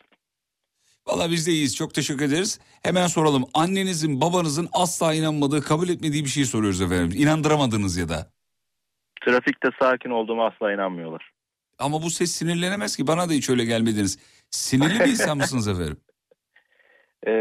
Valla 1.09 1.31
biz 1.31 1.47
de 1.47 1.51
iyiyiz 1.51 1.75
çok 1.75 1.93
teşekkür 1.93 2.25
ederiz. 2.25 2.59
Hemen 2.83 3.07
soralım 3.07 3.45
annenizin 3.53 4.21
babanızın 4.21 4.69
asla 4.73 5.13
inanmadığı 5.13 5.61
kabul 5.61 5.89
etmediği 5.89 6.23
bir 6.23 6.29
şey 6.29 6.45
soruyoruz 6.45 6.81
efendim. 6.81 7.17
İnandıramadınız 7.21 7.97
ya 7.97 8.09
da. 8.09 8.31
Trafikte 9.25 9.69
sakin 9.81 10.09
olduğuma 10.09 10.47
asla 10.47 10.73
inanmıyorlar. 10.73 11.31
Ama 11.79 12.01
bu 12.01 12.09
ses 12.09 12.31
sinirlenemez 12.31 12.95
ki 12.97 13.07
bana 13.07 13.29
da 13.29 13.33
hiç 13.33 13.49
öyle 13.49 13.65
gelmediniz. 13.65 14.19
Sinirli 14.51 14.99
bir 14.99 15.11
insan 15.11 15.37
mısınız 15.43 15.67
efendim? 15.67 15.97
Ee, 17.27 17.31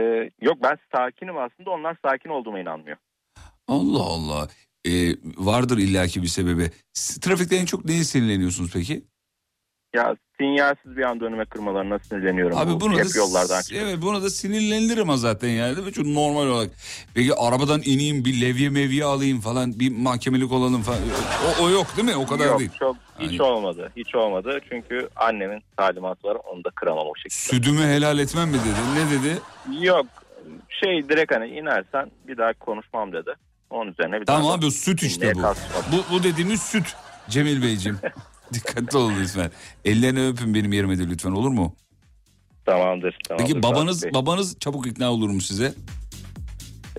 yok 0.40 0.56
ben 0.62 0.78
sakinim 0.94 1.38
aslında 1.38 1.70
onlar 1.70 1.96
sakin 2.04 2.28
olduğuma 2.28 2.60
inanmıyor. 2.60 2.96
Allah 3.68 4.02
Allah. 4.02 4.48
Ee, 4.86 5.16
vardır 5.36 5.78
illaki 5.78 6.22
bir 6.22 6.28
sebebi. 6.28 6.70
Trafikte 7.20 7.56
en 7.56 7.64
çok 7.64 7.84
neye 7.84 8.04
sinirleniyorsunuz 8.04 8.70
peki? 8.72 9.04
Ya 9.94 10.16
sinyalsiz 10.40 10.96
bir 10.96 11.02
anda 11.02 11.24
önüme 11.24 11.44
kırmalarına 11.44 11.98
sinirleniyorum. 11.98 12.58
Abi 12.58 12.70
Bu 12.72 12.80
buna 12.80 12.96
da, 12.96 13.18
yollardan 13.18 13.62
evet 13.74 14.02
buna 14.02 14.22
da 14.22 14.30
sinirlenilir 14.30 14.98
ama 14.98 15.16
zaten 15.16 15.48
yani 15.48 15.76
değil 15.76 15.86
mi? 15.86 15.92
Çok 15.92 16.06
normal 16.06 16.46
olarak. 16.46 16.70
Peki 17.14 17.34
arabadan 17.34 17.80
ineyim 17.84 18.24
bir 18.24 18.40
levye 18.40 18.70
mevye 18.70 19.04
alayım 19.04 19.40
falan 19.40 19.80
bir 19.80 19.96
mahkemelik 19.96 20.52
olalım 20.52 20.82
falan. 20.82 20.98
O, 21.60 21.64
o 21.64 21.70
yok 21.70 21.86
değil 21.96 22.08
mi? 22.08 22.16
O 22.16 22.26
kadar 22.26 22.46
Yok, 22.46 22.58
değil. 22.58 22.70
Çok, 22.78 22.96
hiç 23.18 23.32
Yani- 23.32 23.42
olmadı. 23.42 23.92
Hiç 23.96 24.14
olmadı. 24.14 24.60
Çünkü 24.70 25.08
annemin 25.16 25.62
talimatı 25.76 26.28
var. 26.28 26.36
Onu 26.52 26.64
da 26.64 26.70
kıramam 26.70 27.06
o 27.06 27.12
şekilde. 27.16 27.34
Südümü 27.34 27.82
helal 27.82 28.18
etmem 28.18 28.48
mi 28.48 28.54
dedi? 28.54 29.04
Ne 29.04 29.18
dedi? 29.18 29.38
Yok. 29.86 30.06
Şey 30.68 31.08
direkt 31.08 31.34
hani 31.34 31.48
inersen 31.48 32.10
bir 32.28 32.36
daha 32.36 32.52
konuşmam 32.52 33.12
dedi. 33.12 33.30
Onun 33.70 33.92
üzerine 33.92 34.20
bir 34.20 34.26
Tamam 34.26 34.44
daha... 34.44 34.52
abi 34.54 34.70
süt 34.70 35.02
işte 35.02 35.32
bu. 35.34 35.42
Bu, 35.92 36.14
bu 36.14 36.22
dediğimiz 36.22 36.62
süt 36.62 36.96
Cemil 37.28 37.62
Beyciğim. 37.62 37.98
Dikkatli 38.54 38.98
olun 38.98 39.14
lütfen. 39.20 39.50
Ellerini 39.84 40.26
öpün 40.28 40.54
benim 40.54 40.72
yerime 40.72 40.98
de 40.98 41.08
lütfen 41.08 41.30
olur 41.30 41.50
mu? 41.50 41.74
Tamamdır. 42.66 43.16
tamamdır 43.28 43.46
Peki 43.46 43.62
babanız 43.62 44.04
Bey. 44.04 44.14
babanız 44.14 44.58
çabuk 44.58 44.86
ikna 44.86 45.12
olur 45.12 45.30
mu 45.30 45.40
size? 45.40 45.74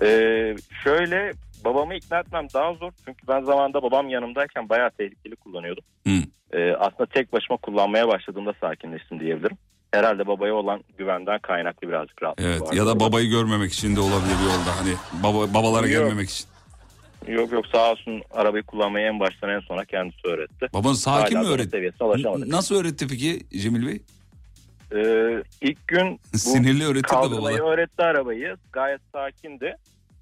Ee, 0.02 0.56
şöyle 0.84 1.32
babamı 1.64 1.94
ikna 1.94 2.18
etmem 2.18 2.46
daha 2.54 2.74
zor. 2.74 2.92
Çünkü 3.04 3.28
ben 3.28 3.42
zamanında 3.42 3.82
babam 3.82 4.08
yanımdayken 4.08 4.68
bayağı 4.68 4.90
tehlikeli 4.90 5.36
kullanıyordum. 5.36 5.84
Hı. 6.06 6.12
Ee, 6.52 6.72
aslında 6.78 7.06
tek 7.06 7.32
başıma 7.32 7.56
kullanmaya 7.56 8.08
başladığımda 8.08 8.54
sakinleştim 8.60 9.20
diyebilirim. 9.20 9.56
Herhalde 9.92 10.26
babaya 10.26 10.54
olan 10.54 10.84
güvenden 10.98 11.38
kaynaklı 11.38 11.88
birazcık 11.88 12.22
rahatlık 12.22 12.46
Evet 12.46 12.62
var. 12.62 12.72
ya 12.72 12.86
da 12.86 13.00
babayı 13.00 13.30
görmemek 13.30 13.72
için 13.72 13.96
de 13.96 14.00
olabilir 14.00 14.36
yolda 14.44 14.76
hani 14.80 15.22
baba, 15.22 15.54
babalara 15.54 15.86
Yok. 15.88 15.96
gelmemek 15.96 16.30
için. 16.30 16.46
Yok 17.28 17.52
yok 17.52 17.66
sağ 17.66 17.92
olsun 17.92 18.22
arabayı 18.30 18.62
kullanmayı 18.62 19.06
en 19.06 19.20
baştan 19.20 19.50
en 19.50 19.60
sona 19.60 19.84
kendisi 19.84 20.26
öğretti. 20.26 20.68
Baban 20.74 20.92
sakin 20.92 21.36
Hala 21.36 21.48
mi 21.48 21.54
öğretti? 21.54 21.92
Nasıl 22.50 22.80
öğretti 22.80 23.06
peki 23.08 23.40
Cemil 23.62 23.86
Bey? 23.86 24.02
Ee, 24.94 25.42
ilk 25.60 25.88
gün 25.88 26.20
Sinirli 26.34 26.84
öğretti 26.84 27.14
babalar. 27.14 27.72
öğretti 27.74 28.02
arabayı. 28.02 28.56
Gayet 28.72 29.00
sakindi. 29.12 29.76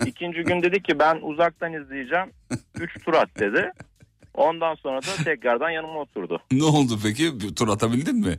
İkinci 0.07 0.43
gün 0.43 0.63
dedi 0.63 0.83
ki 0.83 0.99
ben 0.99 1.19
uzaktan 1.23 1.73
izleyeceğim. 1.73 2.31
Üç 2.81 3.05
tur 3.05 3.15
at 3.15 3.29
dedi. 3.39 3.71
Ondan 4.35 4.75
sonra 4.75 5.03
da 5.03 5.25
tekrardan 5.25 5.71
yanıma 5.71 6.01
oturdu. 6.01 6.43
Ne 6.53 6.65
oldu 6.65 6.99
peki? 7.03 7.41
Bir 7.41 7.55
tur 7.55 7.69
atabildin 7.69 8.17
mi? 8.17 8.39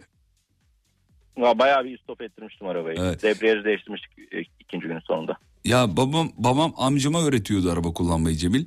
Ya 1.38 1.60
Bayağı 1.60 1.84
bir 1.84 1.97
stop 1.97 2.22
ettirmiştim 2.22 2.68
arabayı. 2.68 2.97
Evet. 3.01 3.24
Debriyajı 3.24 3.64
değiştirmiştik 3.64 4.12
e, 4.34 4.41
ikinci 4.60 4.88
günün 4.88 4.99
sonunda. 4.99 5.38
Ya 5.66 5.97
babam 5.97 6.32
babam 6.38 6.74
amcama 6.78 7.22
öğretiyordu 7.24 7.72
araba 7.72 7.93
kullanmayı 7.93 8.36
Cemil. 8.36 8.66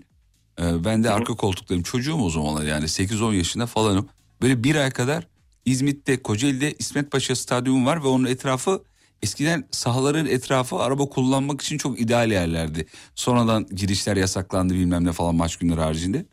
Ee, 0.61 0.85
ben 0.85 1.05
de 1.05 1.11
arka 1.11 1.35
koltuktayım. 1.35 1.83
Çocuğum 1.83 2.15
o 2.15 2.31
zamanlar 2.31 2.65
yani 2.65 2.85
8-10 2.85 3.35
yaşında 3.35 3.67
falanım. 3.67 4.09
Böyle 4.43 4.65
bir 4.65 4.77
ay 4.77 4.91
kadar 4.91 5.27
İzmit'te 5.65 6.23
Kocaeli'de 6.23 6.75
İsmet 6.79 7.11
Paşa 7.11 7.37
Stadyumu 7.37 7.87
var 7.87 8.05
ve 8.05 8.09
onun 8.09 8.25
etrafı 8.25 8.83
eskiden 9.23 9.69
sahaların 9.71 10.27
etrafı 10.27 10.77
araba 10.77 11.09
kullanmak 11.09 11.61
için 11.61 11.79
çok 11.79 12.01
ideal 12.01 12.31
yerlerdi. 12.31 12.87
Sonradan 13.15 13.67
girişler 13.67 14.17
yasaklandı 14.17 14.75
bilmem 14.75 15.05
ne 15.05 15.13
falan 15.13 15.35
maç 15.35 15.57
günleri 15.57 15.81
haricinde. 15.81 16.27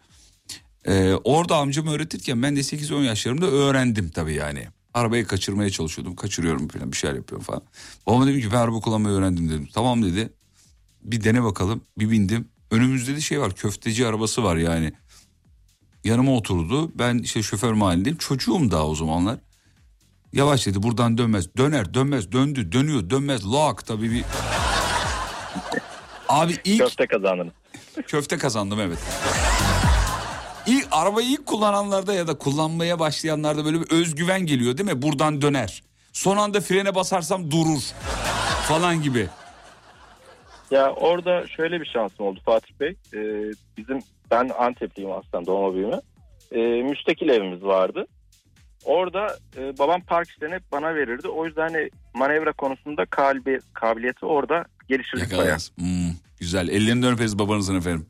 Ee, 0.85 1.13
orada 1.23 1.57
amcam 1.57 1.87
öğretirken 1.87 2.43
ben 2.43 2.55
de 2.55 2.59
8-10 2.59 3.03
yaşlarımda 3.03 3.45
öğrendim 3.47 4.09
tabii 4.09 4.33
yani. 4.33 4.67
Arabayı 4.93 5.25
kaçırmaya 5.25 5.69
çalışıyordum. 5.69 6.15
Kaçırıyorum 6.15 6.67
falan 6.67 6.91
bir 6.91 6.97
şeyler 6.97 7.15
yapıyorum 7.15 7.45
falan. 7.45 7.61
Babama 8.07 8.27
dedim 8.27 8.41
ki 8.41 8.51
ben 8.51 8.57
araba 8.57 8.79
kullanmayı 8.79 9.15
öğrendim 9.15 9.49
dedim. 9.49 9.67
Tamam 9.73 10.03
dedi. 10.03 10.33
Bir 11.01 11.23
dene 11.23 11.43
bakalım. 11.43 11.83
Bir 11.97 12.11
bindim. 12.11 12.49
Önümüzde 12.71 13.15
de 13.15 13.21
şey 13.21 13.41
var 13.41 13.55
köfteci 13.55 14.07
arabası 14.07 14.43
var 14.43 14.55
yani. 14.55 14.93
Yanıma 16.03 16.31
oturdu. 16.31 16.91
Ben 16.95 17.17
işte 17.17 17.43
şoför 17.43 17.73
mahallindeyim. 17.73 18.17
Çocuğum 18.17 18.71
daha 18.71 18.87
o 18.87 18.95
zamanlar. 18.95 19.39
Yavaş 20.33 20.67
dedi 20.67 20.83
buradan 20.83 21.17
dönmez. 21.17 21.55
Döner 21.57 21.93
dönmez 21.93 22.31
döndü 22.31 22.71
dönüyor 22.71 23.09
dönmez. 23.09 23.51
Lak 23.51 23.85
tabii 23.85 24.11
bir... 24.11 24.23
Abi 26.29 26.57
ilk... 26.63 26.79
Köfte 26.79 27.07
kazandınız. 27.07 27.53
Köfte 28.07 28.37
kazandım 28.37 28.79
evet. 28.79 28.99
İlk 30.67 30.87
arabayı 30.91 31.27
ilk 31.27 31.45
kullananlarda 31.45 32.13
ya 32.13 32.27
da 32.27 32.37
kullanmaya 32.37 32.99
başlayanlarda 32.99 33.65
böyle 33.65 33.81
bir 33.81 33.91
özgüven 33.91 34.45
geliyor 34.45 34.77
değil 34.77 34.91
mi? 34.91 35.01
Buradan 35.01 35.41
döner. 35.41 35.83
Son 36.13 36.37
anda 36.37 36.61
frene 36.61 36.95
basarsam 36.95 37.51
durur 37.51 37.81
falan 38.67 39.01
gibi. 39.01 39.29
Ya 40.71 40.93
orada 40.93 41.47
şöyle 41.47 41.81
bir 41.81 41.85
şansım 41.85 42.25
oldu 42.25 42.39
Fatih 42.45 42.73
Bey. 42.79 42.95
Ee, 43.13 43.51
bizim 43.77 43.99
ben 44.31 44.49
Antepliyim 44.59 45.11
aslında 45.11 45.45
doğma 45.45 45.75
büyüme. 45.75 46.01
Ee, 46.51 46.59
müstakil 46.83 47.29
evimiz 47.29 47.63
vardı. 47.63 48.05
Orada 48.85 49.37
e, 49.57 49.77
babam 49.77 50.01
park 50.01 50.29
işlerini 50.29 50.55
hep 50.55 50.71
bana 50.71 50.95
verirdi. 50.95 51.27
O 51.27 51.45
yüzden 51.45 51.61
hani 51.61 51.89
manevra 52.13 52.51
konusunda 52.51 53.05
kalbi, 53.05 53.59
kabiliyeti 53.73 54.25
orada 54.25 54.65
geliştirdik 54.89 55.31
bayağı. 55.31 55.41
Yakalarız. 55.41 55.71
Hmm, 55.75 56.11
güzel. 56.39 56.67
Ellerinden 56.67 57.13
öperiz 57.13 57.39
babanızın 57.39 57.77
efendim. 57.77 58.05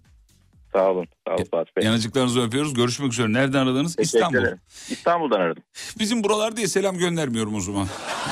Sağ 0.74 0.92
olun. 0.92 1.08
Sağ 1.28 1.36
olun 1.36 1.48
Fatih 1.52 1.72
Bey. 1.78 1.86
Yanıcıklarınızı 1.86 2.42
öpüyoruz. 2.42 2.74
Görüşmek 2.74 3.14
üzere. 3.14 3.34
Nereden 3.34 3.60
aradınız? 3.68 3.96
Teşekkür 3.96 4.18
İstanbul. 4.20 4.38
ederim. 4.38 4.60
İstanbul'dan 4.90 5.40
aradım. 5.40 5.64
Bizim 6.00 6.24
buralar 6.24 6.58
diye 6.58 6.68
selam 6.68 6.98
göndermiyorum 6.98 7.56
o 7.56 7.60
zaman. 7.62 7.88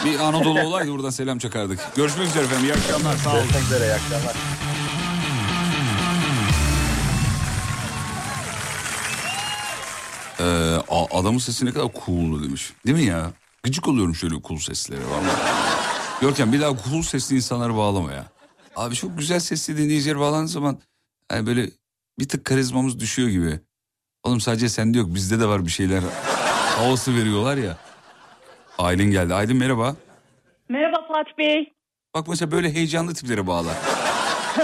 Bir 0.05 0.19
Anadolu 0.19 0.61
olaydı 0.67 0.91
buradan 0.91 1.09
selam 1.09 1.38
çakardık. 1.39 1.79
Görüşmek 1.95 2.27
üzere 2.27 2.43
efendim. 2.43 2.65
İyi 2.65 2.73
akşamlar. 2.73 3.15
Sağ 3.17 3.29
olun. 3.33 3.41
Görüşmek 3.41 3.63
üzere. 3.63 3.85
iyi 3.85 3.93
akşamlar. 3.93 4.35
Ee, 10.39 10.43
adamın 11.11 11.38
sesi 11.39 11.65
ne 11.65 11.71
kadar 11.73 11.88
cool 12.05 12.43
demiş. 12.43 12.73
Değil 12.85 12.97
mi 12.97 13.03
ya? 13.05 13.31
Gıcık 13.63 13.88
oluyorum 13.88 14.15
şöyle 14.15 14.35
cool 14.41 14.57
seslere 14.57 15.05
vallahi. 15.05 15.38
Görkem 16.21 16.53
bir 16.53 16.61
daha 16.61 16.71
cool 16.89 17.01
sesli 17.01 17.35
insanları 17.35 17.75
bağlama 17.75 18.11
ya. 18.11 18.25
Abi 18.75 18.95
çok 18.95 19.17
güzel 19.17 19.39
sesli 19.39 19.77
dinleyiciler 19.77 20.19
bağlandığı 20.19 20.47
zaman 20.47 20.79
yani 21.31 21.47
böyle 21.47 21.69
bir 22.20 22.28
tık 22.28 22.45
karizmamız 22.45 22.99
düşüyor 22.99 23.30
gibi. 23.30 23.59
Oğlum 24.24 24.41
sadece 24.41 24.70
sende 24.70 24.97
yok 24.97 25.15
bizde 25.15 25.39
de 25.39 25.47
var 25.47 25.65
bir 25.65 25.72
şeyler. 25.72 26.01
Havası 26.78 27.15
veriyorlar 27.15 27.57
ya. 27.57 27.78
Aylin 28.78 29.11
geldi. 29.11 29.34
Aylin 29.34 29.57
merhaba. 29.57 29.95
Merhaba 30.70 31.07
Fatih 31.07 31.38
Bey. 31.38 31.74
Bak 32.15 32.28
mesela 32.28 32.51
böyle 32.51 32.74
heyecanlı 32.74 33.13
tiplere 33.13 33.47
bağla. 33.47 33.74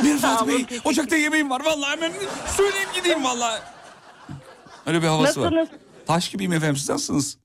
Merhaba 0.04 0.18
Fatih 0.38 0.70
Bey. 0.70 0.80
Ocakta 0.86 1.16
yemeğim 1.16 1.50
var 1.50 1.62
vallahi 1.66 1.92
hemen 1.92 2.12
söyleyeyim 2.48 2.90
gideyim 2.96 3.24
vallahi. 3.24 3.62
Öyle 4.86 5.02
bir 5.02 5.08
havası 5.08 5.42
var. 5.42 5.56
Nasılsınız? 5.56 5.80
Taş 6.08 6.30
gibiyim 6.30 6.54
efendim 6.54 6.76
siz 6.78 6.90
nasılsınız? 6.90 7.38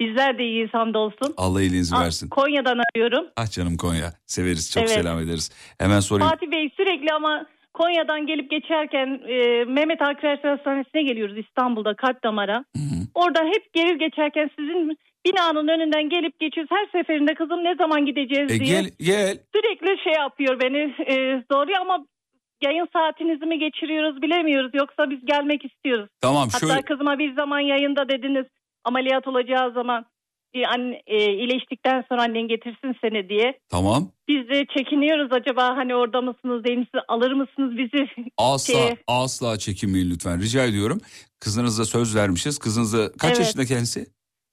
Bizler 0.00 0.38
de 0.38 0.44
iyiyiz 0.44 0.70
hamdolsun. 0.74 1.34
Allah 1.36 1.62
iyiliğinizi 1.62 1.96
Aa, 1.96 2.00
versin. 2.00 2.28
Konya'dan 2.28 2.78
arıyorum. 2.78 3.26
Ah 3.36 3.50
canım 3.50 3.76
Konya. 3.76 4.12
Severiz 4.26 4.70
çok 4.72 4.82
Evet. 4.82 4.92
selam 4.92 5.18
ederiz. 5.20 5.50
Hemen 5.78 6.00
sorayım. 6.00 6.30
Fatih 6.30 6.50
Bey 6.50 6.70
sürekli 6.76 7.12
ama 7.12 7.46
Konya'dan 7.80 8.26
gelip 8.26 8.50
geçerken 8.50 9.20
e, 9.28 9.64
Mehmet 9.64 10.02
Akif 10.02 10.44
Hastanesi'ne 10.44 11.02
geliyoruz 11.02 11.38
İstanbul'da 11.38 11.94
kalp 11.94 12.24
damara. 12.24 12.64
Orada 13.14 13.44
hep 13.44 13.72
gelir 13.72 13.94
geçerken 13.94 14.50
sizin 14.58 14.98
binanın 15.26 15.68
önünden 15.68 16.08
gelip 16.08 16.40
geçiyoruz. 16.40 16.70
Her 16.70 16.86
seferinde 17.00 17.34
kızım 17.34 17.64
ne 17.64 17.74
zaman 17.74 18.06
gideceğiz 18.06 18.52
E, 18.52 18.60
diye. 18.60 18.70
gel 18.80 18.90
gel. 19.00 19.38
Sürekli 19.54 20.02
şey 20.04 20.12
yapıyor 20.12 20.60
beni 20.60 20.94
e, 21.12 21.42
zorluyor 21.52 21.80
ama 21.80 22.06
yayın 22.64 22.88
saatinizi 22.92 23.46
mi 23.46 23.58
geçiriyoruz 23.58 24.22
bilemiyoruz. 24.22 24.70
Yoksa 24.74 25.10
biz 25.10 25.24
gelmek 25.26 25.64
istiyoruz. 25.64 26.08
Tamam 26.20 26.48
Hatta 26.52 26.66
şöyle. 26.66 26.82
kızıma 26.82 27.18
bir 27.18 27.34
zaman 27.34 27.60
yayında 27.60 28.08
dediniz 28.08 28.46
ameliyat 28.84 29.28
olacağı 29.28 29.72
zaman 29.72 30.04
anne, 30.64 31.02
e, 31.06 31.32
iyileştikten 31.32 32.04
sonra 32.08 32.22
annen 32.22 32.48
getirsin 32.48 32.94
seni 33.00 33.28
diye. 33.28 33.58
Tamam. 33.68 34.10
Biz 34.28 34.48
de 34.48 34.66
çekiniyoruz 34.78 35.32
acaba 35.32 35.76
hani 35.76 35.94
orada 35.94 36.20
mısınız 36.20 36.64
değil 36.64 36.78
misiniz 36.78 37.04
alır 37.08 37.32
mısınız 37.32 37.76
bizi? 37.78 38.06
Asla 38.38 38.74
şeye? 38.74 38.96
asla 39.06 39.58
çekinmeyin 39.58 40.10
lütfen 40.10 40.40
rica 40.40 40.64
ediyorum. 40.64 41.00
Kızınıza 41.40 41.84
söz 41.84 42.16
vermişiz. 42.16 42.58
Kızınıza 42.58 43.12
kaç 43.12 43.30
Evet. 43.30 43.38
yaşında 43.38 43.64
kendisi? 43.64 44.06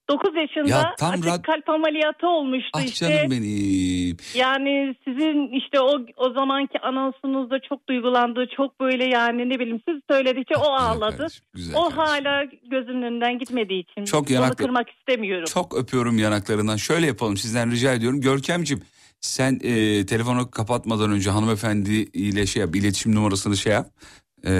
9 0.09 0.35
yaşında 0.35 0.69
Ya 0.77 0.95
tam 0.99 1.11
açık 1.11 1.25
rad- 1.25 1.41
kalp 1.41 1.69
ameliyatı 1.69 2.27
olmuştu 2.27 2.69
Ah 2.73 2.81
işte. 2.83 3.05
canım 3.05 3.31
benim. 3.31 4.17
Yani 4.35 4.95
sizin 5.05 5.57
işte 5.59 5.79
o 5.79 5.99
o 6.17 6.33
zamanki 6.33 6.79
anonsunuzda 6.79 7.59
çok 7.69 7.89
duygulandı. 7.89 8.45
Çok 8.57 8.79
böyle 8.79 9.05
yani 9.05 9.49
ne 9.49 9.59
bileyim 9.59 9.81
siz 9.87 9.97
söyledikçe 10.09 10.55
o 10.55 10.71
ağladı. 10.71 11.27
güzel 11.53 11.75
o 11.75 11.89
hala 11.97 12.43
gözümün 12.71 13.01
önünden 13.01 13.39
gitmediği 13.39 13.83
için. 13.83 14.05
Çok 14.05 14.27
onu 14.27 14.33
yanaklı- 14.33 14.55
kırmak 14.65 14.87
istemiyorum. 14.89 15.45
Çok 15.53 15.77
öpüyorum 15.77 16.17
yanaklarından. 16.17 16.75
Şöyle 16.77 17.07
yapalım 17.07 17.37
sizden 17.37 17.71
rica 17.71 17.93
ediyorum. 17.93 18.21
Görkemcim 18.21 18.81
sen 19.21 19.59
e, 19.63 20.05
telefonu 20.05 20.51
kapatmadan 20.51 21.11
önce 21.11 21.29
hanımefendi 21.29 21.93
ile 21.93 22.45
şey 22.45 22.61
yap. 22.61 22.75
iletişim 22.75 23.15
numarasını 23.15 23.57
şey 23.57 23.73
yap. 23.73 23.87
E, 24.45 24.51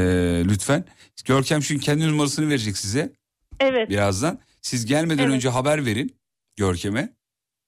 lütfen. 0.50 0.86
Görkem 1.26 1.60
çünkü 1.60 1.82
kendi 1.86 2.08
numarasını 2.08 2.50
verecek 2.50 2.78
size 2.78 3.12
Evet. 3.60 3.90
birazdan. 3.90 4.40
Siz 4.64 4.86
gelmeden 4.86 5.24
Evet. 5.24 5.34
önce 5.36 5.50
haber 5.50 5.86
verin 5.86 6.16
Görkem'e. 6.56 7.14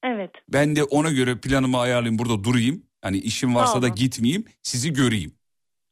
Evet. 0.03 0.31
Ben 0.49 0.75
de 0.75 0.83
ona 0.83 1.11
göre 1.11 1.37
planımı 1.37 1.79
ayarlayayım 1.79 2.19
burada 2.19 2.43
durayım. 2.43 2.83
Hani 3.01 3.17
işim 3.17 3.55
varsa 3.55 3.81
da 3.81 3.87
gitmeyeyim 3.87 4.45
sizi 4.63 4.93
göreyim. 4.93 5.33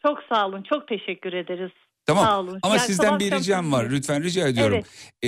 Çok 0.05 0.17
sağ 0.33 0.47
olun. 0.47 0.63
Çok 0.69 0.87
teşekkür 0.87 1.33
ederiz. 1.33 1.71
Tamam 2.05 2.25
Sağ 2.25 2.39
olun. 2.39 2.59
ama 2.63 2.75
Yani 2.75 2.85
sizden 2.85 3.19
bir 3.19 3.31
ricam 3.31 3.71
var 3.71 3.89
lütfen 3.89 4.23
rica 4.23 4.47
ediyorum. 4.47 4.83
Ee, 5.23 5.27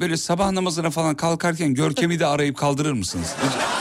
böyle 0.00 0.16
sabah 0.16 0.50
namazına 0.50 0.90
falan 0.90 1.14
kalkarken 1.16 1.74
Görkem'i 1.74 2.18
de 2.20 2.26
arayıp 2.26 2.56
kaldırır 2.56 2.92
mısınız? 2.92 3.36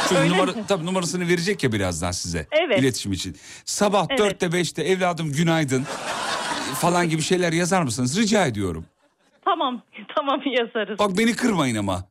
Çünkü 0.10 0.22
Öyle 0.22 0.34
numara, 0.34 0.52
mi? 0.52 0.64
tabii 0.68 0.86
numarasını 0.86 1.28
verecek 1.28 1.64
ya 1.64 1.72
birazdan 1.72 2.12
size 2.12 2.48
Evet. 2.52 2.80
iletişim 2.80 3.12
için. 3.14 3.36
Sabah 3.66 4.08
Evet. 4.10 4.20
dörtte 4.20 4.54
beşte 4.54 4.84
evladım 4.84 5.32
günaydın 5.32 5.84
falan 6.76 7.10
gibi 7.10 7.22
şeyler 7.22 7.54
yazar 7.54 7.84
mısınız 7.84 8.18
rica 8.18 8.46
ediyorum. 8.46 8.86
Tamam. 9.46 9.82
Tamam 10.16 10.42
yazarız. 10.46 11.00
Bak 11.00 11.12
beni 11.18 11.36
kırmayın 11.36 11.76
ama. 11.76 12.04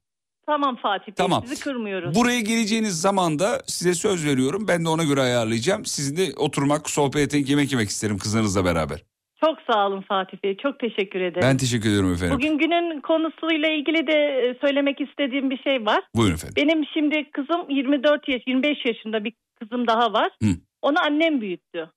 Tamam 0.47 0.77
Fatih 0.77 1.07
Bey. 1.07 1.15
Tamam. 1.17 1.43
Sizi 1.47 1.65
kırmıyoruz. 1.65 2.15
Buraya 2.15 2.41
geleceğiniz 2.41 3.01
zaman 3.01 3.39
da 3.39 3.61
size 3.67 3.95
söz 3.95 4.27
veriyorum. 4.27 4.65
Ben 4.69 4.85
de 4.85 4.89
ona 4.89 5.05
göre 5.05 5.21
ayarlayacağım. 5.21 5.85
Sizinle 5.85 6.35
oturmak, 6.37 6.91
sohbet 6.91 7.23
etmek, 7.23 7.49
yemek 7.49 7.73
yemek 7.73 7.89
isterim 7.89 8.19
kızınızla 8.19 8.65
beraber. 8.65 8.99
Çok 9.45 9.59
sağ 9.71 9.87
olun 9.87 10.01
Fatih 10.09 10.39
Bey. 10.45 10.57
Çok 10.57 10.79
teşekkür 10.79 11.21
ederim. 11.21 11.43
Ben 11.49 11.57
teşekkür 11.57 11.89
ediyorum 11.89 12.13
efendim. 12.13 12.35
Bugün 12.37 12.59
günün 12.59 13.01
konusuyla 13.01 13.69
ilgili 13.69 14.07
de 14.07 14.13
e, 14.13 14.59
söylemek 14.61 15.01
istediğim 15.01 15.51
bir 15.51 15.59
şey 15.63 15.87
var. 15.87 16.01
Buyurun 16.17 16.35
efendim. 16.35 16.55
Benim 16.57 16.85
şimdi 16.95 17.31
kızım 17.31 17.71
24 17.71 18.29
yaş, 18.29 18.43
25 18.47 18.79
yaşında 18.87 19.25
bir 19.25 19.33
kızım 19.61 19.87
daha 19.87 20.13
var. 20.13 20.31
Hı. 20.43 20.49
Onu 20.83 20.97
annem 21.07 21.41
büyüttü. 21.41 21.91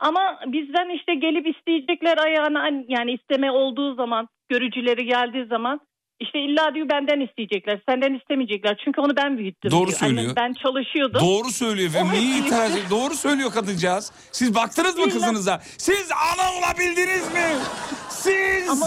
Ama 0.00 0.40
bizden 0.46 0.88
işte 0.96 1.14
gelip 1.14 1.46
isteyecekler 1.56 2.18
ayağına 2.18 2.62
an- 2.62 2.84
yani 2.88 3.12
isteme 3.12 3.50
olduğu 3.50 3.94
zaman, 3.94 4.28
görücüleri 4.48 5.04
geldiği 5.04 5.46
zaman 5.46 5.80
işte 6.20 6.38
illa 6.38 6.74
diyor 6.74 6.88
benden 6.88 7.20
isteyecekler, 7.20 7.80
senden 7.88 8.14
istemeyecekler. 8.14 8.80
Çünkü 8.84 9.00
onu 9.00 9.16
ben 9.16 9.38
büyüttüm 9.38 9.70
Doğru 9.70 9.86
diyor. 9.86 9.98
söylüyor. 9.98 10.22
Annem, 10.22 10.36
ben 10.36 10.52
çalışıyordum. 10.52 11.20
Doğru 11.20 11.48
söylüyor 11.48 11.88
efendim. 11.90 12.12
İtiraz 12.44 12.72
ediyor? 12.72 12.90
Doğru 12.90 13.14
söylüyor 13.14 13.52
kadıncağız. 13.52 14.12
Siz 14.32 14.54
baktınız 14.54 14.96
mı 14.98 15.04
İlla- 15.04 15.12
kızınıza? 15.12 15.60
Siz 15.78 16.10
ana 16.12 16.58
olabildiniz 16.58 17.32
mi? 17.34 17.46
Siz. 18.08 18.68
Ama 18.70 18.86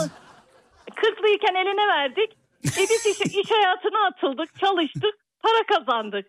40'lıyken 0.95 1.55
eline 1.57 1.87
verdik. 1.87 2.29
E 2.65 2.81
biz 2.89 3.05
iş, 3.05 3.21
iş 3.35 3.51
hayatına 3.51 4.05
atıldık, 4.07 4.59
çalıştık, 4.59 5.13
para 5.43 5.63
kazandık. 5.79 6.25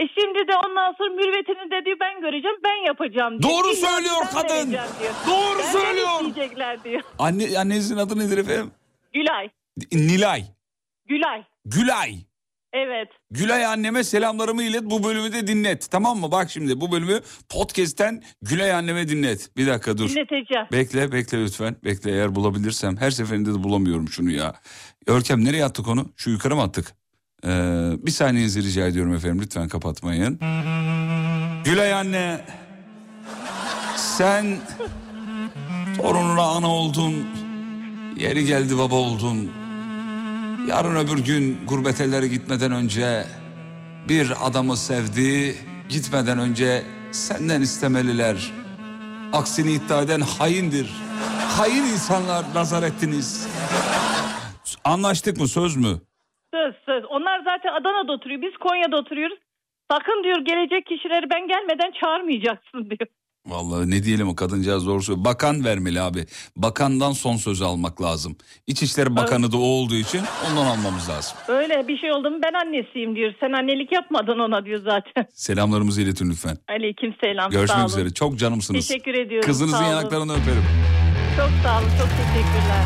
E 0.00 0.08
şimdi 0.18 0.38
de 0.48 0.52
ondan 0.66 0.94
sonra 0.98 1.10
mürvetini 1.10 1.70
de 1.70 1.84
diyor 1.84 1.96
ben 2.00 2.20
göreceğim, 2.20 2.56
ben 2.64 2.86
yapacağım 2.86 3.42
diyor. 3.42 3.52
Doğru 3.52 3.72
İlla 3.72 3.88
söylüyor 3.88 4.16
ben 4.22 4.30
kadın. 4.42 4.48
vereceğim 4.54 4.86
diyor. 5.00 5.12
Doğru 5.26 5.58
Benden 5.58 5.72
söylüyor. 5.72 6.08
isteyecekler 6.28 6.84
diyor. 6.84 7.00
Anne, 7.18 7.58
annenizin 7.58 7.96
adı 7.96 8.18
nedir 8.18 8.38
efendim? 8.38 8.70
Gülay, 9.12 9.48
Nilay. 9.92 10.44
Gülay. 11.08 11.44
Gülay. 11.64 12.14
Evet. 12.72 13.08
Gülay 13.30 13.66
anneme 13.66 14.04
selamlarımı 14.04 14.62
ilet 14.62 14.82
bu 14.82 15.04
bölümü 15.04 15.32
de 15.32 15.46
dinlet. 15.46 15.90
Tamam 15.90 16.18
mı? 16.18 16.32
Bak 16.32 16.50
şimdi 16.50 16.80
bu 16.80 16.92
bölümü 16.92 17.20
podcast'ten 17.48 18.22
Gülay 18.42 18.72
anneme 18.72 19.08
dinlet. 19.08 19.56
Bir 19.56 19.66
dakika 19.66 19.98
dur. 19.98 20.08
Dinleteceğim. 20.08 20.66
Bekle 20.72 21.12
bekle 21.12 21.38
lütfen. 21.44 21.76
Bekle 21.84 22.10
eğer 22.10 22.34
bulabilirsem. 22.34 22.96
Her 22.96 23.10
seferinde 23.10 23.54
de 23.54 23.62
bulamıyorum 23.62 24.08
şunu 24.08 24.30
ya. 24.30 24.54
Örkem 25.06 25.44
nereye 25.44 25.64
attık 25.64 25.88
onu? 25.88 26.06
Şu 26.16 26.30
yukarı 26.30 26.56
mı 26.56 26.62
attık? 26.62 26.99
Ee, 27.46 27.92
bir 28.06 28.10
saniyenizi 28.10 28.62
rica 28.62 28.86
ediyorum 28.86 29.14
efendim. 29.14 29.40
Lütfen 29.42 29.68
kapatmayın. 29.68 30.38
Gülay 31.64 31.92
anne. 31.94 32.44
Sen 33.96 34.58
torununa 35.96 36.42
ana 36.42 36.68
oldun. 36.68 37.14
Yeri 38.16 38.44
geldi 38.46 38.78
baba 38.78 38.94
oldun. 38.94 39.50
Yarın 40.68 40.96
öbür 40.96 41.18
gün 41.18 41.58
gurbet 41.66 42.00
ellere 42.00 42.28
gitmeden 42.28 42.72
önce 42.72 43.26
bir 44.08 44.46
adamı 44.46 44.76
sevdi. 44.76 45.56
Gitmeden 45.88 46.38
önce 46.38 46.82
senden 47.12 47.60
istemeliler. 47.62 48.52
Aksini 49.32 49.72
iddia 49.72 50.02
eden 50.02 50.20
haindir. 50.20 50.90
Hain 51.48 51.84
insanlar 51.84 52.44
nazar 52.54 52.82
ettiniz. 52.82 53.46
Anlaştık 54.84 55.40
mı 55.40 55.48
söz 55.48 55.76
mü? 55.76 56.00
Söz 56.54 56.74
söz. 56.86 57.04
Onlar 57.04 57.40
zaten 57.44 57.72
Adana'da 57.80 58.12
oturuyor. 58.12 58.42
Biz 58.42 58.56
Konya'da 58.56 58.96
oturuyoruz. 58.96 59.38
Sakın 59.90 60.24
diyor 60.24 60.38
gelecek 60.38 60.86
kişileri 60.86 61.30
ben 61.30 61.48
gelmeden 61.48 61.92
çağırmayacaksın 62.00 62.90
diyor. 62.90 63.08
Vallahi 63.46 63.90
ne 63.90 64.02
diyelim 64.04 64.28
o 64.28 64.34
kadıncağız 64.36 64.86
doğru 64.86 65.02
söylüyor. 65.02 65.24
Bakan 65.24 65.64
vermeli 65.64 66.00
abi. 66.00 66.26
Bakandan 66.56 67.12
son 67.12 67.36
sözü 67.36 67.64
almak 67.64 68.02
lazım. 68.02 68.36
İçişleri 68.66 69.16
Bakanı 69.16 69.52
da 69.52 69.56
o 69.56 69.60
olduğu 69.60 69.94
için 69.94 70.20
ondan 70.50 70.66
almamız 70.66 71.08
lazım. 71.08 71.38
Öyle 71.48 71.88
bir 71.88 71.98
şey 71.98 72.12
oldu 72.12 72.30
mu 72.30 72.38
ben 72.42 72.52
annesiyim 72.52 73.16
diyor. 73.16 73.32
Sen 73.40 73.52
annelik 73.52 73.92
yapmadın 73.92 74.38
ona 74.38 74.64
diyor 74.64 74.80
zaten. 74.84 75.26
Selamlarımızı 75.32 76.02
iletin 76.02 76.30
lütfen. 76.30 76.56
Aleyküm 76.68 77.14
selam. 77.20 77.50
Görüşmek 77.50 77.78
olun. 77.78 77.86
üzere. 77.88 78.10
Çok 78.14 78.38
canımsınız. 78.38 78.88
Teşekkür 78.88 79.14
ediyorum. 79.14 79.46
Kızınızın 79.46 79.76
olun. 79.84 79.84
yanaklarını 79.90 80.32
öperim. 80.32 80.64
Çok 81.36 81.50
sağ 81.62 81.78
olun. 81.78 81.88
Çok 81.98 82.08
teşekkürler. 82.08 82.84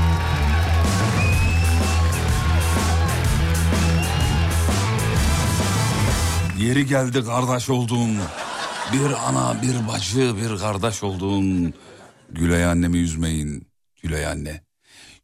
Yeri 6.59 6.87
geldi 6.87 7.25
kardeş 7.25 7.71
olduğun. 7.71 8.19
Bir 8.93 9.29
ana, 9.29 9.63
bir 9.63 9.89
bacı, 9.89 10.37
bir 10.37 10.59
kardeş 10.59 11.03
olduğun. 11.03 11.75
Gülay 12.31 12.65
annemi 12.65 12.99
üzmeyin. 12.99 13.67
Gülay 14.03 14.27
anne. 14.27 14.61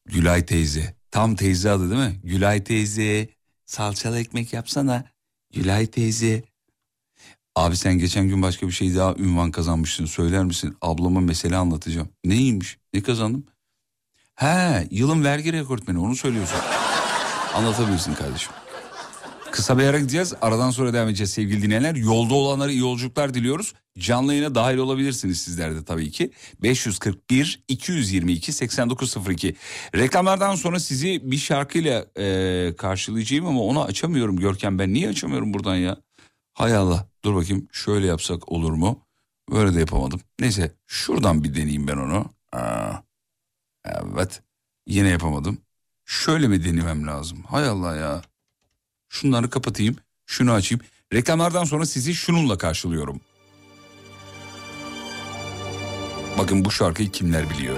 Gülay 0.07 0.47
teyze. 0.47 0.95
Tam 1.11 1.35
teyze 1.35 1.71
adı 1.71 1.91
değil 1.91 2.11
mi? 2.11 2.21
Gülay 2.25 2.65
teyze. 2.65 3.29
Salçalı 3.67 4.19
ekmek 4.21 4.53
yapsana. 4.53 5.05
Gülay 5.53 5.87
teyze. 5.87 6.43
Abi 7.57 7.77
sen 7.77 7.99
geçen 7.99 8.29
gün 8.29 8.43
başka 8.43 8.67
bir 8.67 8.73
şey 8.73 8.97
daha 8.97 9.15
ünvan 9.15 9.51
kazanmışsın. 9.51 10.05
Söyler 10.07 10.45
misin? 10.45 10.77
Ablama 10.83 11.21
mesele 11.21 11.57
anlatacağım. 11.57 12.09
Neymiş? 12.25 12.79
Ne 12.95 13.03
kazandım? 13.03 13.47
He, 14.35 14.89
yılın 14.91 15.25
vergi 15.25 15.53
rekortmeni 15.53 15.99
onu 15.99 16.17
söylüyorsun. 16.17 16.61
Anlatabilirsin 17.55 18.15
kardeşim. 18.15 18.53
Kısa 19.53 19.79
bir 19.79 19.85
ara 19.85 19.99
gideceğiz. 19.99 20.35
Aradan 20.43 20.71
sonra 20.71 20.93
devam 20.93 21.09
edeceğiz 21.09 21.31
sevgili 21.31 21.63
dinleyenler. 21.63 21.95
Yolda 21.95 22.35
olanlara 22.35 22.71
iyi 22.71 22.81
yolculuklar 22.81 23.35
diliyoruz. 23.35 23.75
Canlı 23.99 24.35
yayına 24.35 24.55
dahil 24.55 24.77
olabilirsiniz 24.77 25.43
sizler 25.43 25.75
de 25.75 25.85
tabii 25.85 26.11
ki. 26.11 26.31
541 26.63 27.65
222 27.69 28.53
8902. 28.53 29.57
Reklamlardan 29.95 30.55
sonra 30.55 30.81
sizi 30.81 31.31
bir 31.31 31.37
şarkıyla 31.37 32.07
e, 32.19 32.75
karşılayacağım 32.79 33.47
ama 33.47 33.61
onu 33.63 33.85
açamıyorum 33.85 34.37
Görkem. 34.37 34.79
Ben 34.79 34.93
niye 34.93 35.09
açamıyorum 35.09 35.55
buradan 35.55 35.77
ya? 35.77 35.97
Hay 36.55 36.77
Allah. 36.77 37.09
Dur 37.25 37.35
bakayım 37.35 37.69
şöyle 37.73 38.07
yapsak 38.07 38.53
olur 38.53 38.73
mu? 38.73 39.07
Böyle 39.51 39.75
de 39.75 39.81
yapamadım. 39.81 40.21
Neyse 40.41 40.75
şuradan 40.87 41.45
bir 41.45 41.55
deneyeyim 41.55 41.89
ben 41.89 41.97
onu. 41.97 42.25
Aa, 42.53 42.93
evet. 43.85 44.43
Yine 44.87 45.09
yapamadım. 45.09 45.59
Şöyle 46.05 46.49
mi 46.49 46.65
denemem 46.65 47.07
lazım? 47.07 47.43
Hay 47.43 47.69
Allah 47.69 47.97
ya. 47.97 48.23
Şunları 49.11 49.51
kapatayım. 49.51 49.97
Şunu 50.27 50.53
açayım. 50.53 50.85
Reklamlardan 51.13 51.65
sonra 51.65 51.87
sizi 51.87 52.15
şununla 52.15 52.59
karşılıyorum. 52.59 53.21
Bakın 56.39 56.65
bu 56.65 56.71
şarkıyı 56.71 57.11
kimler 57.11 57.51
biliyor? 57.51 57.77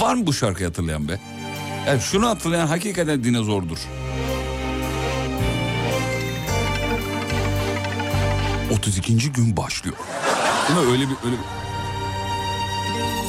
Var 0.00 0.14
mı 0.14 0.26
bu 0.26 0.32
şarkıyı 0.32 0.68
hatırlayan 0.68 1.08
be? 1.08 1.20
Yani 1.86 2.00
şunu 2.00 2.28
hatırlayan 2.28 2.66
hakikaten 2.66 3.24
dinozordur. 3.24 3.78
32. 8.72 9.32
gün 9.32 9.56
başlıyor. 9.56 9.96
Değil 10.68 10.80
mi? 10.80 10.92
Öyle 10.92 11.02
bir 11.02 11.16
öyle 11.24 11.36
bir... 11.36 11.62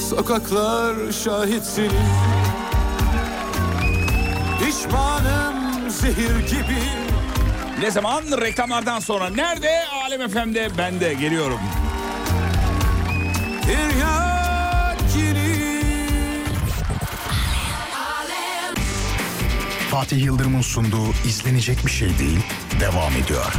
Sokaklar 0.09 1.11
şahitsin 1.11 1.91
Pişmanım 4.59 5.62
zehir 6.01 6.47
gibi 6.47 6.79
Ne 7.79 7.91
zaman? 7.91 8.23
Reklamlardan 8.41 8.99
sonra. 8.99 9.29
Nerede? 9.29 9.85
Alem 10.05 10.29
FM'de 10.29 10.69
ben 10.77 10.99
de 10.99 11.13
geliyorum. 11.13 11.59
Fatih 19.91 20.23
Yıldırım'ın 20.25 20.61
sunduğu 20.61 21.09
izlenecek 21.27 21.85
bir 21.85 21.91
şey 21.91 22.19
değil 22.19 22.39
devam 22.79 23.13
ediyor. 23.13 23.53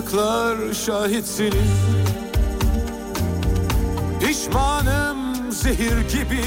Sokaklar 0.00 0.74
şahitsin 0.74 1.54
Pişmanım 4.20 5.52
zehir 5.52 6.00
gibi. 6.08 6.44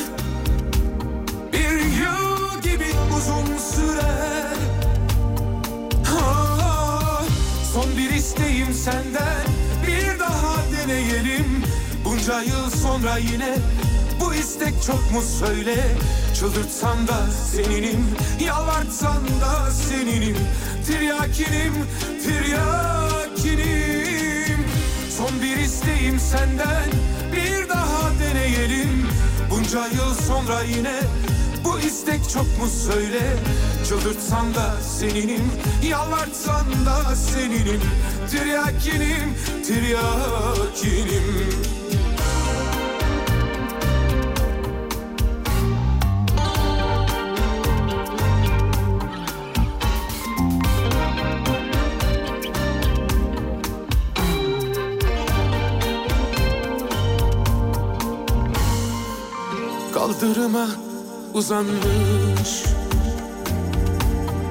Bir 1.54 1.72
yıl 1.80 2.62
gibi 2.62 2.90
uzun 3.18 3.58
sürer. 3.58 4.58
Ah, 6.22 7.24
Son 7.74 7.98
bir 7.98 8.10
isteğim 8.10 8.74
senden 8.74 9.11
Bunca 12.22 12.42
yıl 12.42 12.70
sonra 12.70 13.18
yine 13.18 13.58
Bu 14.20 14.34
istek 14.34 14.74
çok 14.88 15.12
mu 15.12 15.22
söyle? 15.40 15.76
Çıldırtsan 16.40 17.08
da 17.08 17.32
seninim 17.32 18.08
Yalvartsan 18.46 19.26
da 19.42 19.72
seninim. 19.72 20.38
Tiryakinim 20.86 21.74
Tiryakinim. 22.24 23.66
Son 25.18 25.42
bir 25.42 25.58
isteğim 25.58 26.20
senden 26.20 26.90
Bir 27.36 27.70
daha 27.70 28.12
deneyelim. 28.20 29.08
Bunca 29.52 29.88
yıl 29.88 30.14
sonra 30.28 30.62
yine 30.62 31.00
bu 31.64 31.80
istek 31.80 32.30
çok 32.30 32.60
mu 32.60 32.68
söyle? 32.88 33.38
Çıldırtsan 33.88 34.56
da 34.56 34.82
seninim 34.82 35.52
Yalvartsan 35.84 36.66
da 36.86 37.16
seninim. 37.16 37.82
Tiryakinim 38.32 39.36
Tiryakinim 39.68 41.42
Kaldırıma 60.34 60.68
uzanmış. 61.34 62.64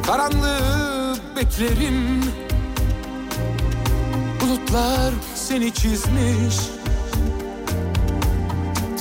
Karanlığı 0.07 1.17
beklerim. 1.37 2.25
Bulutlar 4.41 5.13
seni 5.35 5.75
çizmiş. 5.75 6.57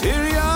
Tiryakinim 0.02 0.49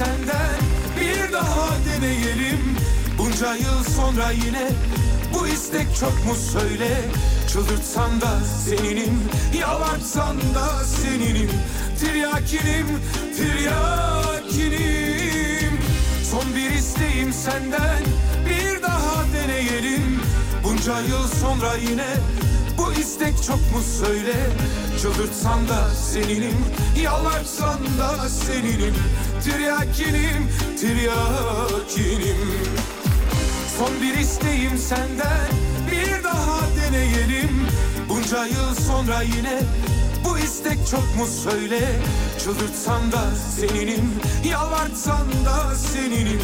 senden 0.00 0.60
Bir 1.00 1.32
daha 1.32 1.68
deneyelim. 1.86 2.76
Bunca 3.18 3.54
yıl 3.54 3.84
sonra 3.96 4.30
yine 4.30 4.68
Bu 5.34 5.46
istek 5.48 5.96
çok 6.00 6.26
mu 6.26 6.34
söyle? 6.52 6.88
Çıldırtsan 7.52 8.20
da 8.20 8.40
seninim 8.64 9.22
Yalvartsan 9.60 10.36
da 10.54 10.84
seninim. 10.84 11.50
Tiryakinim 12.00 12.86
Tiryakinim. 13.36 14.80
Son 16.30 16.56
bir 16.56 16.70
isteğim 16.70 17.32
senden 17.32 18.02
Bir 18.46 18.82
daha 18.82 19.24
deneyelim. 19.34 20.20
Bunca 20.64 21.00
yıl 21.00 21.28
sonra 21.40 21.74
yine 21.90 22.16
istek 23.20 23.42
çok 23.42 23.56
mu 23.56 23.82
söyle? 23.98 24.34
Çıldırtsan 25.02 25.68
da 25.68 25.94
seninim 25.94 26.56
Yalvartsan 27.02 27.78
da 27.98 28.28
seninim. 28.28 28.94
Tiryakinim 29.44 30.48
Tiryakinim. 30.80 32.36
Son 33.78 33.90
bir 34.02 34.18
isteğim 34.18 34.78
senden 34.78 35.48
Bir 35.90 36.24
daha 36.24 36.60
deneyelim. 36.76 37.66
Bunca 38.08 38.46
yıl 38.46 38.74
sonra 38.86 39.22
yine 39.22 39.60
bu 40.24 40.38
istek 40.38 40.86
çok 40.90 41.16
mu 41.16 41.26
söyle? 41.44 41.80
Çıldırtsan 42.44 43.12
da 43.12 43.22
seninim 43.56 44.14
Yalvartsan 44.44 45.26
da 45.44 45.74
seninim. 45.74 46.40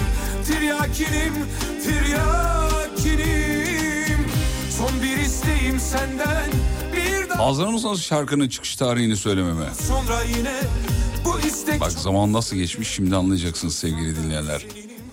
Tiryakinim 0.47 1.35
Tiryakinim 1.85 3.56
bir 5.67 5.77
isteğim 5.77 5.81
senden 5.81 6.51
Bir 6.93 7.29
daha 7.29 7.47
Hazır 7.47 7.67
mısınız 7.67 8.03
şarkının 8.03 8.49
çıkış 8.49 8.77
tarihini 8.77 9.17
söylememe? 9.17 9.75
sonra 9.75 10.23
yine 10.23 10.61
Bu 11.25 11.41
istek 11.41 11.81
Bak 11.81 11.93
zaman 11.93 12.33
nasıl 12.33 12.57
geçmiş 12.57 12.89
şimdi 12.89 13.17
anlayacaksınız 13.17 13.75
sevgili 13.75 14.17
dinleyenler. 14.17 14.67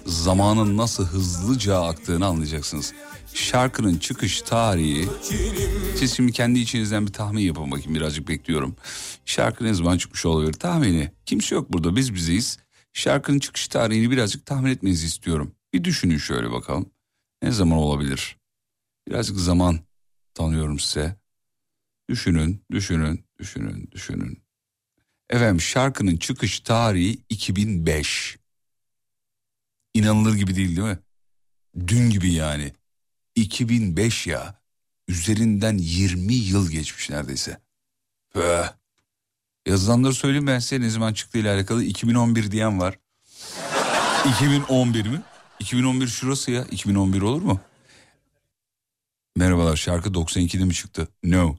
Zamanın 0.06 0.78
nasıl 0.78 1.06
hızlıca 1.06 1.82
aktığını 1.82 2.26
anlayacaksınız. 2.26 2.94
Şarkının 3.34 3.98
çıkış 3.98 4.42
tarihi 4.42 5.10
siz 5.96 6.16
şimdi 6.16 6.32
kendi 6.32 6.60
içinizden 6.60 7.08
bir 7.08 7.14
tahmin 7.14 7.42
yapın 7.42 7.72
bakayım 7.72 7.96
birazcık 7.96 8.28
bekliyorum. 8.28 8.76
Şarkı 9.26 9.64
ne 9.64 9.74
zaman 9.74 9.98
çıkmış 9.98 10.26
olabilir 10.26 10.54
tahmini. 10.54 11.12
Kimse 11.26 11.56
yok 11.56 11.74
burada 11.74 11.96
biz 11.96 12.14
bizeyiz. 12.14 12.58
Şarkının 12.94 13.40
çıkış 13.40 13.68
tarihini 13.68 14.12
birazcık 14.12 14.46
tahmin 14.46 14.72
etmenizi 14.72 15.06
istiyorum. 15.06 15.52
Bir 15.74 15.84
düşünün 15.84 16.18
şöyle 16.18 16.52
bakalım. 16.52 16.86
Ne 17.44 17.52
zaman 17.52 17.78
olabilir? 17.78 18.38
Birazcık 19.08 19.38
zaman 19.38 19.80
tanıyorum 20.34 20.80
size. 20.80 21.16
Düşünün, 22.10 22.66
düşünün, 22.72 23.26
düşünün, 23.40 23.90
düşünün. 23.92 24.44
Efendim 25.30 25.62
şarkının 25.62 26.18
çıkış 26.18 26.60
tarihi 26.60 27.24
2005. 27.30 28.38
İnanılır 29.94 30.36
gibi 30.36 30.56
değil 30.56 30.78
değil 30.78 30.88
mi? 30.88 31.00
Dün 31.88 32.10
gibi 32.10 32.34
yani. 32.34 32.74
2005 33.36 34.28
ya. 34.28 34.62
Üzerinden 35.08 35.78
20 35.78 36.34
yıl 36.34 36.72
geçmiş 36.72 37.10
neredeyse. 37.10 37.62
Pöh. 38.32 38.74
Yazılanları 39.68 40.14
söyleyeyim 40.14 40.48
ben 40.48 40.60
size 40.60 40.82
ne 40.82 40.90
zaman 40.90 41.14
çıktı 41.14 41.38
ile 41.38 41.52
alakalı 41.52 41.84
2011 41.84 42.52
diyen 42.52 42.80
var. 42.80 43.00
2011 44.26 45.06
mi? 45.08 45.22
2011 45.60 46.08
şurası 46.08 46.52
ya. 46.52 46.64
2011 46.64 47.22
olur 47.22 47.42
mu? 47.42 47.62
Merhabalar 49.36 49.76
şarkı 49.76 50.10
92'de 50.10 50.66
mi 50.66 50.74
çıktı? 50.74 51.08
No. 51.24 51.56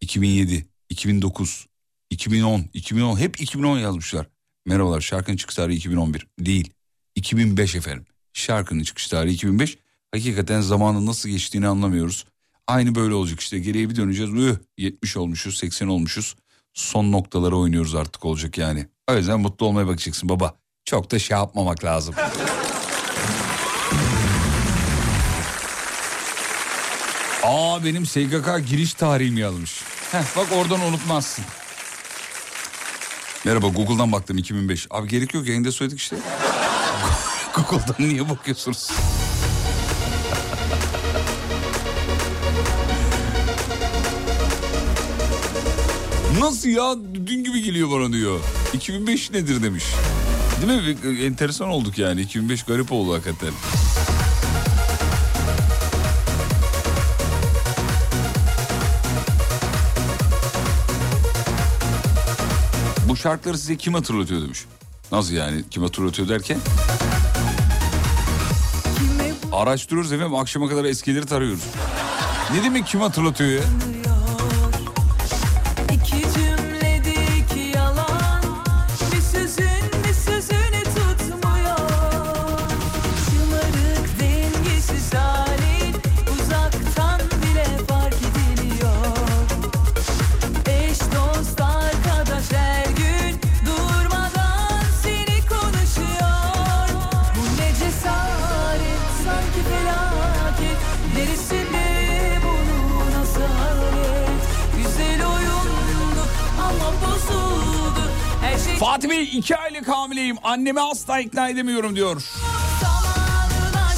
2007, 0.00 0.66
2009, 0.90 1.66
2010, 2.10 2.64
2010 2.74 3.16
hep 3.18 3.40
2010 3.40 3.78
yazmışlar. 3.78 4.26
Merhabalar 4.66 5.00
şarkının 5.00 5.36
çıkış 5.36 5.56
tarihi 5.56 5.76
2011 5.76 6.26
değil. 6.38 6.70
2005 7.14 7.74
efendim. 7.74 8.06
Şarkının 8.32 8.82
çıkış 8.82 9.08
tarihi 9.08 9.34
2005. 9.34 9.78
Hakikaten 10.14 10.60
zamanın 10.60 11.06
nasıl 11.06 11.28
geçtiğini 11.28 11.68
anlamıyoruz. 11.68 12.24
Aynı 12.66 12.94
böyle 12.94 13.14
olacak 13.14 13.40
işte 13.40 13.58
geriye 13.58 13.90
bir 13.90 13.96
döneceğiz. 13.96 14.32
Üh, 14.34 14.56
70 14.78 15.16
olmuşuz 15.16 15.58
80 15.58 15.88
olmuşuz. 15.88 16.36
Son 16.74 17.12
noktalara 17.12 17.56
oynuyoruz 17.56 17.94
artık 17.94 18.24
olacak 18.24 18.58
yani. 18.58 18.86
O 19.10 19.14
yüzden 19.14 19.40
mutlu 19.40 19.66
olmaya 19.66 19.86
bakacaksın 19.86 20.28
baba. 20.28 20.56
Çok 20.84 21.10
da 21.10 21.18
şey 21.18 21.36
yapmamak 21.36 21.84
lazım. 21.84 22.14
Aa 27.46 27.84
benim 27.84 28.06
SGK 28.06 28.68
giriş 28.68 28.94
tarihim 28.94 29.36
yazmış. 29.38 29.82
Heh, 30.12 30.36
bak 30.36 30.46
oradan 30.52 30.80
unutmazsın. 30.80 31.44
Merhaba 33.44 33.68
Google'dan 33.68 34.12
baktım 34.12 34.38
2005. 34.38 34.86
Abi 34.90 35.08
gerek 35.08 35.34
yok 35.34 35.46
yayında 35.46 35.72
söyledik 35.72 35.98
işte. 35.98 36.16
Google'dan 37.54 38.08
niye 38.08 38.28
bakıyorsunuz? 38.28 38.90
Nasıl 46.40 46.68
ya? 46.68 46.94
Dün 47.26 47.44
gibi 47.44 47.62
geliyor 47.62 47.90
bana 47.90 48.12
diyor. 48.12 48.40
2005 48.74 49.30
nedir 49.30 49.62
demiş. 49.62 49.84
Değil 50.66 50.82
mi? 50.82 50.96
Enteresan 51.24 51.68
olduk 51.68 51.98
yani. 51.98 52.20
2005 52.20 52.62
garip 52.62 52.92
oldu 52.92 53.14
hakikaten. 53.14 53.52
Bu 63.16 63.20
şarkıları 63.20 63.58
size 63.58 63.76
kim 63.76 63.94
hatırlatıyor 63.94 64.42
demiş. 64.42 64.64
Nasıl 65.12 65.34
yani 65.34 65.64
kim 65.70 65.82
hatırlatıyor 65.82 66.28
derken? 66.28 66.58
Araştırıyoruz 69.52 70.12
efendim 70.12 70.34
akşama 70.34 70.68
kadar 70.68 70.84
eskileri 70.84 71.26
tarıyoruz. 71.26 71.60
Ne 72.54 72.64
demek 72.64 72.86
kim 72.86 73.00
hatırlatıyor 73.00 73.50
ya? 73.50 73.62
Fatih 108.80 109.10
Bey 109.10 109.22
iki 109.22 109.56
aylık 109.56 109.88
hamileyim. 109.88 110.36
Annemi 110.42 110.80
asla 110.80 111.20
ikna 111.20 111.48
edemiyorum 111.48 111.96
diyor. 111.96 112.22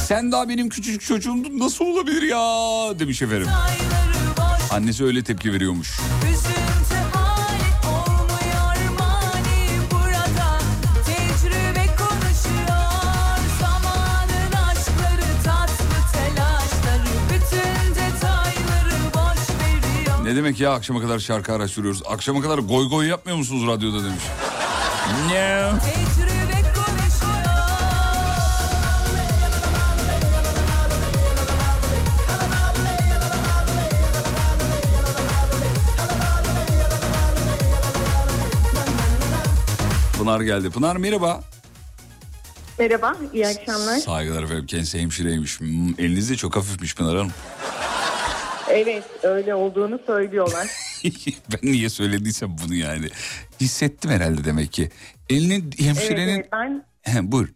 Sen 0.06 0.32
daha 0.32 0.48
benim 0.48 0.68
küçücük 0.68 1.02
çocuğumdun 1.02 1.58
nasıl 1.58 1.84
olabilir 1.84 2.22
ya 2.22 2.38
demiş 2.98 3.22
efendim. 3.22 3.48
Annesi 4.70 5.04
öyle 5.04 5.24
tepki 5.24 5.52
veriyormuş. 5.52 6.00
Ne 20.24 20.36
demek 20.36 20.60
ya 20.60 20.72
akşama 20.72 21.00
kadar 21.00 21.18
şarkı 21.18 21.52
araştırıyoruz. 21.52 22.02
Akşama 22.08 22.40
kadar 22.40 22.58
goy 22.58 22.88
goy 22.88 23.06
yapmıyor 23.06 23.38
musunuz 23.38 23.66
radyoda 23.66 24.04
demiş. 24.04 24.22
Konuşuyor 25.08 25.78
Pınar 40.18 40.40
geldi. 40.40 40.70
Pınar 40.70 40.96
merhaba. 40.96 41.40
Merhaba, 42.78 43.16
iyi 43.32 43.46
akşamlar. 43.46 43.98
Saygılar 43.98 44.42
efendim 44.42 44.66
kendisi 44.66 45.00
hemşireymiş. 45.00 45.60
Hmm, 45.60 45.88
eliniz 45.98 46.30
de 46.30 46.36
çok 46.36 46.56
hafifmiş 46.56 46.94
Pınar 46.94 47.16
Hanım. 47.16 47.32
Evet, 48.68 49.04
öyle 49.22 49.54
olduğunu 49.54 49.98
söylüyorlar. 50.06 50.87
ben 51.52 51.72
niye 51.72 51.88
söylediysem 51.88 52.56
bunu 52.64 52.74
yani. 52.74 53.06
Hissettim 53.60 54.10
herhalde 54.10 54.44
demek 54.44 54.72
ki. 54.72 54.88
Elinin 55.30 55.70
hemşirenin... 55.78 56.34
Evet, 56.34 56.48
ben 56.52 56.84
He, 57.02 57.32
buyur. 57.32 57.48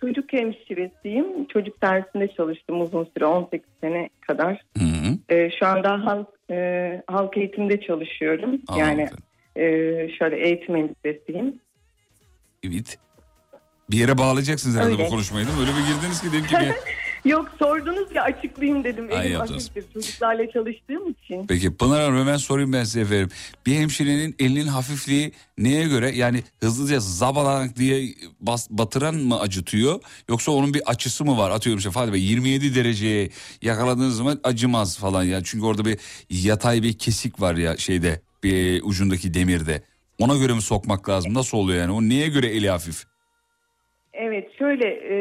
çocuk 0.00 0.32
hemşiresiyim. 0.32 1.48
Çocuk 1.48 1.82
dersinde 1.82 2.28
çalıştım 2.36 2.80
uzun 2.80 3.08
süre, 3.14 3.26
18 3.26 3.66
sene 3.80 4.08
kadar. 4.20 4.62
Hı 4.78 4.84
hı. 4.84 5.18
Ee, 5.34 5.50
şu 5.58 5.66
anda 5.66 5.90
halk 6.04 6.28
e, 6.50 7.02
halk 7.06 7.36
eğitimde 7.36 7.80
çalışıyorum. 7.80 8.60
Aa, 8.68 8.78
yani 8.78 9.08
e, 9.56 9.62
şöyle 10.18 10.46
eğitim 10.48 10.76
elbisesiyim. 10.76 11.60
Evet. 12.64 12.98
Bir 13.90 13.96
yere 13.96 14.18
bağlayacaksınız 14.18 14.76
herhalde 14.76 14.92
Öyle. 14.92 15.04
bu 15.04 15.08
konuşmayı 15.08 15.46
değil 15.46 15.58
mi? 15.58 15.62
Öyle 15.62 15.72
bir 15.72 15.94
girdiniz 15.94 16.20
ki 16.22 16.26
dedim 16.32 16.46
ki... 16.46 16.54
bir- 16.60 17.02
Yok 17.24 17.50
sordunuz 17.58 18.14
ya 18.14 18.22
açıklayayım 18.22 18.84
dedim. 18.84 19.08
Ay, 19.12 19.20
Elim 19.26 19.32
yaptınız. 19.32 19.70
hafiftir 19.70 19.92
çocuklarla 19.92 20.50
çalıştığım 20.50 21.10
için. 21.10 21.46
Peki 21.46 21.76
Pınar 21.76 22.00
Hanım 22.02 22.18
hemen 22.18 22.36
sorayım 22.36 22.72
ben 22.72 22.84
size 22.84 23.00
efendim. 23.00 23.28
Bir 23.66 23.74
hemşirenin 23.74 24.34
elinin 24.38 24.66
hafifliği 24.66 25.32
neye 25.58 25.88
göre 25.88 26.10
yani 26.10 26.42
hızlıca 26.60 27.00
zabalank 27.00 27.76
diye 27.76 28.14
bas, 28.40 28.70
batıran 28.70 29.14
mı 29.14 29.40
acıtıyor? 29.40 30.00
Yoksa 30.28 30.52
onun 30.52 30.74
bir 30.74 30.82
açısı 30.86 31.24
mı 31.24 31.38
var? 31.38 31.50
Atıyorum 31.50 31.78
işte 31.78 31.90
Fatih 31.90 32.12
Bey 32.12 32.22
27 32.22 32.74
dereceye 32.74 33.28
yakaladığınız 33.62 34.16
zaman 34.16 34.40
acımaz 34.44 34.98
falan 34.98 35.24
ya. 35.24 35.40
Çünkü 35.44 35.64
orada 35.66 35.84
bir 35.84 35.98
yatay 36.30 36.82
bir 36.82 36.98
kesik 36.98 37.40
var 37.40 37.54
ya 37.54 37.76
şeyde 37.76 38.20
bir 38.42 38.82
ucundaki 38.84 39.34
demirde. 39.34 39.82
Ona 40.18 40.36
göre 40.36 40.52
mi 40.52 40.62
sokmak 40.62 41.08
lazım? 41.08 41.34
Nasıl 41.34 41.58
oluyor 41.58 41.80
yani? 41.80 41.92
O 41.92 42.02
neye 42.02 42.28
göre 42.28 42.46
eli 42.46 42.70
hafif? 42.70 43.04
Evet 44.12 44.48
şöyle 44.58 44.84
e, 44.88 45.16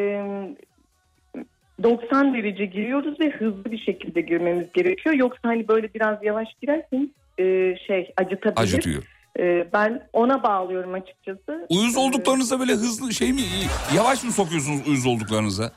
90 1.84 2.34
derece 2.34 2.66
giriyoruz 2.66 3.20
ve 3.20 3.30
hızlı 3.30 3.72
bir 3.72 3.78
şekilde 3.78 4.22
girmemiz 4.22 4.68
gerekiyor. 4.74 5.16
Yoksa 5.16 5.40
hani 5.44 5.68
böyle 5.68 5.94
biraz 5.94 6.24
yavaş 6.24 6.48
girerseniz 6.62 7.10
e, 7.40 7.44
şey 7.88 8.14
acıtabilir. 8.18 8.62
Acıtıyor. 8.62 9.04
E, 9.40 9.68
ben 9.74 10.08
ona 10.14 10.44
bağlıyorum 10.44 10.94
açıkçası. 10.94 11.68
Uyuz 11.70 11.98
olduklarınızda 11.98 12.60
böyle 12.60 12.72
hızlı 12.72 13.14
şey 13.14 13.34
mi 13.34 13.42
yavaş 13.96 14.24
mı 14.24 14.32
sokuyorsunuz 14.32 14.88
uyuz 14.88 15.06
olduklarınıza? 15.08 15.72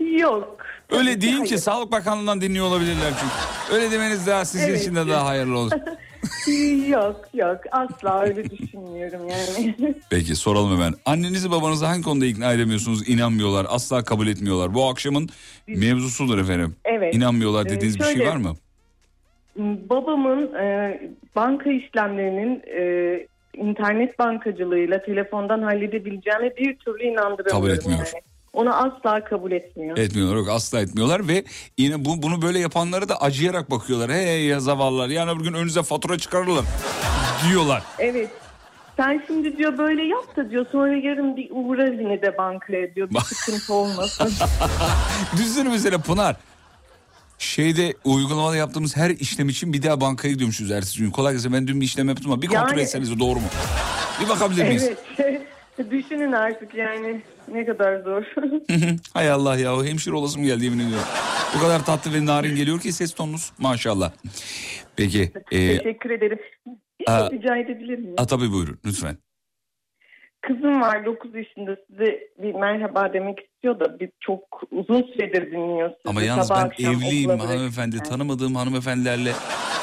Yok. 0.00 0.56
Öyle 0.90 1.20
deyince 1.20 1.58
Sağlık 1.58 1.92
Bakanlığı'ndan 1.92 2.40
dinliyor 2.40 2.66
olabilirler 2.66 3.12
çünkü. 3.20 3.76
Öyle 3.76 3.90
demeniz 3.90 4.26
daha 4.26 4.44
sizin 4.44 4.68
Evet. 4.68 4.80
için 4.82 4.94
de 4.96 5.08
daha 5.08 5.26
hayırlı 5.26 5.58
olur. 5.58 5.70
yok 6.88 7.20
yok 7.34 7.60
asla 7.70 8.22
öyle 8.22 8.50
düşünmüyorum 8.50 9.20
yani. 9.28 9.74
Peki 10.10 10.34
soralım 10.36 10.72
hemen. 10.72 10.94
Annenizi 11.04 11.50
babanızı 11.50 11.86
hangi 11.86 12.02
konuda 12.02 12.26
ikna 12.26 12.52
edemiyorsunuz? 12.52 13.08
İnanmıyorlar, 13.08 13.66
asla 13.68 14.04
kabul 14.04 14.26
etmiyorlar. 14.26 14.74
Bu 14.74 14.88
akşamın 14.88 15.28
mevzusudur 15.66 16.38
efendim. 16.38 16.76
Evet. 16.84 17.14
İnanmıyorlar 17.14 17.66
Ee, 17.66 17.68
dediğiniz 17.68 17.98
bir 17.98 18.04
şey 18.04 18.14
şöyle- 18.14 18.28
var 18.30 18.36
mı? 18.36 18.56
Babamın 19.90 20.54
e, 20.54 21.00
banka 21.36 21.70
işlemlerinin 21.70 22.62
e, 22.66 23.26
internet 23.62 24.18
bankacılığıyla 24.18 25.02
telefondan 25.02 25.62
halledebileceğine 25.62 26.56
bir 26.56 26.76
türlü 26.76 27.02
inandıramıyorum. 27.02 27.50
Kabul 27.50 27.70
etmiyor. 27.70 27.98
Yani. 27.98 28.22
Onu 28.56 28.74
asla 28.74 29.24
kabul 29.24 29.52
etmiyor. 29.52 29.98
Etmiyorlar 29.98 30.36
yok 30.36 30.48
asla 30.48 30.80
etmiyorlar 30.80 31.28
ve 31.28 31.44
yine 31.78 32.04
bu 32.04 32.22
bunu 32.22 32.42
böyle 32.42 32.58
yapanlara 32.58 33.08
da 33.08 33.20
acıyarak 33.20 33.70
bakıyorlar. 33.70 34.10
Hey 34.10 34.44
ya 34.46 34.60
zavallılar 34.60 35.08
yani 35.08 35.30
öbür 35.30 35.44
gün 35.44 35.54
önünüze 35.54 35.82
fatura 35.82 36.18
çıkarırlar 36.18 36.64
diyorlar. 37.48 37.82
Evet. 37.98 38.30
Sen 38.96 39.22
şimdi 39.26 39.58
diyor 39.58 39.78
böyle 39.78 40.02
yap 40.02 40.36
da 40.36 40.50
diyor 40.50 40.66
sonra 40.72 40.96
yarın 40.96 41.36
bir 41.36 41.48
uğra 41.50 41.84
yine 41.86 42.22
de 42.22 42.38
bankaya 42.38 42.94
diyor 42.94 43.10
bir 43.10 43.20
sıkıntı 43.20 43.74
olmasın. 43.74 44.32
Düşünsene 45.36 45.68
mesela 45.68 45.98
Pınar. 45.98 46.36
Şeyde 47.38 47.94
uygulamada 48.04 48.56
yaptığımız 48.56 48.96
her 48.96 49.10
işlem 49.10 49.48
için 49.48 49.72
bir 49.72 49.82
daha 49.82 50.00
bankaya 50.00 50.32
gidiyormuşuz 50.32 50.70
ertesi 50.70 50.98
gün. 50.98 51.10
Kolay 51.10 51.32
gelsin 51.32 51.52
ben 51.52 51.66
dün 51.66 51.80
bir 51.80 51.86
işlem 51.86 52.08
yaptım 52.08 52.32
ama 52.32 52.42
bir 52.42 52.46
kontrol 52.46 52.68
Yani- 52.70 52.80
etseniz 52.80 53.20
doğru 53.20 53.34
mu? 53.40 53.46
Bir 54.24 54.28
bakabilir 54.28 54.64
miyiz? 54.68 54.90
evet. 55.18 55.42
Düşünün 55.78 56.32
artık 56.32 56.74
yani 56.74 57.20
ne 57.52 57.64
kadar 57.66 58.00
zor. 58.00 58.22
Hay 59.14 59.30
Allah 59.30 59.56
ya 59.58 59.76
o 59.76 59.84
hemşire 59.84 60.14
olasım 60.14 60.44
geldi 60.44 60.64
yemin 60.64 60.78
ediyorum. 60.78 61.06
O 61.58 61.60
kadar 61.60 61.84
tatlı 61.84 62.14
ve 62.14 62.26
narin 62.26 62.56
geliyor 62.56 62.80
ki 62.80 62.92
ses 62.92 63.14
tonunuz 63.14 63.52
maşallah. 63.58 64.12
Peki. 64.96 65.32
E, 65.52 65.78
Teşekkür 65.78 66.10
ederim. 66.10 66.38
Bir 67.00 67.06
şey 67.06 67.38
rica 67.38 67.56
edebilir 67.56 67.98
miyim? 67.98 68.14
a, 68.18 68.26
tabii 68.26 68.52
buyurun 68.52 68.78
lütfen. 68.86 69.16
Kızım 70.42 70.80
var 70.80 71.04
9 71.04 71.34
yaşında 71.34 71.76
size 71.90 72.20
bir 72.42 72.54
merhaba 72.54 73.12
demek 73.12 73.38
istiyor 73.40 73.80
da 73.80 74.00
bir 74.00 74.10
çok 74.20 74.62
uzun 74.70 75.02
süredir 75.02 75.52
dinliyor 75.52 75.88
sizi. 75.88 76.00
Ama 76.08 76.22
yalnız 76.22 76.46
Sabah 76.48 76.70
ben 76.78 76.84
evliyim 76.84 77.30
hanımefendi. 77.38 77.98
Tanımadığım 78.02 78.54
hanımefendilerle 78.54 79.32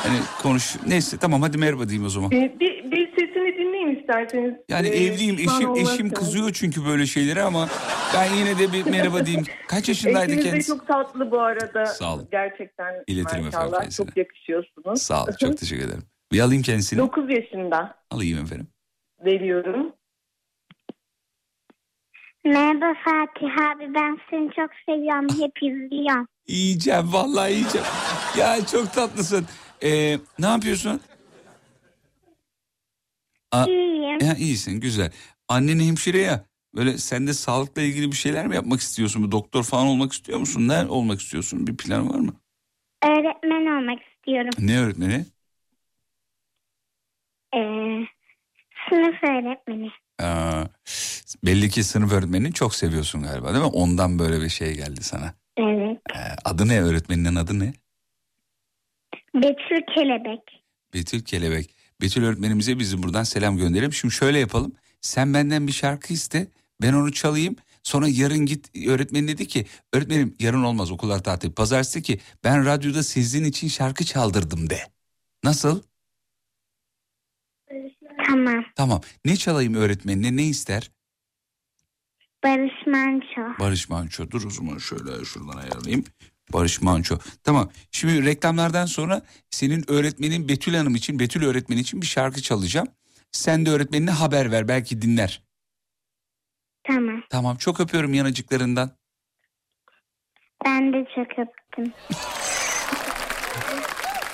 hani 0.03 0.17
konuş. 0.43 0.75
Neyse 0.87 1.17
tamam 1.17 1.41
hadi 1.41 1.57
merhaba 1.57 1.89
diyeyim 1.89 2.05
o 2.05 2.09
zaman. 2.09 2.31
Bir, 2.31 2.59
bir, 2.59 2.91
bir 2.91 3.11
sesini 3.11 3.57
isterseniz. 4.03 4.53
Yani 4.69 4.87
Ee, 4.87 5.05
evliyim 5.05 5.35
eşim 5.35 5.75
eşim 5.75 6.09
kızıyor 6.09 6.51
çünkü 6.53 6.85
böyle 6.85 7.05
şeylere 7.05 7.41
ama 7.41 7.67
ben 8.13 8.33
yine 8.33 8.59
de 8.59 8.73
bir 8.73 8.85
merhaba 8.91 9.25
diyeyim. 9.25 9.45
Kaç 9.67 9.89
yaşındaydı 9.89 10.31
Eşiniz 10.31 10.45
de 10.45 10.49
kendisi? 10.49 10.67
çok 10.67 10.87
tatlı 10.87 11.31
bu 11.31 11.41
arada. 11.41 11.85
Sağ 11.85 12.13
olun. 12.13 12.27
Gerçekten 12.31 12.93
İletirim 13.07 13.25
efendim 13.27 13.45
maşallah 13.45 13.79
kendisine. 13.79 14.05
çok 14.07 14.17
yakışıyorsunuz. 14.17 15.01
Sağ 15.01 15.23
ol 15.23 15.27
çok 15.39 15.57
teşekkür 15.57 15.83
ederim. 15.85 16.03
Bir 16.31 16.39
alayım 16.39 16.63
kendisini. 16.63 16.99
9 16.99 17.29
yaşında 17.29 17.95
Alayım 18.11 18.43
efendim. 18.43 18.67
veriyorum. 19.25 19.93
Merhaba 22.45 22.93
Fatih 23.05 23.47
abi 23.71 23.93
ben 23.93 24.17
seni 24.29 24.49
çok 24.55 24.69
seviyorum 24.85 25.27
hep 25.41 25.63
izliyorum. 25.63 26.27
Yiyeceğim 26.47 27.13
vallahi 27.13 27.51
yiyeceğim. 27.53 27.87
ya 28.37 28.65
çok 28.71 28.93
tatlısın. 28.93 29.45
Ee, 29.83 30.17
ne 30.39 30.45
yapıyorsun? 30.45 31.01
A- 33.53 33.65
İyiyim. 33.69 34.19
Ya, 34.21 34.35
iyisin 34.35 34.79
güzel. 34.79 35.11
Annen 35.47 35.79
hemşire 35.79 36.17
ya. 36.17 36.45
Böyle 36.75 36.97
sen 36.97 37.27
de 37.27 37.33
sağlıkla 37.33 37.81
ilgili 37.81 38.11
bir 38.11 38.15
şeyler 38.15 38.47
mi 38.47 38.55
yapmak 38.55 38.79
istiyorsun? 38.79 39.25
Bir 39.27 39.31
doktor 39.31 39.63
falan 39.63 39.87
olmak 39.87 40.13
istiyor 40.13 40.39
musun? 40.39 40.67
Ne 40.67 40.85
olmak 40.85 41.21
istiyorsun? 41.21 41.67
Bir 41.67 41.77
plan 41.77 42.09
var 42.09 42.19
mı? 42.19 42.33
Öğretmen 43.05 43.65
olmak 43.81 43.99
istiyorum. 44.13 44.49
Ne 44.59 44.79
öğretmeni? 44.79 45.25
Ee, 47.55 47.59
sınıf 48.89 49.23
öğretmeni. 49.23 49.89
Aa, 50.21 50.63
belli 51.45 51.69
ki 51.69 51.83
sınıf 51.83 52.13
öğretmenini 52.13 52.53
çok 52.53 52.75
seviyorsun 52.75 53.23
galiba 53.23 53.53
değil 53.53 53.65
mi? 53.65 53.71
Ondan 53.73 54.19
böyle 54.19 54.41
bir 54.41 54.49
şey 54.49 54.75
geldi 54.75 55.03
sana. 55.03 55.33
Evet. 55.57 55.97
Ee, 56.15 56.17
adı 56.45 56.67
ne 56.67 56.81
öğretmeninin 56.81 57.35
adı 57.35 57.59
ne? 57.59 57.73
Betül 59.35 59.81
Kelebek. 59.95 60.63
Betül 60.93 61.23
Kelebek. 61.23 61.75
Betül 62.03 62.23
öğretmenimize 62.23 62.79
bizim 62.79 63.03
buradan 63.03 63.23
selam 63.23 63.57
gönderelim. 63.57 63.93
Şimdi 63.93 64.13
şöyle 64.13 64.39
yapalım. 64.39 64.71
Sen 65.01 65.33
benden 65.33 65.67
bir 65.67 65.71
şarkı 65.71 66.13
iste. 66.13 66.47
Ben 66.81 66.93
onu 66.93 67.11
çalayım. 67.11 67.55
Sonra 67.83 68.07
yarın 68.07 68.45
git 68.45 68.87
öğretmen 68.87 69.27
dedi 69.27 69.47
ki 69.47 69.65
öğretmenim 69.93 70.35
yarın 70.39 70.63
olmaz 70.63 70.91
okullar 70.91 71.23
tatil. 71.23 71.51
Pazartesi 71.51 72.01
ki 72.01 72.19
ben 72.43 72.65
radyoda 72.65 73.03
sizin 73.03 73.43
için 73.43 73.67
şarkı 73.67 74.05
çaldırdım 74.05 74.69
de. 74.69 74.79
Nasıl? 75.43 75.81
Tamam. 78.27 78.65
Tamam. 78.75 79.01
Ne 79.25 79.35
çalayım 79.35 79.73
öğretmenine 79.73 80.35
ne 80.35 80.43
ister? 80.43 80.91
Barış 82.43 82.87
Manço. 82.87 83.59
Barış 83.59 83.89
Manço. 83.89 84.31
Dur 84.31 84.45
o 84.45 84.49
zaman 84.49 84.77
şöyle 84.77 85.25
şuradan 85.25 85.57
ayarlayayım. 85.57 86.03
Barış 86.53 86.81
Manço. 86.81 87.17
Tamam. 87.43 87.71
Şimdi 87.91 88.25
reklamlardan 88.25 88.85
sonra 88.85 89.21
senin 89.49 89.91
öğretmenin 89.91 90.49
Betül 90.49 90.73
Hanım 90.73 90.95
için, 90.95 91.19
Betül 91.19 91.45
öğretmen 91.45 91.77
için 91.77 92.01
bir 92.01 92.07
şarkı 92.07 92.41
çalacağım. 92.41 92.87
Sen 93.31 93.65
de 93.65 93.69
öğretmenine 93.69 94.11
haber 94.11 94.51
ver 94.51 94.67
belki 94.67 95.01
dinler. 95.01 95.41
Tamam. 96.83 97.23
Tamam 97.29 97.57
çok 97.57 97.79
öpüyorum 97.79 98.13
yanacıklarından. 98.13 98.91
Ben 100.65 100.93
de 100.93 101.05
çok 101.15 101.27
öptüm. 101.39 101.93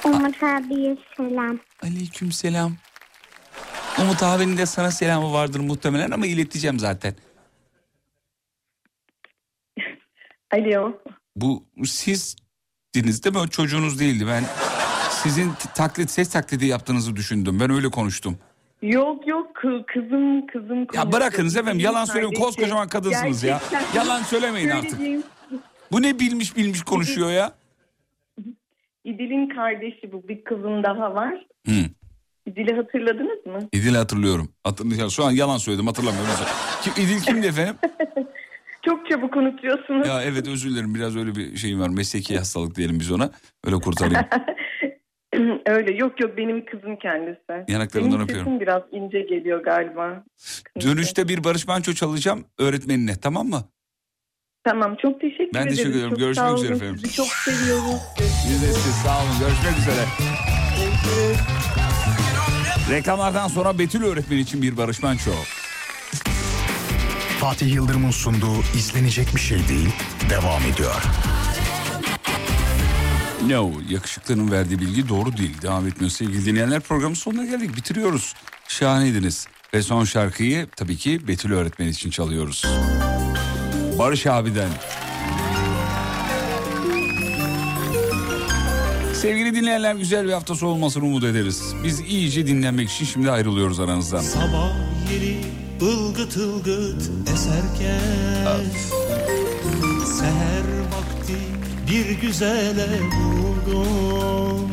Umut 0.05 0.43
abiye 0.43 0.97
selam. 1.17 1.59
Aleyküm 1.83 2.31
selam. 2.31 2.75
Umut 4.01 4.23
abinin 4.23 4.57
de 4.57 4.65
sana 4.65 4.91
selamı 4.91 5.33
vardır 5.33 5.59
muhtemelen 5.59 6.11
ama 6.11 6.25
ileteceğim 6.25 6.79
zaten. 6.79 7.15
Alo. 10.51 11.01
Bu 11.41 11.63
siz 11.85 12.35
diniz 12.93 13.23
değil 13.23 13.35
mi? 13.35 13.41
O 13.41 13.47
çocuğunuz 13.47 13.99
değildi. 13.99 14.27
Ben 14.27 14.43
sizin 15.11 15.51
taklit 15.75 16.11
ses 16.11 16.29
taklidi 16.29 16.65
yaptığınızı 16.65 17.15
düşündüm. 17.15 17.59
Ben 17.59 17.71
öyle 17.71 17.89
konuştum. 17.89 18.37
Yok 18.81 19.27
yok 19.27 19.55
kı- 19.55 19.85
kızım 19.85 20.47
kızım. 20.47 20.87
Ya 20.93 21.11
bırakınız 21.11 21.55
efendim 21.57 21.79
yalan 21.79 22.05
söylüyorum. 22.05 22.39
Koskocaman 22.39 22.87
kadınsınız 22.87 23.43
ya. 23.43 23.61
Gerçekten. 23.71 23.99
Yalan 24.01 24.23
söylemeyin 24.23 24.69
artık. 24.69 24.99
Bu 25.91 26.01
ne 26.01 26.19
bilmiş 26.19 26.57
bilmiş 26.57 26.83
konuşuyor 26.83 27.31
ya. 27.31 27.51
İdil'in 29.03 29.49
kardeşi 29.55 30.11
bu. 30.11 30.27
Bir 30.27 30.43
kızım 30.43 30.83
daha 30.83 31.15
var. 31.15 31.33
Hı. 31.67 31.71
İdil'i 32.45 32.75
hatırladınız 32.75 33.45
mı? 33.45 33.69
İdil 33.73 33.95
hatırlıyorum. 33.95 34.49
Hatırlıyorum. 34.63 35.11
Şu 35.11 35.25
an 35.25 35.31
yalan 35.31 35.57
söyledim 35.57 35.87
hatırlamıyorum. 35.87 36.29
Kim, 36.81 36.93
İdil 37.03 37.21
kimdi 37.21 37.47
efendim? 37.47 37.75
Çok 38.85 39.09
çabuk 39.09 39.35
unutuyorsunuz. 39.37 40.07
Ya 40.07 40.23
evet 40.23 40.47
özür 40.47 40.69
dilerim 40.69 40.95
biraz 40.95 41.17
öyle 41.17 41.35
bir 41.35 41.57
şeyim 41.57 41.79
var. 41.81 41.89
Mesleki 41.89 42.37
hastalık 42.37 42.75
diyelim 42.75 42.99
biz 42.99 43.11
ona. 43.11 43.31
Öyle 43.65 43.75
kurtarayım. 43.75 44.25
Öyle 45.65 45.91
yok 45.93 46.21
yok 46.21 46.37
benim 46.37 46.65
kızım 46.65 46.95
kendisi. 46.95 47.71
Yanaklarından 47.71 48.11
benim 48.11 48.23
öpüyorum. 48.23 48.59
biraz 48.59 48.81
ince 48.91 49.19
geliyor 49.21 49.63
galiba. 49.63 50.23
Dönüşte 50.81 51.27
bir 51.27 51.43
Barış 51.43 51.67
Manço 51.67 51.93
çalacağım 51.93 52.45
öğretmenine 52.59 53.15
tamam 53.21 53.47
mı? 53.47 53.63
Tamam 54.63 54.95
çok 55.01 55.21
teşekkür 55.21 55.53
Ben 55.53 55.61
ederim. 55.61 55.75
teşekkür 55.75 55.89
ederim. 55.97 56.09
Çok 56.09 56.19
Görüşmek 56.19 56.57
üzere 56.57 56.75
efendim. 56.75 56.97
Sizi 56.97 57.15
çok 57.15 57.27
seviyoruz. 57.27 58.01
Biz 58.19 58.61
de 58.61 58.65
siz 58.73 58.93
sağ 58.95 59.17
olun. 59.23 59.39
Görüşmek 59.39 59.77
üzere. 59.79 60.05
Reklamlardan 62.91 63.47
sonra 63.47 63.79
Betül 63.79 64.03
öğretmen 64.03 64.37
için 64.37 64.61
bir 64.61 64.77
Barış 64.77 65.03
Manço. 65.03 65.31
Fatih 67.39 67.73
Yıldırım'ın 67.73 68.11
sunduğu 68.11 68.61
izlenecek 68.77 69.35
bir 69.35 69.39
şey 69.39 69.67
değil 69.67 69.89
devam 70.29 70.61
ediyor. 70.73 71.03
No, 73.47 73.71
yakışıklının 73.89 74.51
verdiği 74.51 74.79
bilgi 74.79 75.09
doğru 75.09 75.37
değil. 75.37 75.61
Devam 75.61 75.87
etmiyor 75.87 76.11
sevgili 76.11 76.45
dinleyenler. 76.45 76.79
Programın 76.79 77.13
sonuna 77.13 77.45
geldik. 77.45 77.75
Bitiriyoruz. 77.75 78.33
Şahaneydiniz. 78.67 79.47
Ve 79.73 79.81
son 79.81 80.03
şarkıyı 80.03 80.67
tabii 80.75 80.97
ki 80.97 81.27
Betül 81.27 81.53
öğretmen 81.53 81.87
için 81.87 82.09
çalıyoruz. 82.09 82.65
Barış 83.99 84.27
abiden. 84.27 84.69
Sevgili 89.13 89.55
dinleyenler 89.55 89.95
güzel 89.95 90.27
bir 90.27 90.31
hafta 90.33 90.55
sonu 90.55 90.69
olmasını 90.69 91.05
umut 91.05 91.23
ederiz. 91.23 91.73
Biz 91.83 91.99
iyice 91.99 92.47
dinlenmek 92.47 92.89
için 92.89 93.05
şimdi 93.05 93.31
ayrılıyoruz 93.31 93.79
aranızdan. 93.79 94.21
Sabah 94.21 94.71
yeni 95.13 95.37
ılgıt 95.81 96.37
ılgıt 96.37 97.09
eserken 97.33 98.63
Seher 100.05 100.67
vakti 100.91 101.37
bir 101.91 102.21
güzele 102.21 102.87
buldum 103.11 104.71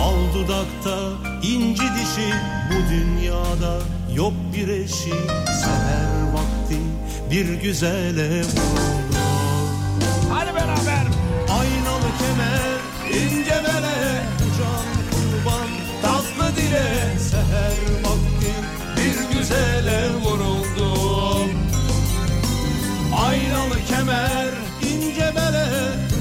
Al 0.00 0.34
dudakta 0.34 0.98
inci 1.42 1.82
dişi 1.82 2.30
bu 2.70 2.90
dünyada 2.90 3.78
yok 4.14 4.32
bir 4.56 4.68
eşi. 4.68 5.14
Seher 5.60 6.32
vakti 6.34 6.78
bir 7.30 7.54
güzele 7.62 8.42
buldum 8.42 9.14
Hadi 10.30 10.54
beraber. 10.54 11.04
Aynalı 11.48 12.08
kemer 12.18 12.74
güzele 19.44 20.10
vuruldum 20.24 21.50
Aynalı 23.26 23.84
kemer 23.88 24.48
ince 24.82 25.32
bele 25.36 25.66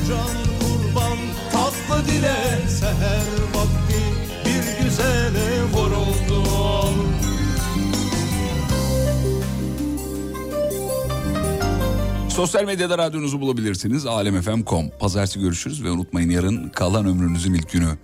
Can 0.08 0.36
kurban 0.60 1.18
tatlı 1.52 2.08
dile 2.08 2.68
Seher 2.70 3.28
vakti 3.56 4.04
bir 4.46 4.84
güzele 4.84 5.64
vuruldum 5.74 7.14
Sosyal 12.30 12.66
medyada 12.66 12.98
radyonuzu 12.98 13.42
bulabilirsiniz. 13.42 14.06
alemfm.com. 14.06 14.90
Pazartesi 15.00 15.40
görüşürüz 15.40 15.84
ve 15.84 15.92
unutmayın 15.92 16.30
yarın 16.30 16.70
kalan 16.70 17.06
ömrünüzün 17.06 17.54
ilk 17.54 17.72
günü. 17.72 17.98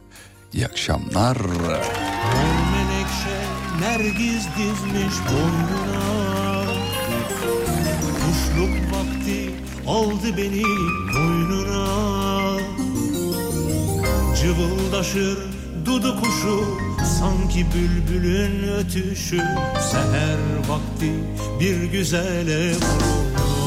İyi 0.54 0.66
akşamlar. 0.66 1.38
Nergiz 3.80 4.48
dizmiş 4.58 5.16
boynuna. 5.30 6.64
Kuşluk 8.14 8.96
vakti 8.96 9.52
aldı 9.88 10.38
beni 10.38 10.64
boynuna. 11.14 11.88
Cıvıldaşır 14.42 15.38
dudu 15.86 16.22
kuşu 16.22 16.64
Sanki 17.20 17.66
bülbülün 17.74 18.64
ötüşü. 18.68 19.42
Seher 19.92 20.38
vakti 20.70 21.12
bir 21.60 21.84
güzele 21.84 22.72
vurdum 22.72 23.59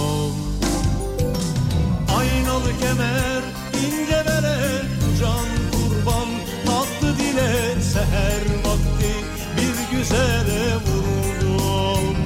güzele 10.02 10.74
vurdum 10.74 12.16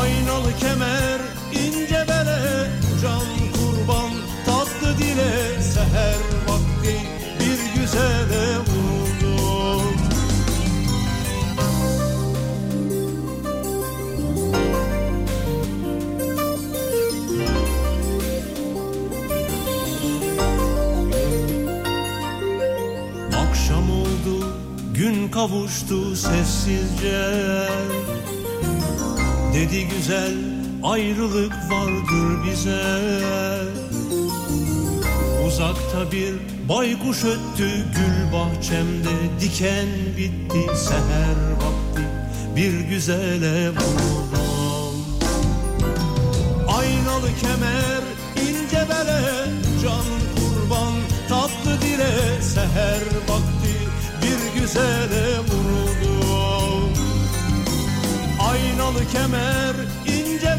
Aynalı 0.00 0.58
kemer 0.60 1.20
ince 1.52 2.04
bere 2.08 2.70
Can 3.02 3.26
kurban 3.52 4.10
tatlı 4.46 4.98
dile 4.98 5.62
Seher 5.62 6.18
vakti 6.48 6.98
bir 7.40 7.80
güzele 7.80 8.58
vurdum 8.58 8.73
kavuştu 25.34 26.16
sessizce. 26.16 27.30
Dedi 29.54 29.88
güzel, 29.88 30.34
ayrılık 30.82 31.52
vardır 31.52 32.44
bize. 32.44 33.00
Uzakta 35.46 36.12
bir 36.12 36.34
baykuş 36.68 37.24
öttü 37.24 37.68
gül 37.94 38.32
bahçemde. 38.32 39.40
Diken 39.40 39.88
bitti 40.16 40.76
seher 40.76 41.50
vakti. 41.52 42.02
Bir 42.56 42.80
güzele 42.80 43.70
vurdum 43.70 44.94
Aynalı 46.68 47.28
kemer 47.40 48.02
ince 48.48 48.88
bele 48.88 49.33
kemer 59.14 59.74
ince 60.06 60.54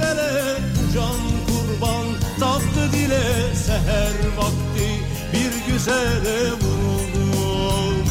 can 0.94 1.22
kurban 1.48 2.06
tatlı 2.40 2.92
dile 2.94 3.56
seher 3.56 4.16
vakti 4.38 4.90
bir 5.34 5.72
güzele 5.72 6.52
vuruldum 6.52 8.06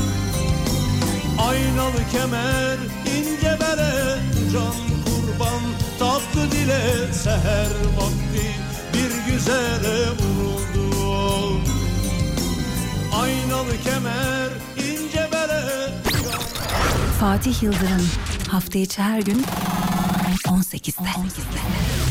Aynalı 1.38 2.02
kemer 2.12 2.78
ince 3.16 3.58
bele 3.60 4.18
can 4.52 4.76
kurban 5.04 5.62
tatlı 5.98 6.50
dile 6.52 7.12
seher 7.12 7.72
vakti 7.96 8.46
bir 8.94 9.32
güzele 9.32 10.08
vuruldum 10.10 11.64
Aynalı 13.14 13.82
kemer 13.84 14.48
ince 14.76 15.28
bele 15.32 15.90
Fatih 17.20 17.62
Yıldırım 17.62 18.08
hafta 18.48 18.78
içi 18.78 19.02
her 19.02 19.20
gün 19.20 19.44
18'de. 20.85 22.03